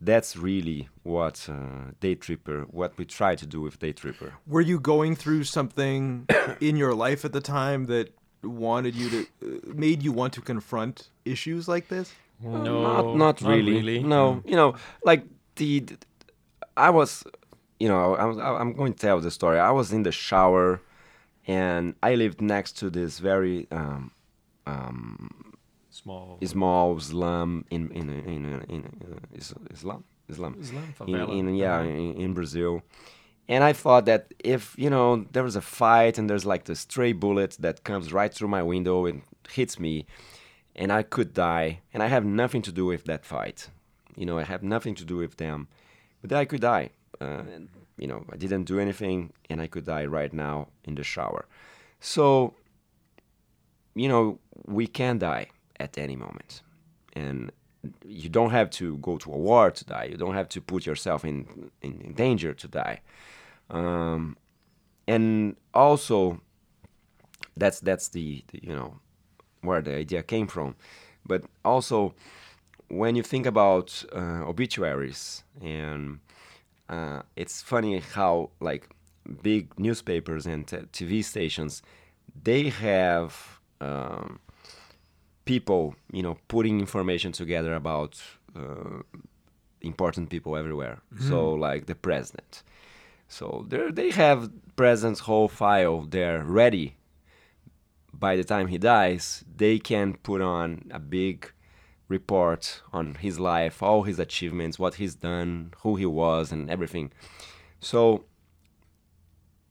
that's 0.00 0.36
really 0.36 0.88
what 1.02 1.48
uh, 1.50 1.92
Day 2.00 2.14
Tripper, 2.14 2.66
what 2.70 2.96
we 2.96 3.04
try 3.04 3.34
to 3.34 3.46
do 3.46 3.60
with 3.60 3.78
Day 3.78 3.92
Tripper. 3.92 4.34
Were 4.46 4.60
you 4.60 4.78
going 4.78 5.16
through 5.16 5.44
something 5.44 6.28
in 6.60 6.76
your 6.76 6.94
life 6.94 7.24
at 7.24 7.32
the 7.32 7.40
time 7.40 7.86
that 7.86 8.14
wanted 8.42 8.94
you 8.94 9.10
to 9.10 9.26
uh, 9.42 9.74
made 9.74 10.02
you 10.02 10.12
want 10.12 10.32
to 10.34 10.40
confront 10.40 11.08
issues 11.24 11.66
like 11.66 11.88
this? 11.88 12.12
No, 12.40 12.82
not, 12.82 13.16
not 13.16 13.40
really. 13.40 14.00
No, 14.00 14.42
you 14.46 14.54
know, 14.54 14.76
like 15.02 15.24
the, 15.58 15.80
the- 15.80 15.98
I 16.76 16.90
was, 16.98 17.10
you 17.82 17.88
know, 17.92 18.14
I 18.22 18.24
was, 18.30 18.36
I'm 18.38 18.72
going 18.80 18.92
to 18.94 19.00
tell 19.06 19.18
the 19.20 19.30
story. 19.30 19.58
I 19.70 19.72
was 19.80 19.92
in 19.96 20.02
the 20.08 20.12
shower, 20.26 20.80
and 21.46 21.94
I 22.08 22.14
lived 22.22 22.40
next 22.40 22.72
to 22.80 22.86
this 22.98 23.12
very 23.30 23.66
um, 23.80 24.02
um, 24.66 25.54
Small. 25.90 26.38
small 26.54 27.00
slum 27.00 27.64
in 27.70 27.82
in 27.98 28.06
in 28.08 28.44
in, 28.44 28.62
in 28.74 28.82
uh, 29.12 29.18
Islam 29.34 30.04
Islam 30.28 30.54
Islam 30.64 30.84
in, 30.84 30.92
favela. 30.98 31.32
in 31.38 31.54
yeah 31.54 31.80
Uh-huh. 31.80 31.88
in, 31.88 32.12
in 32.24 32.30
Brazil. 32.34 32.72
And 33.54 33.64
I 33.64 33.72
thought 33.82 34.04
that 34.04 34.22
if 34.54 34.62
you 34.84 34.90
know 34.94 35.08
there 35.32 35.42
was 35.50 35.56
a 35.56 35.60
fight 35.80 36.14
and 36.18 36.28
there's 36.30 36.46
like 36.52 36.64
the 36.64 36.76
stray 36.76 37.12
bullet 37.24 37.56
that 37.64 37.76
comes 37.90 38.12
right 38.12 38.32
through 38.36 38.50
my 38.58 38.62
window 38.74 39.06
and 39.08 39.22
hits 39.58 39.74
me, 39.86 39.94
and 40.80 40.88
I 41.00 41.02
could 41.14 41.30
die, 41.34 41.68
and 41.92 42.02
I 42.02 42.08
have 42.14 42.24
nothing 42.42 42.62
to 42.68 42.72
do 42.72 42.84
with 42.92 43.02
that 43.10 43.24
fight. 43.24 43.70
You 44.18 44.26
know, 44.26 44.38
I 44.38 44.42
have 44.42 44.62
nothing 44.64 44.96
to 44.96 45.04
do 45.04 45.16
with 45.16 45.36
them, 45.36 45.68
but 46.20 46.32
I 46.32 46.44
could 46.44 46.60
die. 46.60 46.90
Uh, 47.20 47.42
and, 47.54 47.68
you 47.96 48.08
know, 48.08 48.24
I 48.32 48.36
didn't 48.36 48.64
do 48.64 48.78
anything, 48.80 49.32
and 49.48 49.60
I 49.60 49.68
could 49.68 49.84
die 49.84 50.06
right 50.06 50.32
now 50.32 50.68
in 50.84 50.96
the 50.96 51.04
shower. 51.04 51.46
So, 52.00 52.54
you 53.94 54.08
know, 54.08 54.38
we 54.66 54.86
can 54.86 55.18
die 55.18 55.46
at 55.78 55.96
any 55.96 56.16
moment, 56.16 56.62
and 57.12 57.52
you 58.04 58.28
don't 58.28 58.50
have 58.50 58.70
to 58.70 58.96
go 58.98 59.18
to 59.18 59.32
a 59.32 59.36
war 59.36 59.70
to 59.70 59.84
die. 59.84 60.08
You 60.10 60.16
don't 60.16 60.34
have 60.34 60.48
to 60.48 60.60
put 60.60 60.84
yourself 60.84 61.24
in 61.24 61.70
in, 61.80 62.00
in 62.00 62.12
danger 62.14 62.54
to 62.54 62.68
die. 62.68 63.00
Um, 63.70 64.36
and 65.06 65.56
also, 65.72 66.40
that's 67.56 67.80
that's 67.80 68.08
the, 68.08 68.44
the 68.48 68.60
you 68.62 68.74
know 68.74 68.98
where 69.62 69.82
the 69.82 69.94
idea 69.94 70.22
came 70.22 70.48
from. 70.48 70.74
But 71.24 71.44
also, 71.64 72.14
when 72.88 73.16
you 73.16 73.22
think 73.22 73.46
about 73.46 74.04
uh, 74.14 74.42
obituaries, 74.46 75.42
and 75.60 76.20
uh, 76.88 77.22
it's 77.36 77.62
funny 77.62 78.00
how 78.00 78.50
like 78.60 78.88
big 79.42 79.78
newspapers 79.78 80.46
and 80.46 80.66
t- 80.66 80.76
TV 80.92 81.24
stations, 81.24 81.82
they 82.44 82.68
have 82.68 83.60
um, 83.80 84.40
people, 85.44 85.94
you 86.12 86.22
know, 86.22 86.38
putting 86.48 86.80
information 86.80 87.32
together 87.32 87.74
about 87.74 88.20
uh, 88.56 89.02
important 89.82 90.30
people 90.30 90.56
everywhere. 90.56 91.00
So 91.20 91.52
like 91.52 91.86
the 91.86 91.94
president. 91.94 92.62
So 93.28 93.66
they 93.68 93.90
they 93.90 94.10
have 94.10 94.50
president's 94.76 95.20
whole 95.20 95.48
file 95.48 96.02
there 96.02 96.42
ready 96.44 96.96
by 98.18 98.36
the 98.36 98.44
time 98.44 98.68
he 98.68 98.78
dies, 98.78 99.44
they 99.56 99.78
can 99.78 100.14
put 100.14 100.40
on 100.40 100.84
a 100.90 100.98
big 100.98 101.52
report 102.08 102.82
on 102.92 103.16
his 103.16 103.38
life, 103.38 103.82
all 103.82 104.02
his 104.02 104.18
achievements, 104.18 104.78
what 104.78 104.94
he's 104.94 105.14
done, 105.14 105.72
who 105.82 105.96
he 105.96 106.06
was, 106.06 106.50
and 106.50 106.70
everything. 106.70 107.12
So, 107.80 108.24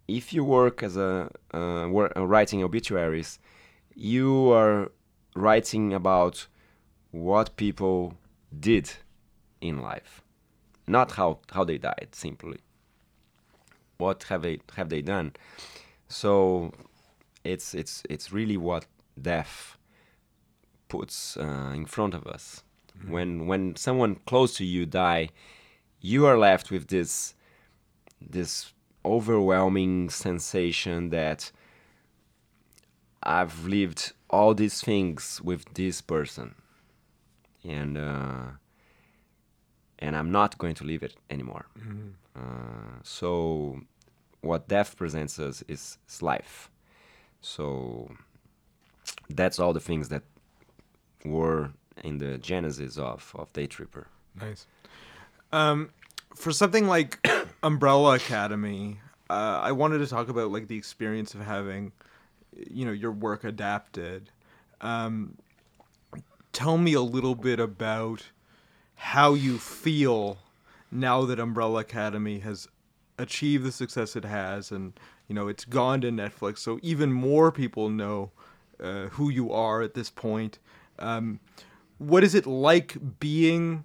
if 0.07 0.33
you 0.33 0.43
work 0.43 0.83
as 0.83 0.95
a 0.95 1.29
uh, 1.53 1.87
wor- 1.89 2.17
uh, 2.17 2.25
writing 2.25 2.63
obituaries, 2.63 3.39
you 3.95 4.51
are 4.51 4.91
writing 5.35 5.93
about 5.93 6.47
what 7.11 7.55
people 7.57 8.13
did 8.57 8.91
in 9.59 9.81
life, 9.81 10.21
not 10.87 11.13
how 11.13 11.39
how 11.51 11.63
they 11.63 11.77
died. 11.77 12.09
Simply, 12.11 12.59
what 13.97 14.23
have 14.23 14.41
they 14.43 14.59
have 14.75 14.89
they 14.89 15.01
done? 15.01 15.33
So 16.07 16.71
it's 17.43 17.73
it's 17.73 18.03
it's 18.09 18.31
really 18.31 18.57
what 18.57 18.85
death 19.19 19.77
puts 20.87 21.37
uh, 21.37 21.71
in 21.73 21.85
front 21.85 22.13
of 22.13 22.25
us. 22.25 22.63
When 23.07 23.45
when 23.45 23.75
someone 23.75 24.15
close 24.25 24.55
to 24.55 24.65
you 24.65 24.85
die, 24.85 25.29
you 26.01 26.25
are 26.25 26.37
left 26.37 26.71
with 26.71 26.87
this 26.87 27.35
this 28.19 28.73
overwhelming 29.05 30.09
sensation 30.09 31.09
that 31.09 31.51
I've 33.21 33.65
lived 33.65 34.13
all 34.29 34.53
these 34.55 34.81
things 34.81 35.39
with 35.43 35.65
this 35.75 36.01
person, 36.01 36.55
and 37.63 37.97
uh, 37.97 38.45
and 39.99 40.15
I'm 40.15 40.31
not 40.31 40.57
going 40.57 40.75
to 40.75 40.83
live 40.83 41.03
it 41.03 41.15
anymore. 41.29 41.67
Uh, 42.35 42.99
so, 43.03 43.81
what 44.41 44.67
death 44.67 44.95
presents 44.95 45.39
us 45.39 45.63
is, 45.67 45.97
is 46.07 46.21
life. 46.21 46.69
So 47.41 48.09
that's 49.29 49.59
all 49.59 49.73
the 49.73 49.79
things 49.79 50.09
that 50.09 50.23
were 51.25 51.71
in 52.03 52.17
the 52.17 52.37
genesis 52.37 52.97
of, 52.97 53.33
of 53.35 53.51
Day 53.53 53.67
Tripper. 53.67 54.07
Nice. 54.39 54.67
Um, 55.51 55.89
for 56.35 56.51
something 56.51 56.87
like 56.87 57.27
Umbrella 57.63 58.15
Academy, 58.15 58.99
uh, 59.29 59.59
I 59.63 59.71
wanted 59.71 59.99
to 59.99 60.07
talk 60.07 60.29
about 60.29 60.51
like 60.51 60.67
the 60.67 60.77
experience 60.77 61.33
of 61.33 61.41
having, 61.41 61.91
you 62.69 62.85
know, 62.85 62.91
your 62.91 63.11
work 63.11 63.43
adapted. 63.43 64.29
Um, 64.81 65.37
tell 66.53 66.77
me 66.77 66.93
a 66.93 67.01
little 67.01 67.35
bit 67.35 67.59
about 67.59 68.23
how 68.95 69.33
you 69.33 69.57
feel 69.57 70.37
now 70.91 71.25
that 71.25 71.39
Umbrella 71.39 71.81
Academy 71.81 72.39
has 72.39 72.67
achieved 73.17 73.63
the 73.63 73.71
success 73.71 74.15
it 74.15 74.25
has, 74.25 74.71
and 74.71 74.99
you 75.27 75.35
know 75.35 75.47
it's 75.47 75.65
gone 75.65 76.01
to 76.01 76.09
Netflix, 76.09 76.59
so 76.59 76.79
even 76.81 77.11
more 77.11 77.51
people 77.51 77.89
know 77.89 78.31
uh, 78.81 79.07
who 79.07 79.29
you 79.29 79.51
are 79.51 79.81
at 79.81 79.93
this 79.93 80.09
point. 80.09 80.59
Um, 80.99 81.39
what 81.97 82.23
is 82.23 82.35
it 82.35 82.45
like 82.45 82.97
being 83.19 83.83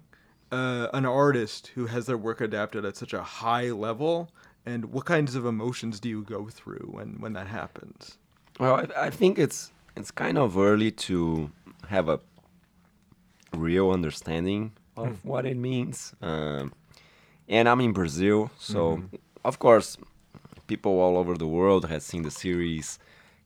uh, 0.51 0.87
an 0.93 1.05
artist 1.05 1.71
who 1.75 1.87
has 1.87 2.05
their 2.05 2.17
work 2.17 2.41
adapted 2.41 2.85
at 2.85 2.95
such 2.95 3.13
a 3.13 3.23
high 3.23 3.71
level, 3.71 4.29
and 4.65 4.85
what 4.85 5.05
kinds 5.05 5.35
of 5.35 5.45
emotions 5.45 5.99
do 5.99 6.09
you 6.09 6.23
go 6.23 6.47
through 6.47 6.89
when 6.91 7.19
when 7.19 7.33
that 7.33 7.47
happens? 7.47 8.17
Well, 8.59 8.75
I, 8.75 9.07
I 9.07 9.09
think 9.09 9.39
it's 9.39 9.71
it's 9.95 10.11
kind 10.11 10.37
of 10.37 10.57
early 10.57 10.91
to 10.91 11.51
have 11.87 12.07
a 12.09 12.19
real 13.53 13.91
understanding 13.91 14.73
of 14.95 15.23
what 15.25 15.45
it 15.45 15.57
means. 15.57 16.13
Um, 16.21 16.73
and 17.47 17.67
I'm 17.67 17.81
in 17.81 17.93
Brazil, 17.93 18.51
so 18.57 19.03
of 19.43 19.59
course, 19.59 19.97
people 20.67 20.99
all 20.99 21.17
over 21.17 21.35
the 21.35 21.47
world 21.47 21.85
has 21.85 22.05
seen 22.05 22.23
the 22.23 22.31
series 22.31 22.99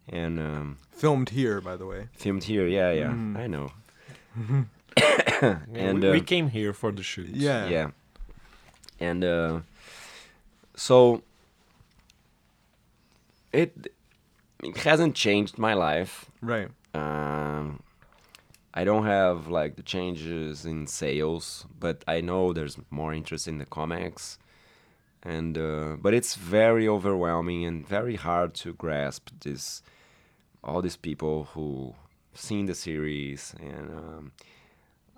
and 0.09 0.39
um, 0.39 0.77
Filmed 0.91 1.29
here, 1.29 1.61
by 1.61 1.75
the 1.75 1.85
way. 1.85 2.07
filmed 2.13 2.43
here. 2.45 2.67
Yeah, 2.67 2.91
yeah, 2.91 3.11
I 3.43 3.47
know. 3.47 3.71
and 5.73 6.01
we, 6.01 6.09
we 6.11 6.19
uh, 6.19 6.23
came 6.23 6.49
here 6.49 6.73
for 6.73 6.91
the 6.91 7.03
shoot. 7.03 7.29
Yeah. 7.29 7.67
yeah 7.67 7.87
and 8.99 9.23
uh, 9.23 9.59
so 10.75 11.21
it 13.53 13.87
it 14.63 14.77
hasn't 14.77 15.15
changed 15.15 15.57
my 15.57 15.73
life 15.73 16.25
Right. 16.41 16.69
um, 16.93 17.79
I 18.73 18.83
don't 18.83 19.05
have 19.05 19.47
like 19.47 19.75
the 19.75 19.83
changes 19.83 20.65
in 20.65 20.85
sales, 20.87 21.65
but 21.79 22.03
I 22.07 22.21
know 22.21 22.53
there's 22.53 22.77
more 22.91 23.11
interest 23.13 23.47
in 23.47 23.57
the 23.57 23.65
comics, 23.65 24.37
and 25.23 25.57
uh, 25.57 25.95
but 25.99 26.13
it's 26.13 26.35
very 26.35 26.87
overwhelming 26.87 27.65
and 27.65 27.87
very 27.87 28.15
hard 28.17 28.53
to 28.55 28.73
grasp 28.73 29.29
this 29.41 29.81
all 30.63 30.81
these 30.81 30.97
people 30.97 31.45
who 31.53 31.93
seen 32.33 32.65
the 32.65 32.75
series 32.75 33.55
and 33.59 33.89
um, 33.89 34.31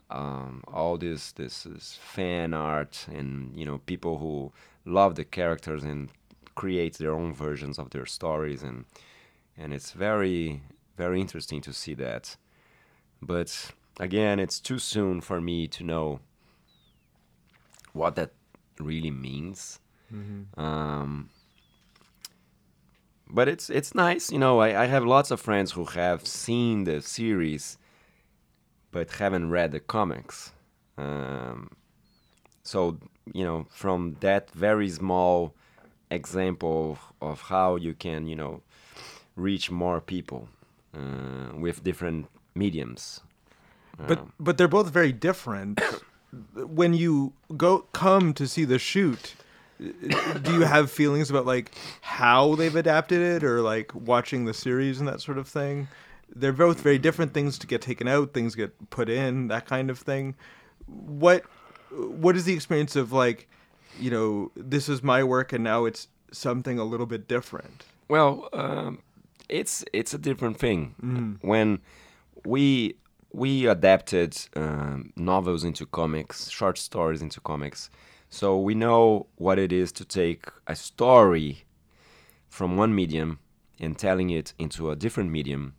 um, 0.09 0.63
all 0.73 0.97
this, 0.97 1.31
this 1.33 1.63
this 1.63 1.97
fan 2.01 2.53
art 2.53 3.05
and 3.13 3.55
you 3.57 3.65
know 3.65 3.79
people 3.85 4.17
who 4.17 4.51
love 4.85 5.15
the 5.15 5.25
characters 5.25 5.83
and 5.83 6.09
create 6.55 6.97
their 6.97 7.13
own 7.13 7.33
versions 7.33 7.77
of 7.77 7.89
their 7.91 8.05
stories 8.05 8.63
and 8.63 8.85
and 9.57 9.73
it's 9.73 9.91
very 9.91 10.61
very 10.97 11.21
interesting 11.21 11.61
to 11.61 11.73
see 11.73 11.93
that. 11.93 12.35
But 13.21 13.71
again 13.99 14.39
it's 14.39 14.59
too 14.59 14.79
soon 14.79 15.21
for 15.21 15.39
me 15.41 15.67
to 15.67 15.83
know 15.83 16.19
what 17.93 18.15
that 18.15 18.31
really 18.79 19.11
means. 19.11 19.79
Um, 20.57 21.29
but 23.30 23.47
it's 23.47 23.69
it's 23.69 23.93
nice 23.95 24.32
you 24.32 24.39
know 24.39 24.59
I, 24.59 24.84
I 24.84 24.86
have 24.88 25.05
lots 25.05 25.32
of 25.32 25.39
friends 25.39 25.71
who 25.71 25.86
have 25.86 26.25
seen 26.25 26.84
the 26.86 27.01
series 27.01 27.77
but 28.91 29.11
haven't 29.11 29.49
read 29.49 29.71
the 29.71 29.80
comics 29.80 30.51
um, 30.97 31.69
so 32.63 32.97
you 33.34 33.43
know 33.43 33.67
from 33.69 34.17
that 34.19 34.49
very 34.51 34.89
small 34.89 35.53
example 36.11 36.97
of 37.21 37.41
how 37.41 37.75
you 37.75 37.93
can 37.93 38.27
you 38.27 38.36
know 38.36 38.61
reach 39.36 39.69
more 39.71 40.01
people 40.01 40.49
uh, 40.95 41.55
with 41.55 41.84
different 41.84 42.27
mediums 42.55 43.21
But 44.07 44.19
but 44.39 44.57
they're 44.57 44.67
both 44.69 44.89
very 44.91 45.11
different. 45.11 45.82
when 46.53 46.93
you 46.93 47.34
go 47.57 47.80
come 47.91 48.34
to 48.34 48.47
see 48.47 48.65
the 48.65 48.80
shoot, 48.80 49.36
do 49.80 50.53
you 50.53 50.61
have 50.61 50.91
feelings 50.91 51.30
about 51.30 51.45
like 51.45 51.71
how 52.01 52.55
they've 52.55 52.75
adapted 52.75 53.21
it 53.21 53.43
or 53.43 53.61
like 53.61 53.93
watching 53.95 54.45
the 54.45 54.53
series 54.53 54.99
and 54.99 55.07
that 55.07 55.21
sort 55.21 55.38
of 55.38 55.47
thing? 55.47 55.88
They're 56.36 56.53
both 56.53 56.82
very 56.82 56.99
different 56.99 57.34
things 57.34 57.57
to 57.59 57.67
get 57.67 57.82
taken 57.82 58.07
out, 58.07 58.34
things 58.34 58.55
get 58.55 58.89
put 58.89 59.09
in, 59.09 59.47
that 59.47 59.65
kind 59.65 59.89
of 59.89 59.97
thing. 59.99 60.36
What 60.86 61.43
what 61.91 62.36
is 62.36 62.45
the 62.45 62.53
experience 62.53 62.95
of 62.95 63.11
like, 63.11 63.47
you 63.99 64.11
know, 64.11 64.51
this 64.55 64.89
is 64.89 65.01
my 65.01 65.23
work 65.23 65.53
and 65.53 65.63
now 65.63 65.86
it's 65.86 66.07
something 66.32 66.77
a 66.77 66.84
little 66.84 67.07
bit 67.07 67.27
different? 67.27 67.86
Well, 68.09 68.49
um, 68.53 69.01
it's 69.47 69.86
it's 69.93 70.13
a 70.13 70.17
different 70.17 70.57
thing. 70.59 71.39
When 71.41 71.80
we 72.45 72.95
we 73.32 73.67
adapted 73.67 74.38
um, 74.55 75.13
novels 75.15 75.63
into 75.63 75.86
comics, 75.86 76.49
short 76.49 76.77
stories 76.77 77.21
into 77.21 77.39
comics, 77.39 77.89
so 78.30 78.57
we 78.59 78.75
know 78.75 79.27
what 79.36 79.57
it 79.57 79.71
is 79.73 79.91
to 79.93 80.05
take 80.05 80.45
a 80.67 80.75
story 80.75 81.65
from 82.47 82.77
one 82.77 82.93
medium 82.93 83.39
and 83.80 83.97
telling 83.97 84.30
it 84.30 84.53
into 84.59 84.91
a 84.91 84.95
different 84.95 85.32
medium, 85.32 85.73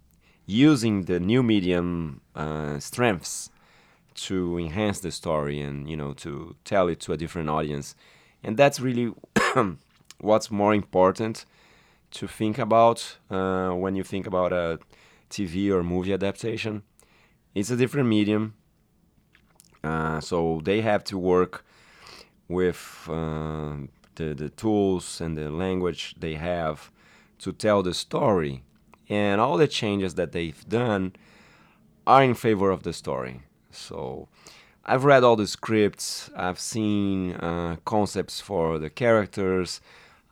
using 0.47 1.03
the 1.03 1.21
new 1.21 1.43
medium 1.43 2.21
uh, 2.35 2.79
strengths 2.79 3.51
to 4.15 4.59
enhance 4.59 4.99
the 5.01 5.11
story 5.11 5.61
and 5.61 5.89
you 5.89 5.97
know 5.97 6.13
to 6.13 6.57
tell 6.65 6.89
it 6.89 6.99
to 7.01 7.13
a 7.13 7.17
different 7.17 7.49
audience, 7.49 7.95
and 8.43 8.57
that's 8.57 8.81
really 8.81 9.13
what's 10.21 10.51
more 10.51 10.75
important 10.75 11.45
to 12.11 12.27
think 12.27 12.59
about 12.59 13.19
uh, 13.31 13.71
when 13.71 13.95
you 13.95 14.03
think 14.03 14.27
about 14.27 14.53
a 14.53 14.81
TV 15.31 15.71
or 15.71 15.85
movie 15.85 16.13
adaptation. 16.13 16.83
It's 17.55 17.71
a 17.71 17.77
different 17.77 18.09
medium, 18.09 18.55
uh, 19.85 20.21
so 20.21 20.61
they 20.65 20.81
have 20.81 21.05
to 21.05 21.19
work 21.19 21.65
with 22.51 23.09
uh, 23.09 23.77
the 24.17 24.35
the 24.35 24.51
tools 24.51 25.21
and 25.21 25.39
the 25.39 25.49
language 25.49 26.15
they 26.19 26.35
have 26.35 26.91
to 27.39 27.53
tell 27.53 27.83
the 27.83 27.95
story, 27.95 28.63
and 29.09 29.41
all 29.41 29.57
the 29.57 29.69
changes 29.69 30.15
that 30.15 30.33
they've 30.33 30.65
done 30.69 31.13
are 32.07 32.23
in 32.25 32.35
favor 32.35 32.71
of 32.71 32.83
the 32.83 32.93
story. 32.93 33.43
So. 33.71 34.29
I've 34.87 35.05
read 35.05 35.23
all 35.23 35.37
the 35.37 35.47
scripts. 35.47 36.31
I've 36.35 36.59
seen 36.59 37.35
uh, 37.35 37.77
concepts 37.85 38.41
for 38.41 38.79
the 38.79 38.91
characters. 38.91 39.81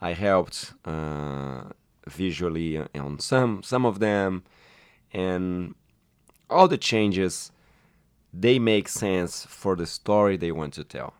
I 0.01 0.14
helped 0.14 0.73
uh, 0.85 1.64
visually 2.09 2.79
on 2.95 3.21
some 3.21 3.62
some 3.62 3.85
of 3.87 3.99
them, 4.01 4.43
and 5.12 5.75
all 6.49 6.66
the 6.66 6.79
changes 6.79 7.53
they 8.33 8.59
make 8.59 8.89
sense 8.89 9.45
for 9.45 9.77
the 9.77 9.87
story 9.87 10.37
they 10.37 10.53
want 10.53 10.75
to 10.75 10.85
tell. 10.85 11.14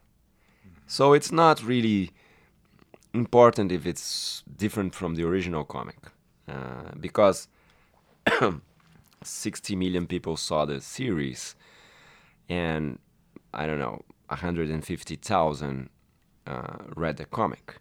So 0.91 1.13
it's 1.13 1.31
not 1.31 1.63
really 1.63 2.13
important 3.13 3.71
if 3.71 3.85
it's 3.85 4.43
different 4.57 4.95
from 4.95 5.17
the 5.17 5.25
original 5.25 5.63
comic, 5.63 5.99
uh, 6.49 6.93
because 6.99 7.47
60 9.23 9.77
million 9.77 10.07
people 10.07 10.39
saw 10.39 10.65
the 10.65 10.81
series, 10.81 11.57
and 12.49 12.99
I 13.53 13.67
don't 13.67 13.79
know, 13.79 14.01
150,000 14.29 15.91
uh, 16.47 16.77
read 16.97 17.19
the 17.19 17.27
comic. 17.27 17.77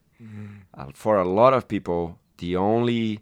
Uh, 0.74 0.88
for 0.94 1.18
a 1.18 1.26
lot 1.26 1.54
of 1.54 1.70
people, 1.70 2.20
the 2.40 2.58
only 2.58 3.22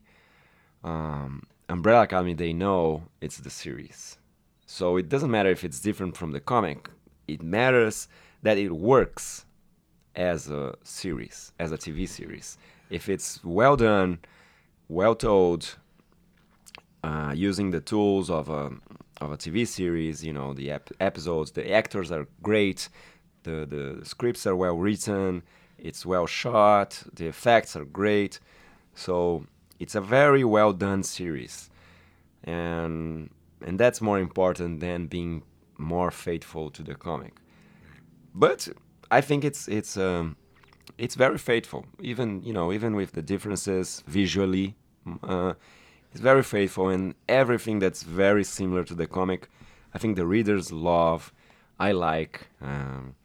um, 0.84 1.44
Umbrella 1.70 2.06
Academy 2.06 2.34
they 2.34 2.54
know 2.54 3.04
it's 3.22 3.38
the 3.38 3.52
series. 3.52 4.18
So 4.66 4.98
it 4.98 5.10
doesn't 5.10 5.30
matter 5.30 5.50
if 5.50 5.64
it's 5.64 5.80
different 5.80 6.18
from 6.18 6.32
the 6.32 6.40
comic. 6.40 6.90
It 7.28 7.44
matters 7.44 8.08
that 8.42 8.58
it 8.58 8.72
works 8.72 9.46
as 10.16 10.50
a 10.50 10.76
series, 10.84 11.52
as 11.60 11.72
a 11.72 11.78
TV 11.78 12.08
series. 12.08 12.58
If 12.90 13.10
it's 13.10 13.44
well 13.44 13.76
done, 13.76 14.20
well 14.88 15.16
told, 15.16 15.76
uh, 17.04 17.34
using 17.36 17.72
the 17.72 17.82
tools 17.82 18.30
of 18.30 18.50
a 18.50 18.72
of 19.22 19.32
a 19.32 19.38
TV 19.38 19.66
series, 19.66 20.24
you 20.24 20.34
know, 20.34 20.54
the 20.54 20.72
ep- 20.72 20.92
episodes, 21.00 21.52
the 21.52 21.72
actors 21.72 22.12
are 22.12 22.28
great, 22.42 22.90
the 23.44 23.66
the 23.66 24.06
scripts 24.06 24.46
are 24.46 24.56
well 24.56 24.78
written, 24.78 25.44
it's 25.78 26.06
well 26.06 26.26
shot, 26.26 27.04
the 27.14 27.28
effects 27.28 27.76
are 27.76 27.86
great, 27.86 28.40
so 28.94 29.46
it's 29.80 29.96
a 29.96 30.02
very 30.02 30.44
well 30.44 30.74
done 30.74 31.04
series, 31.04 31.70
and 32.44 33.30
and 33.66 33.80
that's 33.80 34.02
more 34.02 34.20
important 34.20 34.80
than 34.80 35.08
being 35.08 35.44
more 35.78 36.12
faithful 36.12 36.70
to 36.70 36.84
the 36.84 36.96
comic. 36.96 37.34
But 38.34 38.68
I 39.18 39.22
think 39.22 39.46
it's 39.46 39.70
it's 39.70 39.96
um, 39.96 40.36
it's 40.98 41.16
very 41.16 41.38
faithful, 41.38 41.86
even 42.02 42.44
you 42.44 42.52
know 42.52 42.74
even 42.74 42.96
with 42.96 43.12
the 43.14 43.22
differences 43.22 44.04
visually. 44.08 44.76
Uh, 45.24 45.54
it's 46.12 46.20
very 46.32 46.44
faithful 46.44 46.90
and 46.90 47.16
everything 47.30 47.80
that's 47.80 48.04
very 48.04 48.44
similar 48.44 48.84
to 48.84 48.96
the 48.96 49.08
comic. 49.08 49.50
I 49.94 50.00
think 50.00 50.18
the 50.18 50.26
readers 50.26 50.72
love. 50.72 51.32
I 51.80 51.92
like. 51.94 52.48
Um, 52.62 53.16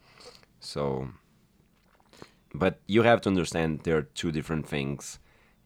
so, 0.60 1.08
but 2.54 2.78
you 2.86 3.02
have 3.02 3.20
to 3.22 3.28
understand 3.28 3.80
there 3.82 3.96
are 3.96 4.08
two 4.20 4.30
different 4.30 4.68
things, 4.68 5.18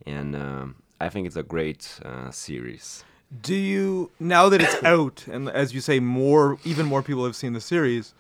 and 0.07 0.35
um, 0.35 0.77
I 1.01 1.11
think 1.11 1.27
it's 1.27 1.37
a 1.37 1.43
great 1.55 2.01
uh, 2.03 2.31
series. 2.31 3.05
Do 3.43 3.55
you 3.55 4.11
now 4.19 4.49
that 4.49 4.63
it's 4.63 4.83
out 4.95 5.27
and 5.27 5.51
as 5.51 5.75
you 5.75 5.83
say 5.83 6.01
more 6.01 6.59
even 6.65 6.87
more 6.87 7.03
people 7.03 7.25
have 7.27 7.37
seen 7.37 7.53
the 7.53 7.61
series 7.61 8.15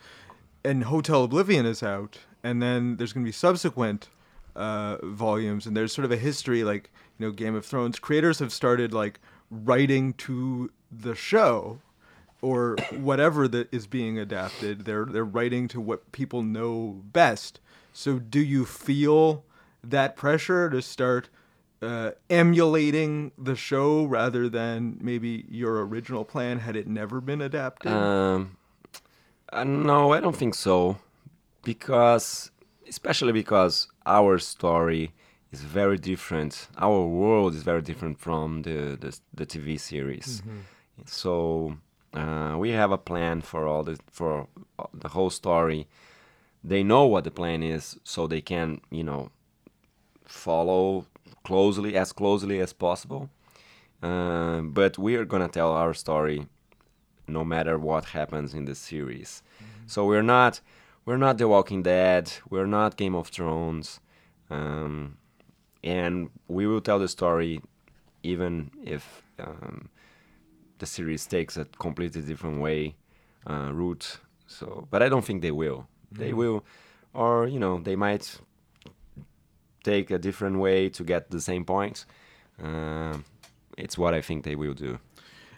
and 0.64 0.84
Hotel 0.84 1.24
Oblivion 1.24 1.66
is 1.66 1.82
out 1.82 2.18
and 2.42 2.62
then 2.62 2.96
there's 2.96 3.12
going 3.12 3.24
to 3.24 3.28
be 3.28 3.32
subsequent 3.32 4.08
uh, 4.56 4.98
volumes 5.02 5.66
and 5.66 5.76
there's 5.76 5.92
sort 5.92 6.04
of 6.04 6.12
a 6.12 6.16
history 6.16 6.64
like 6.64 6.90
you 7.18 7.26
know 7.26 7.32
Game 7.32 7.54
of 7.54 7.64
Thrones 7.66 7.98
creators 7.98 8.38
have 8.38 8.52
started 8.52 8.92
like 8.92 9.20
writing 9.50 10.12
to 10.14 10.70
the 10.90 11.14
show 11.14 11.80
or 12.40 12.76
whatever 12.96 13.48
that 13.48 13.72
is 13.72 13.86
being 13.86 14.18
adapted 14.18 14.84
they're 14.84 15.06
they're 15.06 15.24
writing 15.24 15.68
to 15.68 15.80
what 15.80 16.12
people 16.12 16.42
know 16.42 17.00
best 17.12 17.60
so 17.92 18.18
do 18.18 18.40
you 18.40 18.64
feel 18.64 19.44
that 19.82 20.16
pressure 20.16 20.68
to 20.70 20.82
start 20.82 21.28
uh, 21.82 22.12
emulating 22.30 23.32
the 23.38 23.54
show 23.54 24.04
rather 24.04 24.48
than 24.48 24.98
maybe 25.00 25.44
your 25.48 25.84
original 25.84 26.24
plan 26.24 26.58
had 26.58 26.76
it 26.76 26.86
never 26.86 27.20
been 27.20 27.40
adapted? 27.40 27.92
Um, 27.92 28.56
uh, 29.54 29.64
no, 29.64 30.12
I 30.12 30.20
don't 30.20 30.36
think 30.36 30.54
so, 30.54 30.98
because 31.62 32.50
especially 32.88 33.32
because 33.32 33.88
our 34.04 34.38
story 34.38 35.12
is 35.52 35.60
very 35.62 35.98
different. 35.98 36.68
Our 36.76 37.06
world 37.06 37.54
is 37.54 37.62
very 37.62 37.82
different 37.82 38.18
from 38.18 38.62
the 38.62 38.96
the, 39.00 39.10
the 39.32 39.46
TV 39.46 39.78
series. 39.78 40.42
So 41.06 41.76
uh, 42.12 42.56
we 42.58 42.70
have 42.70 42.92
a 42.92 42.98
plan 42.98 43.40
for 43.42 43.66
all 43.66 43.82
the 43.84 43.98
for 44.10 44.46
uh, 44.78 44.86
the 44.92 45.08
whole 45.08 45.30
story. 45.30 45.86
They 46.62 46.82
know 46.82 47.04
what 47.06 47.24
the 47.24 47.30
plan 47.30 47.62
is, 47.62 47.98
so 48.04 48.26
they 48.26 48.40
can 48.40 48.80
you 48.90 49.04
know 49.04 49.30
follow 50.26 51.06
closely 51.44 51.96
as 51.96 52.12
closely 52.12 52.60
as 52.60 52.72
possible. 52.72 53.28
Uh, 54.02 54.60
but 54.60 54.98
we 54.98 55.16
are 55.16 55.24
gonna 55.24 55.48
tell 55.48 55.72
our 55.72 55.94
story 55.94 56.46
no 57.26 57.44
matter 57.44 57.78
what 57.78 58.06
happens 58.06 58.54
in 58.54 58.64
the 58.64 58.74
series. 58.74 59.42
So 59.86 60.04
we're 60.06 60.22
not 60.22 60.60
we're 61.04 61.18
not 61.18 61.38
The 61.38 61.46
Walking 61.48 61.82
Dead, 61.82 62.32
we're 62.48 62.66
not 62.66 62.96
Game 62.96 63.14
of 63.14 63.28
Thrones, 63.28 64.00
um, 64.48 65.18
and 65.82 66.30
we 66.48 66.66
will 66.66 66.80
tell 66.80 66.98
the 66.98 67.08
story 67.08 67.60
even 68.22 68.70
if 68.82 69.22
um, 69.38 69.90
the 70.78 70.86
series 70.86 71.26
takes 71.26 71.56
a 71.56 71.66
completely 71.78 72.22
different 72.22 72.60
way 72.60 72.94
uh, 73.46 73.70
route. 73.72 74.18
So, 74.46 74.88
but 74.90 75.02
I 75.02 75.08
don't 75.08 75.24
think 75.24 75.42
they 75.42 75.50
will. 75.50 75.86
They 76.12 76.32
will, 76.32 76.64
or 77.12 77.46
you 77.48 77.58
know, 77.58 77.78
they 77.78 77.96
might 77.96 78.38
take 79.82 80.10
a 80.10 80.18
different 80.18 80.58
way 80.58 80.88
to 80.88 81.04
get 81.04 81.30
the 81.30 81.40
same 81.40 81.64
point. 81.64 82.06
Uh, 82.62 83.18
it's 83.76 83.98
what 83.98 84.14
I 84.14 84.20
think 84.20 84.44
they 84.44 84.54
will 84.54 84.74
do. 84.74 84.98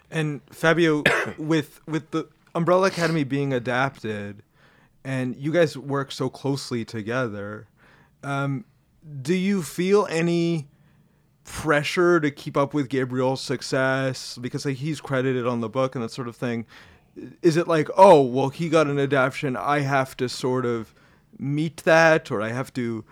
And 0.09 0.41
Fabio, 0.49 1.03
with 1.37 1.81
with 1.87 2.11
the 2.11 2.27
Umbrella 2.55 2.87
Academy 2.87 3.23
being 3.23 3.53
adapted, 3.53 4.43
and 5.03 5.35
you 5.35 5.51
guys 5.51 5.77
work 5.77 6.11
so 6.11 6.29
closely 6.29 6.83
together, 6.85 7.67
um, 8.23 8.65
do 9.21 9.33
you 9.33 9.61
feel 9.61 10.07
any 10.09 10.67
pressure 11.43 12.19
to 12.19 12.29
keep 12.29 12.57
up 12.57 12.73
with 12.73 12.89
Gabriel's 12.89 13.41
success 13.41 14.37
because 14.37 14.65
like, 14.65 14.77
he's 14.77 14.99
credited 14.99 15.47
on 15.47 15.61
the 15.61 15.69
book 15.69 15.95
and 15.95 16.03
that 16.03 16.11
sort 16.11 16.27
of 16.27 16.35
thing? 16.35 16.65
Is 17.41 17.57
it 17.57 17.67
like, 17.67 17.89
oh, 17.97 18.21
well, 18.21 18.49
he 18.49 18.69
got 18.69 18.87
an 18.87 18.99
adaptation, 18.99 19.55
I 19.55 19.79
have 19.79 20.15
to 20.17 20.29
sort 20.29 20.65
of 20.65 20.93
meet 21.39 21.77
that, 21.77 22.29
or 22.29 22.41
I 22.41 22.49
have 22.49 22.73
to 22.73 23.05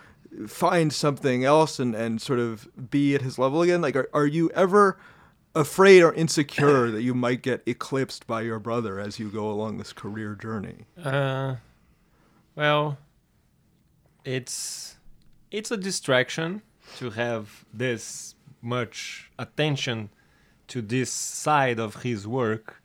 find 0.47 0.93
something 0.93 1.43
else 1.43 1.79
and, 1.79 1.95
and 1.95 2.21
sort 2.21 2.39
of 2.39 2.67
be 2.91 3.15
at 3.15 3.21
his 3.21 3.39
level 3.39 3.61
again? 3.61 3.81
Like, 3.81 3.95
are, 3.95 4.09
are 4.13 4.27
you 4.27 4.51
ever 4.51 4.97
afraid 5.55 6.01
or 6.01 6.13
insecure 6.13 6.91
that 6.91 7.01
you 7.01 7.13
might 7.13 7.41
get 7.41 7.63
eclipsed 7.65 8.27
by 8.27 8.41
your 8.41 8.59
brother 8.59 8.99
as 8.99 9.19
you 9.19 9.29
go 9.29 9.49
along 9.49 9.77
this 9.77 9.93
career 9.93 10.35
journey? 10.35 10.85
Uh, 11.01 11.55
Well, 12.55 12.97
it's 14.23 14.95
it's 15.51 15.71
a 15.71 15.77
distraction 15.77 16.61
to 16.97 17.11
have 17.11 17.65
this 17.73 18.35
much 18.61 19.31
attention 19.39 20.09
to 20.67 20.81
this 20.81 21.11
side 21.11 21.79
of 21.79 22.03
his 22.03 22.27
work, 22.27 22.81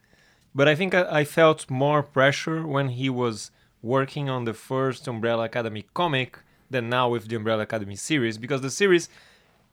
but 0.54 0.68
I 0.68 0.74
think 0.74 0.94
I, 0.94 1.20
I 1.20 1.24
felt 1.24 1.70
more 1.70 2.02
pressure 2.02 2.66
when 2.66 2.90
he 2.90 3.08
was 3.08 3.50
working 3.82 4.28
on 4.28 4.44
the 4.44 4.52
first 4.54 5.08
Umbrella 5.08 5.44
Academy 5.44 5.86
comic 5.94 6.38
than 6.68 6.88
now 6.88 7.08
with 7.08 7.28
the 7.28 7.36
Umbrella 7.36 7.62
Academy 7.62 7.96
series 7.96 8.36
because 8.38 8.60
the 8.60 8.70
series 8.70 9.08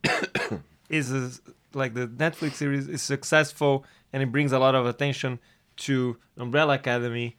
is 0.90 1.12
a, 1.12 1.32
like 1.78 1.94
the 1.94 2.08
Netflix 2.08 2.54
series 2.54 2.88
is 2.88 3.02
successful 3.02 3.86
and 4.12 4.22
it 4.24 4.32
brings 4.32 4.52
a 4.52 4.60
lot 4.60 4.76
of 4.76 4.86
attention 4.86 5.40
to 5.78 6.18
Umbrella 6.38 6.76
Academy 6.76 7.38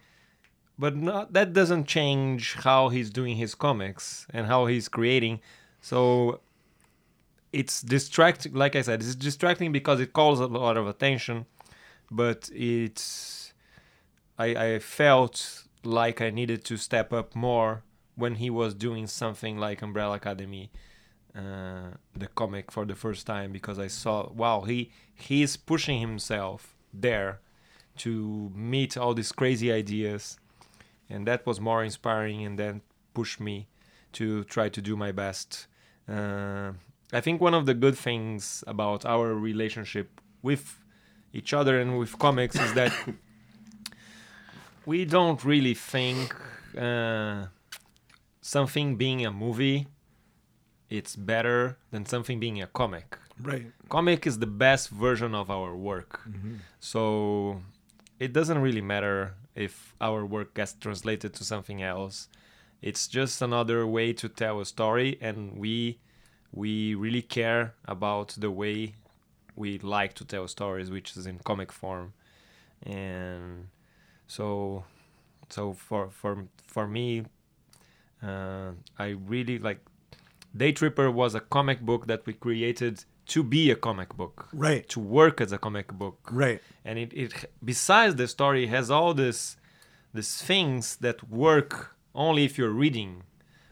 but 0.79 0.97
not, 0.97 1.33
that 1.33 1.53
doesn't 1.53 1.87
change 1.87 2.55
how 2.55 2.89
he's 2.89 3.11
doing 3.11 3.37
his 3.37 3.55
comics 3.55 4.27
and 4.31 4.47
how 4.47 4.67
he's 4.67 4.89
creating. 4.89 5.41
So 5.81 6.41
it's 7.53 7.83
distracting. 7.83 8.55
Like 8.55 8.77
I 8.77 8.83
said, 8.83 9.01
it's 9.01 9.17
distracting 9.17 9.73
because 9.73 9.99
it 9.99 10.13
calls 10.13 10.39
a 10.39 10.47
lot 10.47 10.77
of 10.77 10.87
attention, 10.87 11.47
but 12.11 12.49
it's. 12.55 13.53
I 14.39 14.75
I 14.75 14.79
felt 14.79 15.65
like 15.83 16.21
I 16.21 16.31
needed 16.31 16.65
to 16.67 16.77
step 16.77 17.13
up 17.13 17.35
more 17.35 17.83
when 18.15 18.37
he 18.37 18.51
was 18.51 18.75
doing 18.75 19.09
something 19.09 19.59
like 19.59 19.83
Umbrella 19.83 20.17
Academy, 20.17 20.71
uh, 21.37 21.91
the 22.17 22.27
comic 22.35 22.71
for 22.73 22.85
the 22.85 22.95
first 22.95 23.27
time 23.27 23.53
because 23.53 23.79
I 23.79 23.87
saw 23.89 24.31
wow 24.33 24.63
he 24.63 24.91
he's 25.15 25.57
pushing 25.57 26.01
himself 26.01 26.75
there 26.93 27.41
to 27.99 28.51
meet 28.55 28.97
all 28.97 29.15
these 29.15 29.33
crazy 29.33 29.73
ideas. 29.73 30.39
And 31.11 31.27
that 31.27 31.47
was 31.47 31.61
more 31.61 31.83
inspiring 31.83 32.45
and 32.45 32.59
then 32.59 32.83
pushed 33.15 33.41
me 33.41 33.67
to 34.13 34.45
try 34.45 34.69
to 34.69 34.81
do 34.81 34.97
my 34.97 35.13
best. 35.13 35.67
Uh, 36.09 36.73
i 37.13 37.21
think 37.21 37.41
one 37.41 37.55
of 37.55 37.67
the 37.67 37.75
good 37.75 37.97
things 37.97 38.65
about 38.67 39.05
our 39.05 39.35
relationship 39.35 40.21
with 40.43 40.79
each 41.33 41.53
other 41.53 41.81
and 41.81 41.99
with 41.99 42.19
comics 42.19 42.59
is 42.59 42.73
that 42.75 42.93
we 44.87 45.05
don't 45.05 45.45
really 45.45 45.75
think 45.75 46.35
uh, 46.77 47.47
something 48.41 48.97
being 48.97 49.25
a 49.27 49.31
movie 49.31 49.87
it's 50.91 51.17
better 51.17 51.77
than 51.91 52.07
something 52.07 52.41
being 52.41 52.63
a 52.63 52.67
comic. 52.67 53.19
Right. 53.41 53.71
comic 53.89 54.27
is 54.27 54.41
the 54.41 54.47
best 54.47 54.89
version 54.89 55.33
of 55.35 55.49
our 55.51 55.77
work. 55.77 56.21
So 56.81 57.63
it 58.19 58.33
doesn't 58.33 58.59
really 58.59 58.81
matter 58.81 59.35
if 59.55 59.95
our 60.01 60.25
work 60.27 60.55
gets 60.55 60.73
translated 60.75 61.35
to 61.35 61.45
something 61.45 61.83
else. 61.83 62.29
It's 62.83 63.07
just 63.07 63.41
another 63.43 63.87
way 63.87 64.13
to 64.15 64.29
tell 64.29 64.61
a 64.61 64.67
story 64.67 65.19
and 65.21 65.57
we 65.57 65.99
we 66.53 66.95
really 66.95 67.23
care 67.23 67.75
about 67.85 68.29
the 68.39 68.51
way 68.51 68.95
we 69.55 69.79
like 69.79 70.15
to 70.15 70.25
tell 70.25 70.49
stories 70.49 70.91
which 70.91 71.17
is 71.17 71.27
in 71.27 71.39
comic 71.41 71.71
form. 71.73 72.15
And 72.83 73.69
so 74.27 74.85
so 75.49 75.73
for 75.73 76.11
for 76.11 76.45
for 76.67 76.87
me 76.87 77.25
uh, 78.23 78.71
i 78.99 79.09
really 79.27 79.59
like 79.59 79.81
Daytripper 80.57 81.13
was 81.13 81.35
a 81.35 81.41
comic 81.41 81.81
book 81.81 82.07
that 82.07 82.27
we 82.27 82.33
created 82.33 83.05
to 83.27 83.43
be 83.43 83.71
a 83.71 83.77
comic 83.77 84.17
book. 84.17 84.49
Right. 84.53 84.89
to 84.89 85.01
work 85.01 85.41
as 85.41 85.53
a 85.53 85.59
comic 85.59 85.93
book. 85.93 86.29
Right. 86.31 86.61
and 86.85 86.99
it, 86.99 87.13
it 87.13 87.51
besides 87.65 88.17
the 88.17 88.27
story 88.27 88.67
has 88.67 88.91
all 88.91 89.15
this 89.15 89.57
these 90.15 90.41
things 90.41 90.97
that 90.97 91.29
work 91.31 91.95
only 92.15 92.45
if 92.45 92.59
you're 92.59 92.71
reading. 92.71 93.23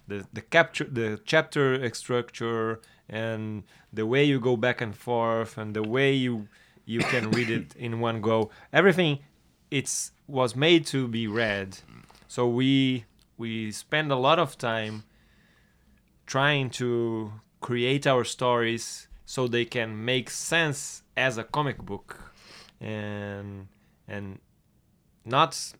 The 0.09 0.27
the 0.33 0.43
capture 0.43 0.85
the 0.85 1.21
chapter 1.25 1.93
structure 1.95 2.81
and 3.09 3.65
the 3.93 4.07
way 4.07 4.25
you 4.25 4.39
go 4.39 4.57
back 4.57 4.81
and 4.81 4.95
forth 4.95 5.59
and 5.59 5.75
the 5.75 5.83
way 5.83 6.13
you 6.13 6.49
you 6.85 7.01
can 7.01 7.31
read 7.37 7.51
it 7.51 7.75
in 7.77 8.01
one 8.01 8.21
go. 8.21 8.51
Everything 8.73 9.21
it's 9.71 10.13
was 10.29 10.55
made 10.55 10.87
to 10.87 11.09
be 11.09 11.27
read. 11.27 11.79
So 12.29 12.47
we 12.49 13.05
we 13.39 13.73
spend 13.73 14.13
a 14.13 14.17
lot 14.17 14.39
of 14.39 14.59
time 14.59 15.05
trying 16.27 16.71
to 16.71 17.33
create 17.61 18.07
our 18.07 18.25
stories 18.25 19.09
so 19.25 19.49
they 19.49 19.65
can 19.65 20.05
make 20.05 20.31
sense 20.31 21.03
as 21.17 21.39
a 21.39 21.45
comic 21.45 21.79
book. 21.79 22.21
And 22.81 23.69
and 24.07 24.39
not 25.25 25.73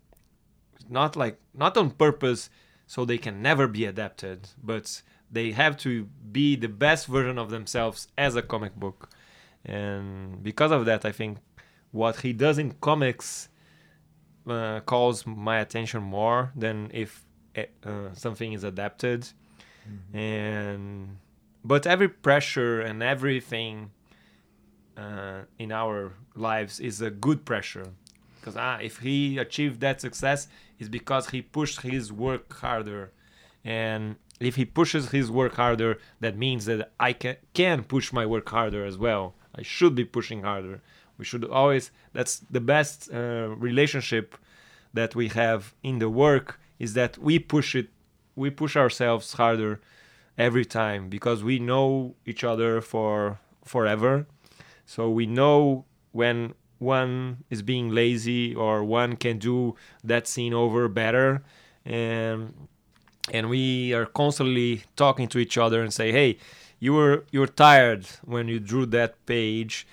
not 0.89 1.17
like 1.17 1.39
not 1.55 1.77
on 1.77 1.91
purpose 1.91 2.51
so 2.87 3.05
they 3.05 3.19
can 3.19 3.43
never 3.43 3.67
be 3.67 3.85
adapted 3.85 4.49
but 4.63 5.03
they 5.31 5.51
have 5.51 5.77
to 5.77 6.05
be 6.31 6.55
the 6.57 6.69
best 6.69 7.07
version 7.07 7.39
of 7.39 7.51
themselves 7.51 8.09
as 8.17 8.37
a 8.37 8.43
comic 8.43 8.75
book. 8.77 9.11
And 9.65 10.43
because 10.43 10.71
of 10.71 10.85
that 10.87 11.05
i 11.05 11.13
think 11.13 11.39
what 11.91 12.21
he 12.21 12.33
does 12.33 12.59
in 12.59 12.73
comics 12.81 13.49
uh, 14.47 14.81
calls 14.81 15.27
my 15.27 15.59
attention 15.59 16.03
more 16.03 16.53
than 16.55 16.91
if 16.93 17.25
uh, 17.57 18.13
something 18.13 18.53
is 18.53 18.65
adapted 18.65 19.27
and 20.13 21.19
but 21.65 21.87
every 21.87 22.09
pressure 22.09 22.81
and 22.81 23.03
everything 23.03 23.91
uh, 24.97 25.41
in 25.59 25.73
our 25.73 26.13
lives 26.35 26.81
is 26.81 27.01
a 27.01 27.11
good 27.11 27.45
pressure. 27.45 27.89
Because 28.41 28.57
ah, 28.57 28.79
if 28.81 28.99
he 28.99 29.39
achieved 29.39 29.81
that 29.81 30.01
success 30.01 30.49
it's 30.79 30.89
because 30.89 31.31
he 31.31 31.43
pushed 31.43 31.81
his 31.81 32.13
work 32.13 32.53
harder. 32.53 33.13
And 33.65 34.17
if 34.39 34.57
he 34.57 34.65
pushes 34.65 35.11
his 35.11 35.31
work 35.31 35.55
harder 35.55 35.99
that 36.21 36.37
means 36.37 36.67
that 36.67 36.93
i 37.01 37.13
can, 37.13 37.37
can 37.55 37.83
push 37.83 38.13
my 38.13 38.27
work 38.27 38.49
harder 38.49 38.85
as 38.85 38.97
well. 38.97 39.35
I 39.55 39.63
should 39.63 39.95
be 39.95 40.05
pushing 40.05 40.43
harder. 40.43 40.83
We 41.19 41.25
should 41.25 41.45
always 41.45 41.91
that's 42.13 42.39
the 42.51 42.61
best 42.61 43.11
uh, 43.13 43.49
relationship 43.57 44.37
that 44.95 45.15
we 45.15 45.29
have 45.29 45.75
in 45.83 45.99
the 45.99 46.11
work 46.11 46.61
is 46.79 46.95
that 46.95 47.19
we 47.19 47.39
push 47.39 47.75
it 47.75 47.89
we 48.37 48.51
push 48.51 48.77
ourselves 48.77 49.33
harder 49.33 49.81
every 50.39 50.65
time 50.65 51.09
because 51.09 51.43
we 51.43 51.59
know 51.59 52.15
each 52.27 52.45
other 52.45 52.81
for 52.81 53.41
forever. 53.65 54.27
So 54.85 55.11
we 55.11 55.27
know 55.27 55.85
when 56.13 56.55
one 56.79 57.45
is 57.51 57.63
being 57.63 57.89
lazy 57.91 58.55
or 58.55 58.85
one 58.85 59.17
can 59.17 59.39
do 59.39 59.75
that 60.05 60.29
scene 60.29 60.53
over 60.53 60.89
better. 60.89 61.43
And 61.85 62.69
and 63.33 63.49
we 63.49 63.93
are 63.93 64.07
constantly 64.07 64.85
talking 64.95 65.27
to 65.29 65.39
each 65.39 65.59
other 65.59 65.83
and 65.83 65.93
say 65.93 66.13
hey 66.13 66.39
you 66.79 66.93
were 66.93 67.25
you're 67.33 67.47
tired 67.47 68.07
when 68.25 68.49
you 68.49 68.61
drew 68.61 68.87
that 68.87 69.25
page. 69.27 69.87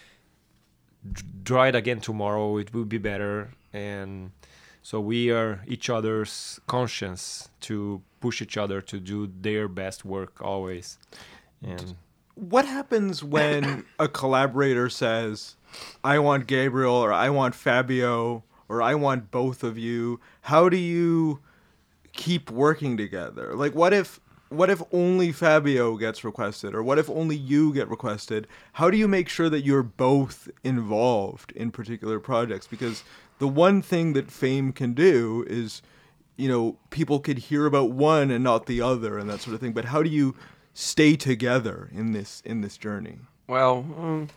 Draw 1.44 1.64
it 1.64 1.76
again 1.76 2.00
tomorrow. 2.00 2.58
It 2.58 2.74
will 2.74 2.86
be 2.86 2.98
better. 2.98 3.52
And 3.74 4.32
so 4.82 5.00
we 5.00 5.32
are 5.32 5.62
each 5.68 5.90
other's 5.90 6.60
conscience 6.68 7.50
to 7.62 8.02
push 8.24 8.42
each 8.46 8.58
other 8.64 8.80
to 8.92 8.98
do 9.14 9.18
their 9.48 9.66
best 9.68 10.00
work 10.16 10.34
always 10.52 10.98
and 11.62 11.96
What 12.36 12.66
happens 12.66 13.24
when 13.24 13.86
a 14.00 14.08
collaborator 14.08 14.90
says, 14.90 15.56
I 16.04 16.16
want 16.20 16.48
Gabriel 16.48 16.96
or 17.06 17.12
I 17.14 17.30
want 17.30 17.54
Fabio 17.54 18.44
or 18.70 18.82
I 18.82 18.96
want 18.96 19.30
both 19.30 19.64
of 19.64 19.78
you? 19.78 20.20
How 20.42 20.70
do 20.70 20.78
you 20.78 21.40
keep 22.14 22.50
working 22.50 22.98
together? 22.98 23.48
Like 23.64 23.76
what 23.76 23.94
if 23.94 24.20
what 24.50 24.70
if 24.70 24.82
only 24.92 25.32
Fabio 25.32 25.98
gets 25.98 26.24
requested 26.24 26.76
or 26.76 26.84
what 26.84 27.00
if 27.00 27.10
only 27.10 27.36
you 27.36 27.74
get 27.74 27.90
requested? 27.90 28.48
How 28.74 28.88
do 28.92 28.98
you 28.98 29.08
make 29.08 29.28
sure 29.30 29.50
that 29.50 29.66
you're 29.68 29.84
both 29.84 30.38
involved 30.64 31.52
in 31.56 31.72
particular 31.72 32.20
projects 32.20 32.68
because 32.68 33.04
the 33.40 33.48
one 33.48 33.82
thing 33.82 34.14
that 34.14 34.32
fame 34.32 34.72
can 34.72 34.94
do 34.94 35.44
is 35.48 35.82
you 36.36 36.48
know 36.50 36.78
people 36.90 37.20
could 37.20 37.38
hear 37.38 37.66
about 37.66 37.92
one 37.92 38.32
and 38.32 38.44
not 38.44 38.66
the 38.66 38.82
other 38.82 39.18
and 39.18 39.30
that 39.30 39.40
sort 39.42 39.54
of 39.54 39.62
thing 39.62 39.74
but 39.74 39.86
how 39.86 40.02
do 40.04 40.10
you 40.10 40.36
stay 40.74 41.16
together 41.16 41.90
in 41.94 42.12
this 42.14 42.42
in 42.46 42.62
this 42.62 42.78
journey 42.78 43.18
Well, 43.48 43.86
um, 43.98 44.30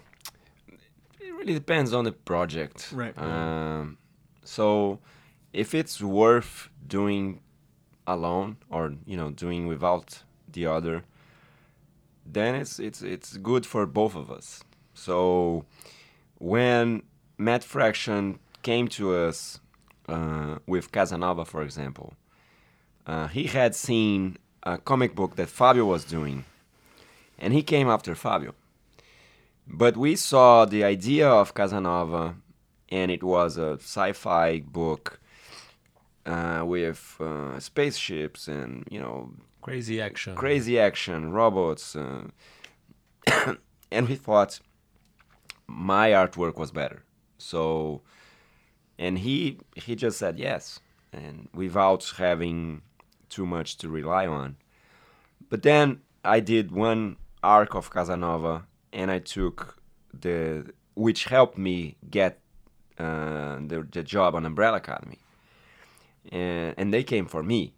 it 1.21 1.33
really 1.33 1.55
depends 1.55 1.93
on 1.95 2.05
the 2.05 2.13
project. 2.13 2.91
Right. 2.93 3.17
Um, 3.17 3.99
so, 4.45 4.99
if 5.53 5.75
it's 5.75 6.01
worth 6.03 6.69
doing 6.87 7.41
alone 8.07 8.57
or 8.69 8.95
you 9.07 9.17
know 9.17 9.31
doing 9.31 9.67
without 9.67 10.25
the 10.53 10.67
other, 10.67 11.05
then 12.25 12.55
it's 12.57 12.79
it's 12.79 13.01
it's 13.03 13.37
good 13.39 13.65
for 13.65 13.87
both 13.87 14.15
of 14.17 14.31
us. 14.31 14.65
So, 14.95 15.65
when 16.39 17.03
Matt 17.39 17.63
Fraction 17.65 18.39
came 18.63 18.89
to 18.89 19.15
us 19.15 19.61
uh, 20.09 20.57
with 20.67 20.93
Casanova, 20.93 21.45
for 21.45 21.63
example, 21.63 22.15
uh, 23.07 23.29
he 23.29 23.45
had 23.45 23.75
seen 23.75 24.37
a 24.63 24.79
comic 24.79 25.15
book 25.15 25.37
that 25.37 25.49
Fabio 25.49 25.85
was 25.85 26.05
doing, 26.05 26.45
and 27.39 27.53
he 27.53 27.63
came 27.63 27.89
after 27.89 28.15
Fabio. 28.15 28.55
But 29.67 29.97
we 29.97 30.17
saw 30.17 30.65
the 30.65 30.85
idea 30.85 31.29
of 31.29 31.55
Casanova, 31.55 32.37
and 32.89 33.11
it 33.11 33.23
was 33.23 33.57
a 33.59 33.75
sci 33.75 34.13
fi 34.13 34.61
book 34.61 35.21
uh, 36.25 36.63
with 36.65 37.17
uh, 37.21 37.59
spaceships 37.61 38.49
and 38.49 38.85
you 38.91 39.01
know 39.01 39.31
Crazy 39.63 40.01
action. 40.01 40.37
crazy 40.37 40.79
action, 40.79 41.33
robots, 41.33 41.97
uh, 41.97 42.29
and 43.91 44.09
we 44.09 44.15
thought 44.15 44.61
my 45.67 46.11
artwork 46.11 46.57
was 46.57 46.71
better. 46.71 47.03
So, 47.39 48.03
and 48.99 49.19
he 49.19 49.59
he 49.75 49.95
just 49.95 50.19
said 50.19 50.39
yes, 50.39 50.81
and 51.13 51.49
without 51.55 52.13
having 52.17 52.83
too 53.29 53.47
much 53.47 53.77
to 53.79 53.89
rely 53.89 54.27
on. 54.27 54.57
But 55.49 55.63
then 55.63 56.01
I 56.25 56.41
did 56.41 56.73
one 56.73 57.17
arc 57.43 57.75
of 57.75 57.91
Casanova, 57.91 58.67
and 58.93 59.11
I 59.11 59.19
took 59.19 59.79
the 60.13 60.73
which 60.95 61.25
helped 61.25 61.59
me 61.59 61.97
get 62.11 62.41
uh, 62.99 63.59
the 63.67 63.87
the 63.91 64.03
job 64.03 64.35
on 64.35 64.47
Umbrella 64.47 64.79
Academy, 64.79 65.19
and 66.33 66.75
and 66.77 66.93
they 66.93 67.03
came 67.03 67.27
for 67.27 67.43
me. 67.43 67.75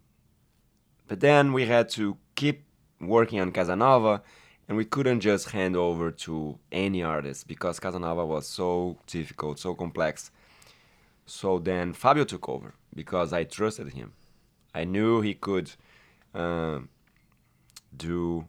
But 1.06 1.20
then 1.20 1.52
we 1.52 1.66
had 1.66 1.88
to 1.90 2.18
keep 2.34 2.64
working 3.00 3.40
on 3.40 3.50
Casanova, 3.52 4.22
and 4.68 4.76
we 4.76 4.84
couldn't 4.84 5.20
just 5.20 5.50
hand 5.50 5.74
over 5.76 6.10
to 6.10 6.58
any 6.70 7.02
artist 7.02 7.48
because 7.48 7.80
Casanova 7.80 8.26
was 8.26 8.46
so 8.46 8.98
difficult, 9.06 9.58
so 9.58 9.74
complex. 9.74 10.30
So 11.28 11.58
then 11.58 11.92
Fabio 11.92 12.24
took 12.24 12.48
over 12.48 12.74
because 12.94 13.32
I 13.32 13.44
trusted 13.44 13.92
him. 13.92 14.12
I 14.74 14.84
knew 14.84 15.20
he 15.20 15.34
could 15.34 15.72
um, 16.34 16.88
do 17.96 18.46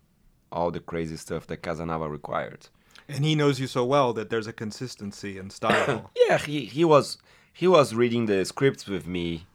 all 0.51 0.71
the 0.71 0.79
crazy 0.79 1.17
stuff 1.17 1.47
that 1.47 1.61
Casanova 1.61 2.09
required. 2.09 2.67
And 3.07 3.25
he 3.25 3.35
knows 3.35 3.59
you 3.59 3.67
so 3.67 3.83
well 3.85 4.13
that 4.13 4.29
there's 4.29 4.47
a 4.47 4.53
consistency 4.53 5.37
in 5.37 5.49
style. 5.49 6.11
Yeah, 6.27 6.37
he, 6.37 6.65
he 6.65 6.85
was 6.85 7.17
he 7.51 7.67
was 7.67 7.95
reading 7.95 8.27
the 8.27 8.45
scripts 8.45 8.85
with 8.85 9.07
me. 9.07 9.47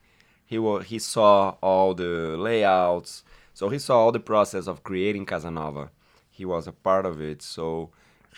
He 0.45 0.59
wa 0.59 0.81
he 0.81 0.99
saw 0.99 1.55
all 1.63 1.95
the 1.95 2.37
layouts, 2.37 3.23
so 3.55 3.69
he 3.69 3.79
saw 3.79 4.01
all 4.01 4.13
the 4.13 4.19
process 4.19 4.67
of 4.67 4.83
creating 4.83 5.27
Casanova. 5.27 5.91
He 6.31 6.45
was 6.45 6.67
a 6.67 6.73
part 6.73 7.07
of 7.07 7.21
it, 7.21 7.43
so 7.43 7.91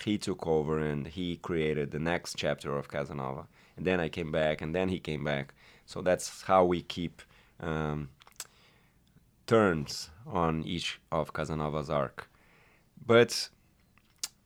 he 0.04 0.18
took 0.18 0.46
over 0.46 0.78
and 0.78 1.06
he 1.06 1.36
created 1.36 1.90
the 1.90 1.98
next 1.98 2.36
chapter 2.36 2.76
of 2.76 2.88
Casanova. 2.88 3.46
And 3.76 3.86
then 3.86 4.00
I 4.00 4.08
came 4.08 4.32
back, 4.32 4.62
and 4.62 4.74
then 4.74 4.88
he 4.88 4.98
came 4.98 5.24
back. 5.24 5.54
So 5.84 6.02
that's 6.02 6.42
how 6.42 6.64
we 6.64 6.82
keep 6.82 7.22
um, 7.60 8.08
turns 9.46 10.10
on 10.26 10.62
each 10.64 11.00
of 11.12 11.32
Casanova's 11.32 11.90
arc. 11.90 12.28
But 13.06 13.48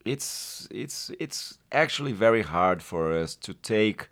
it's 0.05 0.66
it's 0.70 1.11
it's 1.18 1.59
actually 1.72 2.12
very 2.12 2.43
hard 2.43 2.83
for 2.83 3.12
us 3.12 3.35
to 3.37 3.55
take 3.55 4.09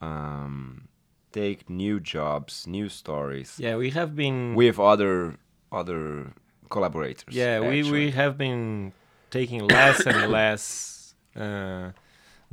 um, 0.00 0.88
take 1.32 1.68
new 1.68 2.00
jobs, 2.00 2.66
new 2.66 2.88
stories 2.88 3.56
Yeah, 3.58 3.76
we 3.76 3.90
have 3.90 4.14
been. 4.14 4.54
with 4.54 4.78
other 4.78 5.36
other 5.72 6.32
collaborators. 6.70 7.34
yeah, 7.34 7.60
we, 7.60 7.82
we 7.90 8.10
have 8.10 8.36
been 8.38 8.92
taking 9.30 9.66
less 9.68 10.06
and 10.06 10.32
less 10.40 11.14
uh, 11.34 11.90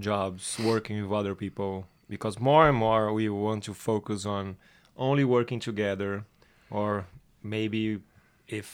jobs 0.03 0.57
working 0.59 0.95
with 1.03 1.11
other 1.19 1.35
people 1.35 1.71
because 2.09 2.39
more 2.39 2.63
and 2.69 2.77
more 2.77 3.03
we 3.13 3.29
want 3.29 3.63
to 3.63 3.73
focus 3.73 4.25
on 4.25 4.55
only 4.95 5.23
working 5.23 5.59
together 5.61 6.23
or 6.69 7.05
maybe 7.41 7.99
if 8.47 8.67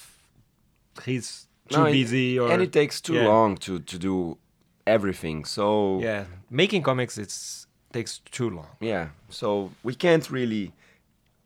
he's 1.06 1.48
too 1.70 1.78
No, 1.80 1.86
it- 1.86 1.94
busy 1.94 2.40
or 2.40 2.52
and 2.52 2.62
it 2.62 2.72
takes 2.72 3.02
too 3.02 3.14
yeah. 3.16 3.28
long 3.34 3.58
to 3.66 3.80
to 3.92 3.98
do 3.98 4.38
everything. 4.86 5.46
So 5.46 6.00
yeah 6.02 6.24
making 6.50 6.84
comics 6.84 7.18
it's 7.18 7.68
takes 7.94 8.20
too 8.38 8.50
long 8.50 8.68
Yeah, 8.82 9.08
so 9.30 9.72
we 9.84 9.94
can't 9.96 10.30
really 10.32 10.72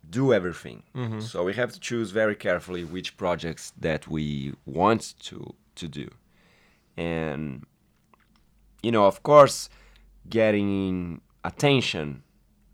do 0.09 0.33
everything. 0.33 0.83
Mm-hmm. 0.93 1.21
So 1.21 1.43
we 1.47 1.53
have 1.53 1.71
to 1.75 1.79
choose 1.79 2.11
very 2.13 2.35
carefully 2.35 2.83
which 2.95 3.09
projects 3.17 3.73
that 3.81 4.01
we 4.07 4.53
want 4.65 5.01
to 5.29 5.37
to 5.75 5.87
do. 5.87 6.07
And 6.97 7.63
you 8.83 8.91
know, 8.91 9.05
of 9.05 9.23
course, 9.23 9.69
getting 10.29 11.21
attention 11.43 12.23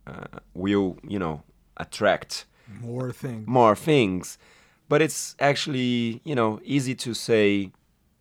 uh, 0.06 0.40
will, 0.54 0.98
you 1.08 1.20
know, 1.20 1.44
attract 1.78 2.46
More 2.82 3.12
things. 3.12 3.48
more 3.48 3.76
things, 3.76 4.38
but 4.90 5.02
it's 5.02 5.36
actually, 5.40 6.22
you 6.24 6.36
know, 6.36 6.60
easy 6.64 6.96
to 6.96 7.14
say 7.14 7.72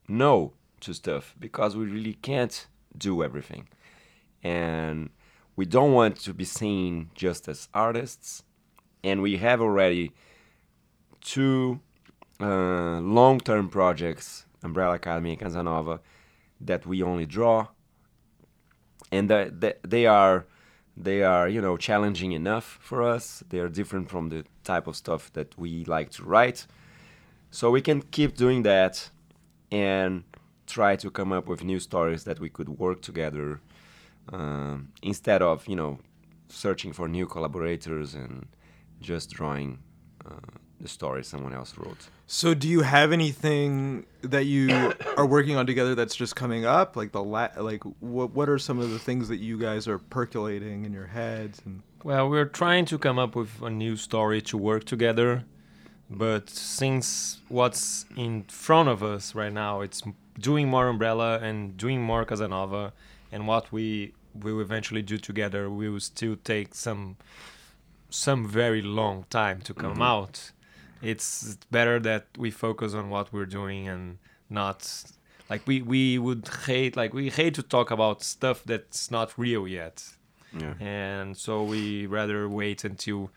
no 0.06 0.52
to 0.80 0.94
stuff 0.94 1.34
because 1.40 1.76
we 1.76 1.86
really 1.86 2.14
can't 2.14 2.66
do 2.96 3.22
everything. 3.24 3.68
And 4.42 5.10
we 5.56 5.64
don't 5.64 5.92
want 5.92 6.16
to 6.20 6.32
be 6.32 6.44
seen 6.44 7.10
just 7.14 7.48
as 7.48 7.68
artists. 7.74 8.44
And 9.02 9.22
we 9.22 9.38
have 9.38 9.60
already 9.60 10.12
two 11.20 11.80
uh, 12.40 13.00
long 13.00 13.40
term 13.40 13.68
projects, 13.68 14.46
Umbrella 14.62 14.94
Academy 14.94 15.30
and 15.30 15.40
Casanova, 15.40 16.00
that 16.60 16.86
we 16.86 17.02
only 17.02 17.26
draw. 17.26 17.68
And 19.10 19.30
that 19.30 19.60
that 19.60 19.78
they 19.82 20.06
are 20.06 20.46
they 20.96 21.22
are 21.22 21.48
you 21.48 21.60
know 21.60 21.76
challenging 21.76 22.32
enough 22.32 22.78
for 22.80 23.02
us. 23.02 23.42
They 23.48 23.58
are 23.58 23.68
different 23.68 24.10
from 24.10 24.28
the 24.28 24.44
type 24.64 24.86
of 24.86 24.96
stuff 24.96 25.32
that 25.32 25.58
we 25.58 25.84
like 25.84 26.10
to 26.12 26.24
write. 26.24 26.66
So 27.50 27.70
we 27.70 27.80
can 27.80 28.02
keep 28.02 28.36
doing 28.36 28.62
that 28.64 29.10
and 29.70 30.24
try 30.66 30.96
to 30.96 31.10
come 31.10 31.32
up 31.32 31.46
with 31.46 31.64
new 31.64 31.80
stories 31.80 32.24
that 32.24 32.38
we 32.38 32.50
could 32.50 32.68
work 32.68 33.00
together 33.00 33.60
um, 34.32 34.88
instead 35.02 35.40
of 35.42 35.66
you 35.66 35.76
know 35.76 35.98
searching 36.48 36.92
for 36.92 37.08
new 37.08 37.26
collaborators 37.26 38.14
and 38.14 38.46
just 39.00 39.30
drawing 39.30 39.78
uh, 40.26 40.58
the 40.80 40.88
story 40.88 41.24
someone 41.24 41.52
else 41.52 41.76
wrote 41.76 42.08
So, 42.26 42.54
do 42.54 42.68
you 42.68 42.82
have 42.82 43.12
anything 43.12 44.06
that 44.22 44.44
you 44.44 44.92
are 45.16 45.26
working 45.26 45.56
on 45.56 45.66
together 45.66 45.94
that's 45.94 46.14
just 46.14 46.36
coming 46.36 46.64
up? 46.64 46.96
Like 46.96 47.12
the 47.12 47.22
la- 47.22 47.50
like 47.56 47.82
what 48.00 48.30
what 48.30 48.48
are 48.48 48.58
some 48.58 48.78
of 48.78 48.90
the 48.90 48.98
things 48.98 49.28
that 49.28 49.38
you 49.38 49.58
guys 49.58 49.88
are 49.88 49.98
percolating 49.98 50.84
in 50.84 50.92
your 50.92 51.06
heads 51.06 51.60
and 51.64 51.82
Well, 52.04 52.28
we're 52.28 52.44
trying 52.44 52.84
to 52.86 52.98
come 52.98 53.18
up 53.18 53.34
with 53.34 53.62
a 53.62 53.70
new 53.70 53.96
story 53.96 54.40
to 54.42 54.56
work 54.56 54.84
together, 54.84 55.44
but 56.10 56.48
since 56.50 57.40
what's 57.48 58.06
in 58.16 58.44
front 58.44 58.88
of 58.88 59.02
us 59.02 59.34
right 59.34 59.52
now, 59.52 59.80
it's 59.80 60.02
doing 60.38 60.68
more 60.68 60.88
Umbrella 60.88 61.38
and 61.40 61.76
doing 61.76 62.00
more 62.02 62.24
Casanova, 62.24 62.92
and 63.32 63.46
what 63.46 63.72
we 63.72 64.14
will 64.34 64.60
eventually 64.60 65.02
do 65.02 65.18
together 65.18 65.68
will 65.68 65.98
still 66.00 66.36
take 66.44 66.74
some 66.74 67.16
some 68.10 68.48
very 68.48 68.80
long 68.80 69.26
time 69.28 69.60
to 69.60 69.74
come 69.74 69.94
mm-hmm. 69.94 70.02
out. 70.02 70.52
It's 71.02 71.56
better 71.70 71.98
that 72.00 72.26
we 72.36 72.50
focus 72.50 72.94
on 72.94 73.08
what 73.10 73.32
we're 73.32 73.46
doing 73.46 73.88
and 73.88 74.18
not 74.50 75.04
like 75.50 75.62
we 75.66 75.82
we 75.82 76.18
would 76.18 76.48
hate 76.66 76.96
like 76.96 77.12
we 77.14 77.30
hate 77.30 77.54
to 77.54 77.62
talk 77.62 77.90
about 77.90 78.22
stuff 78.22 78.62
that's 78.64 79.10
not 79.10 79.32
real 79.38 79.66
yet 79.68 80.02
yeah 80.58 80.74
and 80.80 81.36
so 81.36 81.62
we 81.62 82.06
rather 82.06 82.48
wait 82.48 82.82
until 82.84 83.30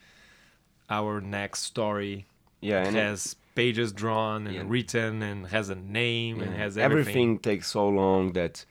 our 0.89 1.21
next 1.21 1.59
story 1.63 2.25
yeah 2.61 2.85
and 2.85 2.95
it- 2.95 2.99
has 2.99 3.35
pages 3.55 3.91
drawn 3.91 4.47
and 4.47 4.55
Yeah. 4.55 4.63
written 4.65 5.21
and 5.21 5.47
has 5.47 5.69
a 5.69 5.75
name 5.75 6.39
and 6.41 6.53
has 6.55 6.77
everything. 6.77 7.01
everything. 7.01 7.39
takes 7.39 7.67
so 7.67 7.87
long 7.89 8.31
that 8.33 8.65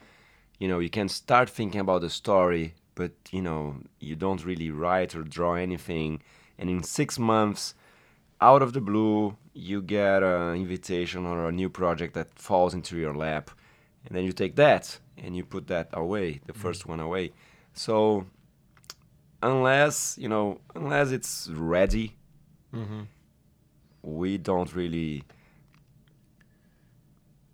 you 0.58 0.66
know 0.68 0.78
you 0.78 0.88
can 0.90 1.08
start 1.08 1.50
thinking 1.50 1.80
about 1.82 2.00
the 2.00 2.08
story 2.10 2.74
but 2.94 3.12
you 3.30 3.42
know 3.42 3.76
you 4.00 4.16
don't 4.16 4.42
really 4.44 4.70
write 4.70 5.14
or 5.14 5.22
draw 5.22 5.54
anything 5.54 6.22
and 6.58 6.70
in 6.70 6.82
six 6.82 7.18
months 7.18 7.74
out 8.40 8.62
of 8.62 8.72
the 8.72 8.80
blue 8.80 9.36
you 9.52 9.82
get 9.82 10.22
an 10.22 10.54
invitation 10.54 11.26
or 11.26 11.48
a 11.48 11.52
new 11.52 11.68
project 11.68 12.14
that 12.14 12.38
falls 12.38 12.72
into 12.74 12.96
your 12.96 13.14
lap 13.14 13.50
and 14.06 14.16
then 14.16 14.24
you 14.24 14.32
take 14.32 14.56
that 14.56 14.98
and 15.18 15.36
you 15.36 15.44
put 15.44 15.66
that 15.66 15.88
away 15.92 16.40
the 16.46 16.52
mm-hmm. 16.52 16.62
first 16.62 16.86
one 16.86 17.00
away 17.00 17.32
so 17.72 18.26
unless 19.42 20.16
you 20.18 20.28
know 20.28 20.60
unless 20.74 21.10
it's 21.10 21.48
ready 21.52 22.16
mm-hmm. 22.74 23.02
we 24.02 24.38
don't 24.38 24.74
really 24.74 25.24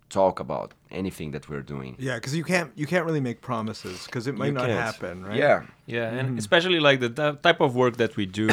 talk 0.09 0.39
about 0.39 0.73
anything 0.89 1.31
that 1.31 1.49
we're 1.49 1.61
doing 1.61 1.95
yeah? 1.99 2.15
Because 2.15 2.33
you 2.33 2.43
can't 2.43 2.71
you 2.75 2.87
can't 2.87 3.05
really 3.05 3.19
make 3.19 3.41
promises 3.41 4.05
because 4.05 4.25
it 4.27 4.35
might 4.37 4.47
You 4.47 4.51
not 4.53 4.67
can't. 4.67 4.79
happen, 4.79 5.25
right? 5.25 5.37
yeah 5.37 5.63
yeah 5.85 6.09
and 6.09 6.29
mm-hmm. 6.29 6.37
especially 6.37 6.79
like 6.79 6.99
the 7.01 7.09
ty- 7.09 7.35
type 7.35 7.59
of 7.59 7.75
work 7.75 7.97
that 7.97 8.15
we 8.15 8.25
do 8.25 8.47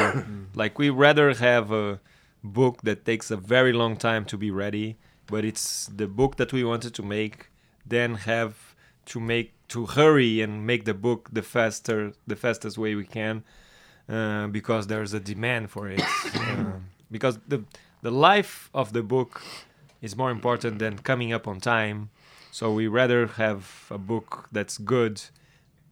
like 0.54 0.78
we 0.78 0.90
rather 0.90 1.32
have 1.34 1.70
a 1.70 2.00
book 2.44 2.82
that 2.82 3.04
takes 3.04 3.30
a 3.30 3.36
very 3.36 3.72
long 3.72 3.96
time 3.96 4.24
to 4.24 4.36
be 4.36 4.50
ready 4.50 4.96
but 5.26 5.44
it's 5.44 5.86
the 5.86 6.06
book 6.06 6.36
that 6.36 6.52
we 6.52 6.62
wanted 6.62 6.94
to 6.94 7.02
make 7.02 7.50
then 7.86 8.14
have 8.14 8.74
to 9.06 9.18
make 9.18 9.52
to 9.68 9.86
hurry 9.86 10.40
and 10.40 10.66
make 10.66 10.84
the 10.84 10.94
book 10.94 11.28
the 11.32 11.42
faster 11.42 12.12
the 12.26 12.36
fastest 12.36 12.76
way 12.78 12.94
we 12.94 13.04
can 13.04 13.42
uh, 14.08 14.46
because 14.48 14.86
there's 14.86 15.14
a 15.14 15.20
demand 15.20 15.70
for 15.70 15.88
it. 15.88 16.02
Um 16.34 16.90
because 17.10 17.38
the 17.46 17.62
the 18.02 18.10
life 18.10 18.70
of 18.74 18.92
the 18.92 19.02
book 19.02 19.42
is 20.02 20.16
more 20.16 20.30
important 20.30 20.78
than 20.78 20.98
coming 20.98 21.32
up 21.32 21.46
on 21.46 21.60
time. 21.60 22.10
So 22.50 22.72
we 22.72 22.86
rather 22.88 23.26
have 23.26 23.86
a 23.90 23.98
book 23.98 24.48
that's 24.52 24.78
good 24.78 25.22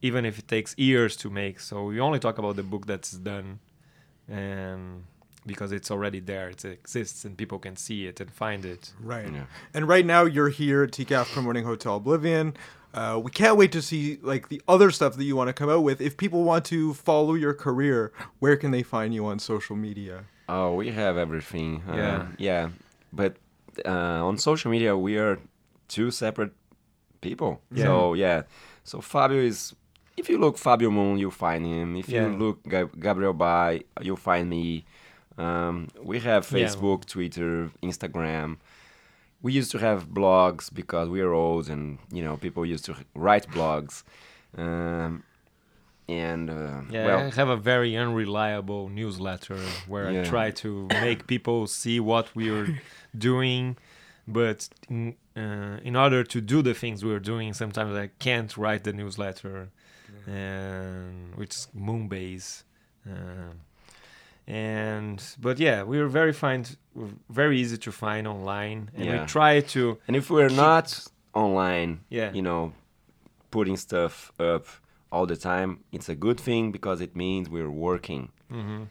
even 0.00 0.24
if 0.24 0.38
it 0.38 0.48
takes 0.48 0.74
years 0.76 1.16
to 1.16 1.30
make. 1.30 1.60
So 1.60 1.84
we 1.84 2.00
only 2.00 2.18
talk 2.18 2.38
about 2.38 2.56
the 2.56 2.64
book 2.64 2.86
that's 2.86 3.12
done. 3.12 3.60
And 4.28 5.04
because 5.46 5.72
it's 5.72 5.90
already 5.90 6.20
there, 6.20 6.48
it 6.50 6.64
exists, 6.64 7.24
and 7.24 7.36
people 7.36 7.58
can 7.58 7.76
see 7.76 8.06
it 8.06 8.20
and 8.20 8.30
find 8.32 8.64
it. 8.64 8.92
Right. 9.00 9.30
Yeah. 9.32 9.44
And 9.74 9.88
right 9.88 10.06
now 10.06 10.24
you're 10.24 10.48
here 10.50 10.84
at 10.84 10.92
TCAF 10.92 11.32
promoting 11.32 11.64
Hotel 11.64 11.96
Oblivion. 11.96 12.56
Uh, 12.94 13.18
we 13.22 13.30
can't 13.30 13.56
wait 13.56 13.72
to 13.72 13.80
see 13.80 14.18
like 14.22 14.48
the 14.50 14.60
other 14.68 14.90
stuff 14.90 15.16
that 15.16 15.24
you 15.24 15.34
want 15.34 15.48
to 15.48 15.54
come 15.54 15.70
out 15.70 15.82
with. 15.82 16.00
If 16.00 16.16
people 16.16 16.44
want 16.44 16.64
to 16.66 16.92
follow 16.94 17.34
your 17.34 17.54
career, 17.54 18.12
where 18.38 18.56
can 18.56 18.70
they 18.70 18.82
find 18.82 19.14
you 19.14 19.24
on 19.26 19.38
social 19.38 19.76
media? 19.76 20.24
Oh, 20.48 20.74
we 20.74 20.90
have 20.90 21.16
everything. 21.16 21.82
Uh, 21.88 21.96
Yeah. 21.96 22.26
yeah. 22.38 22.68
But 23.12 23.36
uh, 23.86 24.26
on 24.26 24.36
social 24.38 24.70
media, 24.70 24.96
we 24.96 25.16
are 25.16 25.38
two 25.88 26.10
separate 26.10 26.52
people. 27.22 27.62
Yeah. 27.70 27.84
So 27.84 28.14
yeah. 28.14 28.42
So 28.84 29.00
Fabio 29.00 29.38
is. 29.38 29.74
If 30.18 30.28
you 30.28 30.36
look 30.36 30.58
Fabio 30.58 30.90
Moon, 30.90 31.16
you'll 31.18 31.30
find 31.30 31.64
him. 31.64 31.96
If 31.96 32.10
Yeah. 32.10 32.26
you 32.28 32.36
look 32.36 32.62
Gab- 32.68 33.00
Gabriel 33.00 33.32
Bá, 33.32 33.82
you'll 34.02 34.16
find 34.18 34.50
me. 34.50 34.84
Um, 35.38 35.88
we 36.02 36.20
have 36.20 36.50
Yeah. 36.50 36.66
Facebook, 36.66 37.06
Twitter, 37.06 37.70
Instagram. 37.82 38.56
We 39.42 39.52
used 39.52 39.70
to 39.72 39.78
have 39.78 40.08
blogs 40.08 40.72
because 40.72 41.08
we 41.08 41.20
are 41.20 41.32
old, 41.32 41.68
and 41.68 41.98
you 42.12 42.22
know 42.22 42.36
people 42.36 42.64
used 42.64 42.84
to 42.84 42.94
write 43.14 43.48
blogs. 43.50 44.04
Um, 44.56 45.24
and 46.08 46.50
uh, 46.50 46.82
Yeah, 46.90 47.06
well, 47.06 47.18
I 47.18 47.30
have 47.30 47.48
a 47.48 47.56
very 47.56 47.96
unreliable 47.96 48.88
newsletter 48.88 49.58
where 49.88 50.06
I 50.08 50.24
try 50.24 50.50
to 50.50 50.88
make 50.90 51.26
people 51.26 51.66
see 51.66 51.98
what 52.00 52.34
we 52.36 52.50
are 52.50 52.68
doing, 53.16 53.76
but 54.28 54.68
in, 54.88 55.14
uh, 55.36 55.78
in 55.82 55.96
order 55.96 56.22
to 56.24 56.40
do 56.40 56.60
the 56.62 56.74
things 56.74 57.04
we 57.04 57.12
are 57.12 57.20
doing, 57.20 57.52
sometimes 57.54 57.94
I 57.96 58.10
can't 58.18 58.54
write 58.56 58.84
the 58.84 58.92
newsletter, 58.92 59.70
and 60.26 61.34
which 61.34 61.50
is 61.50 61.68
Moonbase. 61.76 62.64
Uh, 63.08 63.54
and 64.46 65.22
but 65.40 65.58
yeah, 65.58 65.82
we 65.82 65.98
are 65.98 66.08
very 66.08 66.32
find 66.32 66.76
very 67.30 67.58
easy 67.60 67.78
to 67.78 67.92
find 67.92 68.26
online, 68.26 68.90
and 68.94 69.04
Yeah. 69.06 69.20
we 69.20 69.26
try 69.26 69.60
to 69.60 69.98
And 70.06 70.16
if 70.16 70.30
we're 70.30 70.48
not 70.50 71.06
online, 71.34 72.00
Yeah. 72.10 72.32
you 72.34 72.42
know, 72.42 72.72
putting 73.50 73.76
stuff 73.76 74.32
up 74.38 74.66
all 75.10 75.26
the 75.26 75.36
time, 75.36 75.78
it's 75.92 76.08
a 76.08 76.14
good 76.14 76.38
thing 76.40 76.72
because 76.72 77.00
it 77.00 77.14
means 77.16 77.48
we're 77.48 77.70
working. 77.70 78.30
Mm-hmm. 78.50 78.84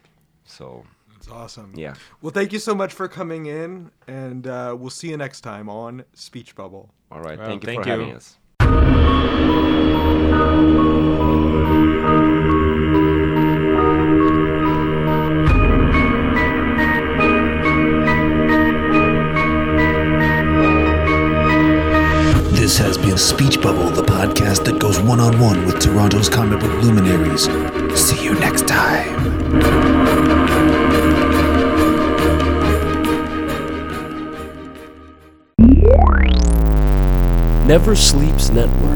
So 0.46 0.84
it's 1.16 1.28
awesome. 1.30 1.74
yeah, 1.76 1.94
Well, 2.22 2.32
thank 2.32 2.52
you 2.54 2.60
so 2.60 2.74
much 2.76 2.94
for 2.94 3.08
coming 3.08 3.46
in, 3.46 3.92
and 4.08 4.48
uh, 4.48 4.76
we'll 4.80 4.90
see 4.90 5.10
you 5.10 5.18
next 5.18 5.42
time 5.42 5.70
on 5.70 6.04
Speech 6.14 6.56
Bubble. 6.56 6.90
all 7.12 7.22
right. 7.22 7.38
Well, 7.38 7.48
thank 7.48 7.64
you 7.64 7.68
thank 7.68 7.84
for 7.84 7.90
you. 7.90 8.00
having 8.00 8.16
us. 8.16 8.38
This 22.72 22.80
has 22.80 22.98
been 22.98 23.18
Speech 23.18 23.62
Bubble, 23.62 23.90
the 23.90 24.02
podcast 24.02 24.64
that 24.64 24.80
goes 24.80 24.98
one 25.02 25.20
on 25.20 25.38
one 25.42 25.66
with 25.66 25.82
Toronto's 25.82 26.30
comic 26.30 26.62
book 26.62 26.72
luminaries. 26.82 27.44
See 28.00 28.24
you 28.24 28.34
next 28.36 28.66
time. 28.66 29.12
Never 37.68 37.94
Sleeps 37.94 38.52
Network. 38.52 38.96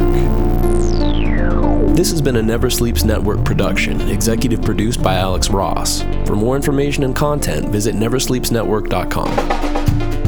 This 1.98 2.12
has 2.12 2.22
been 2.22 2.38
a 2.38 2.42
Never 2.42 2.70
Sleeps 2.70 3.04
Network 3.04 3.44
production, 3.44 4.00
executive 4.08 4.62
produced 4.62 5.04
by 5.04 5.16
Alex 5.16 5.50
Ross. 5.50 6.02
For 6.26 6.38
more 6.38 6.56
information 6.56 7.04
and 7.04 7.14
content, 7.14 7.68
visit 7.68 7.94
neversleepsnetwork.com. 7.94 10.25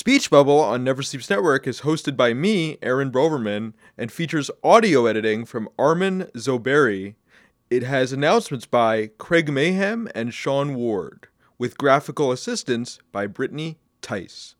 Speech 0.00 0.30
Bubble 0.30 0.58
on 0.58 0.82
Never 0.82 1.02
Sleeps 1.02 1.28
Network 1.28 1.66
is 1.66 1.82
hosted 1.82 2.16
by 2.16 2.32
me, 2.32 2.78
Aaron 2.80 3.10
Broverman, 3.12 3.74
and 3.98 4.10
features 4.10 4.50
audio 4.64 5.04
editing 5.04 5.44
from 5.44 5.68
Armin 5.78 6.22
Zoberi. 6.34 7.16
It 7.68 7.82
has 7.82 8.10
announcements 8.10 8.64
by 8.64 9.10
Craig 9.18 9.52
Mayhem 9.52 10.08
and 10.14 10.32
Sean 10.32 10.74
Ward, 10.74 11.28
with 11.58 11.76
graphical 11.76 12.32
assistance 12.32 12.98
by 13.12 13.26
Brittany 13.26 13.76
Tice. 14.00 14.54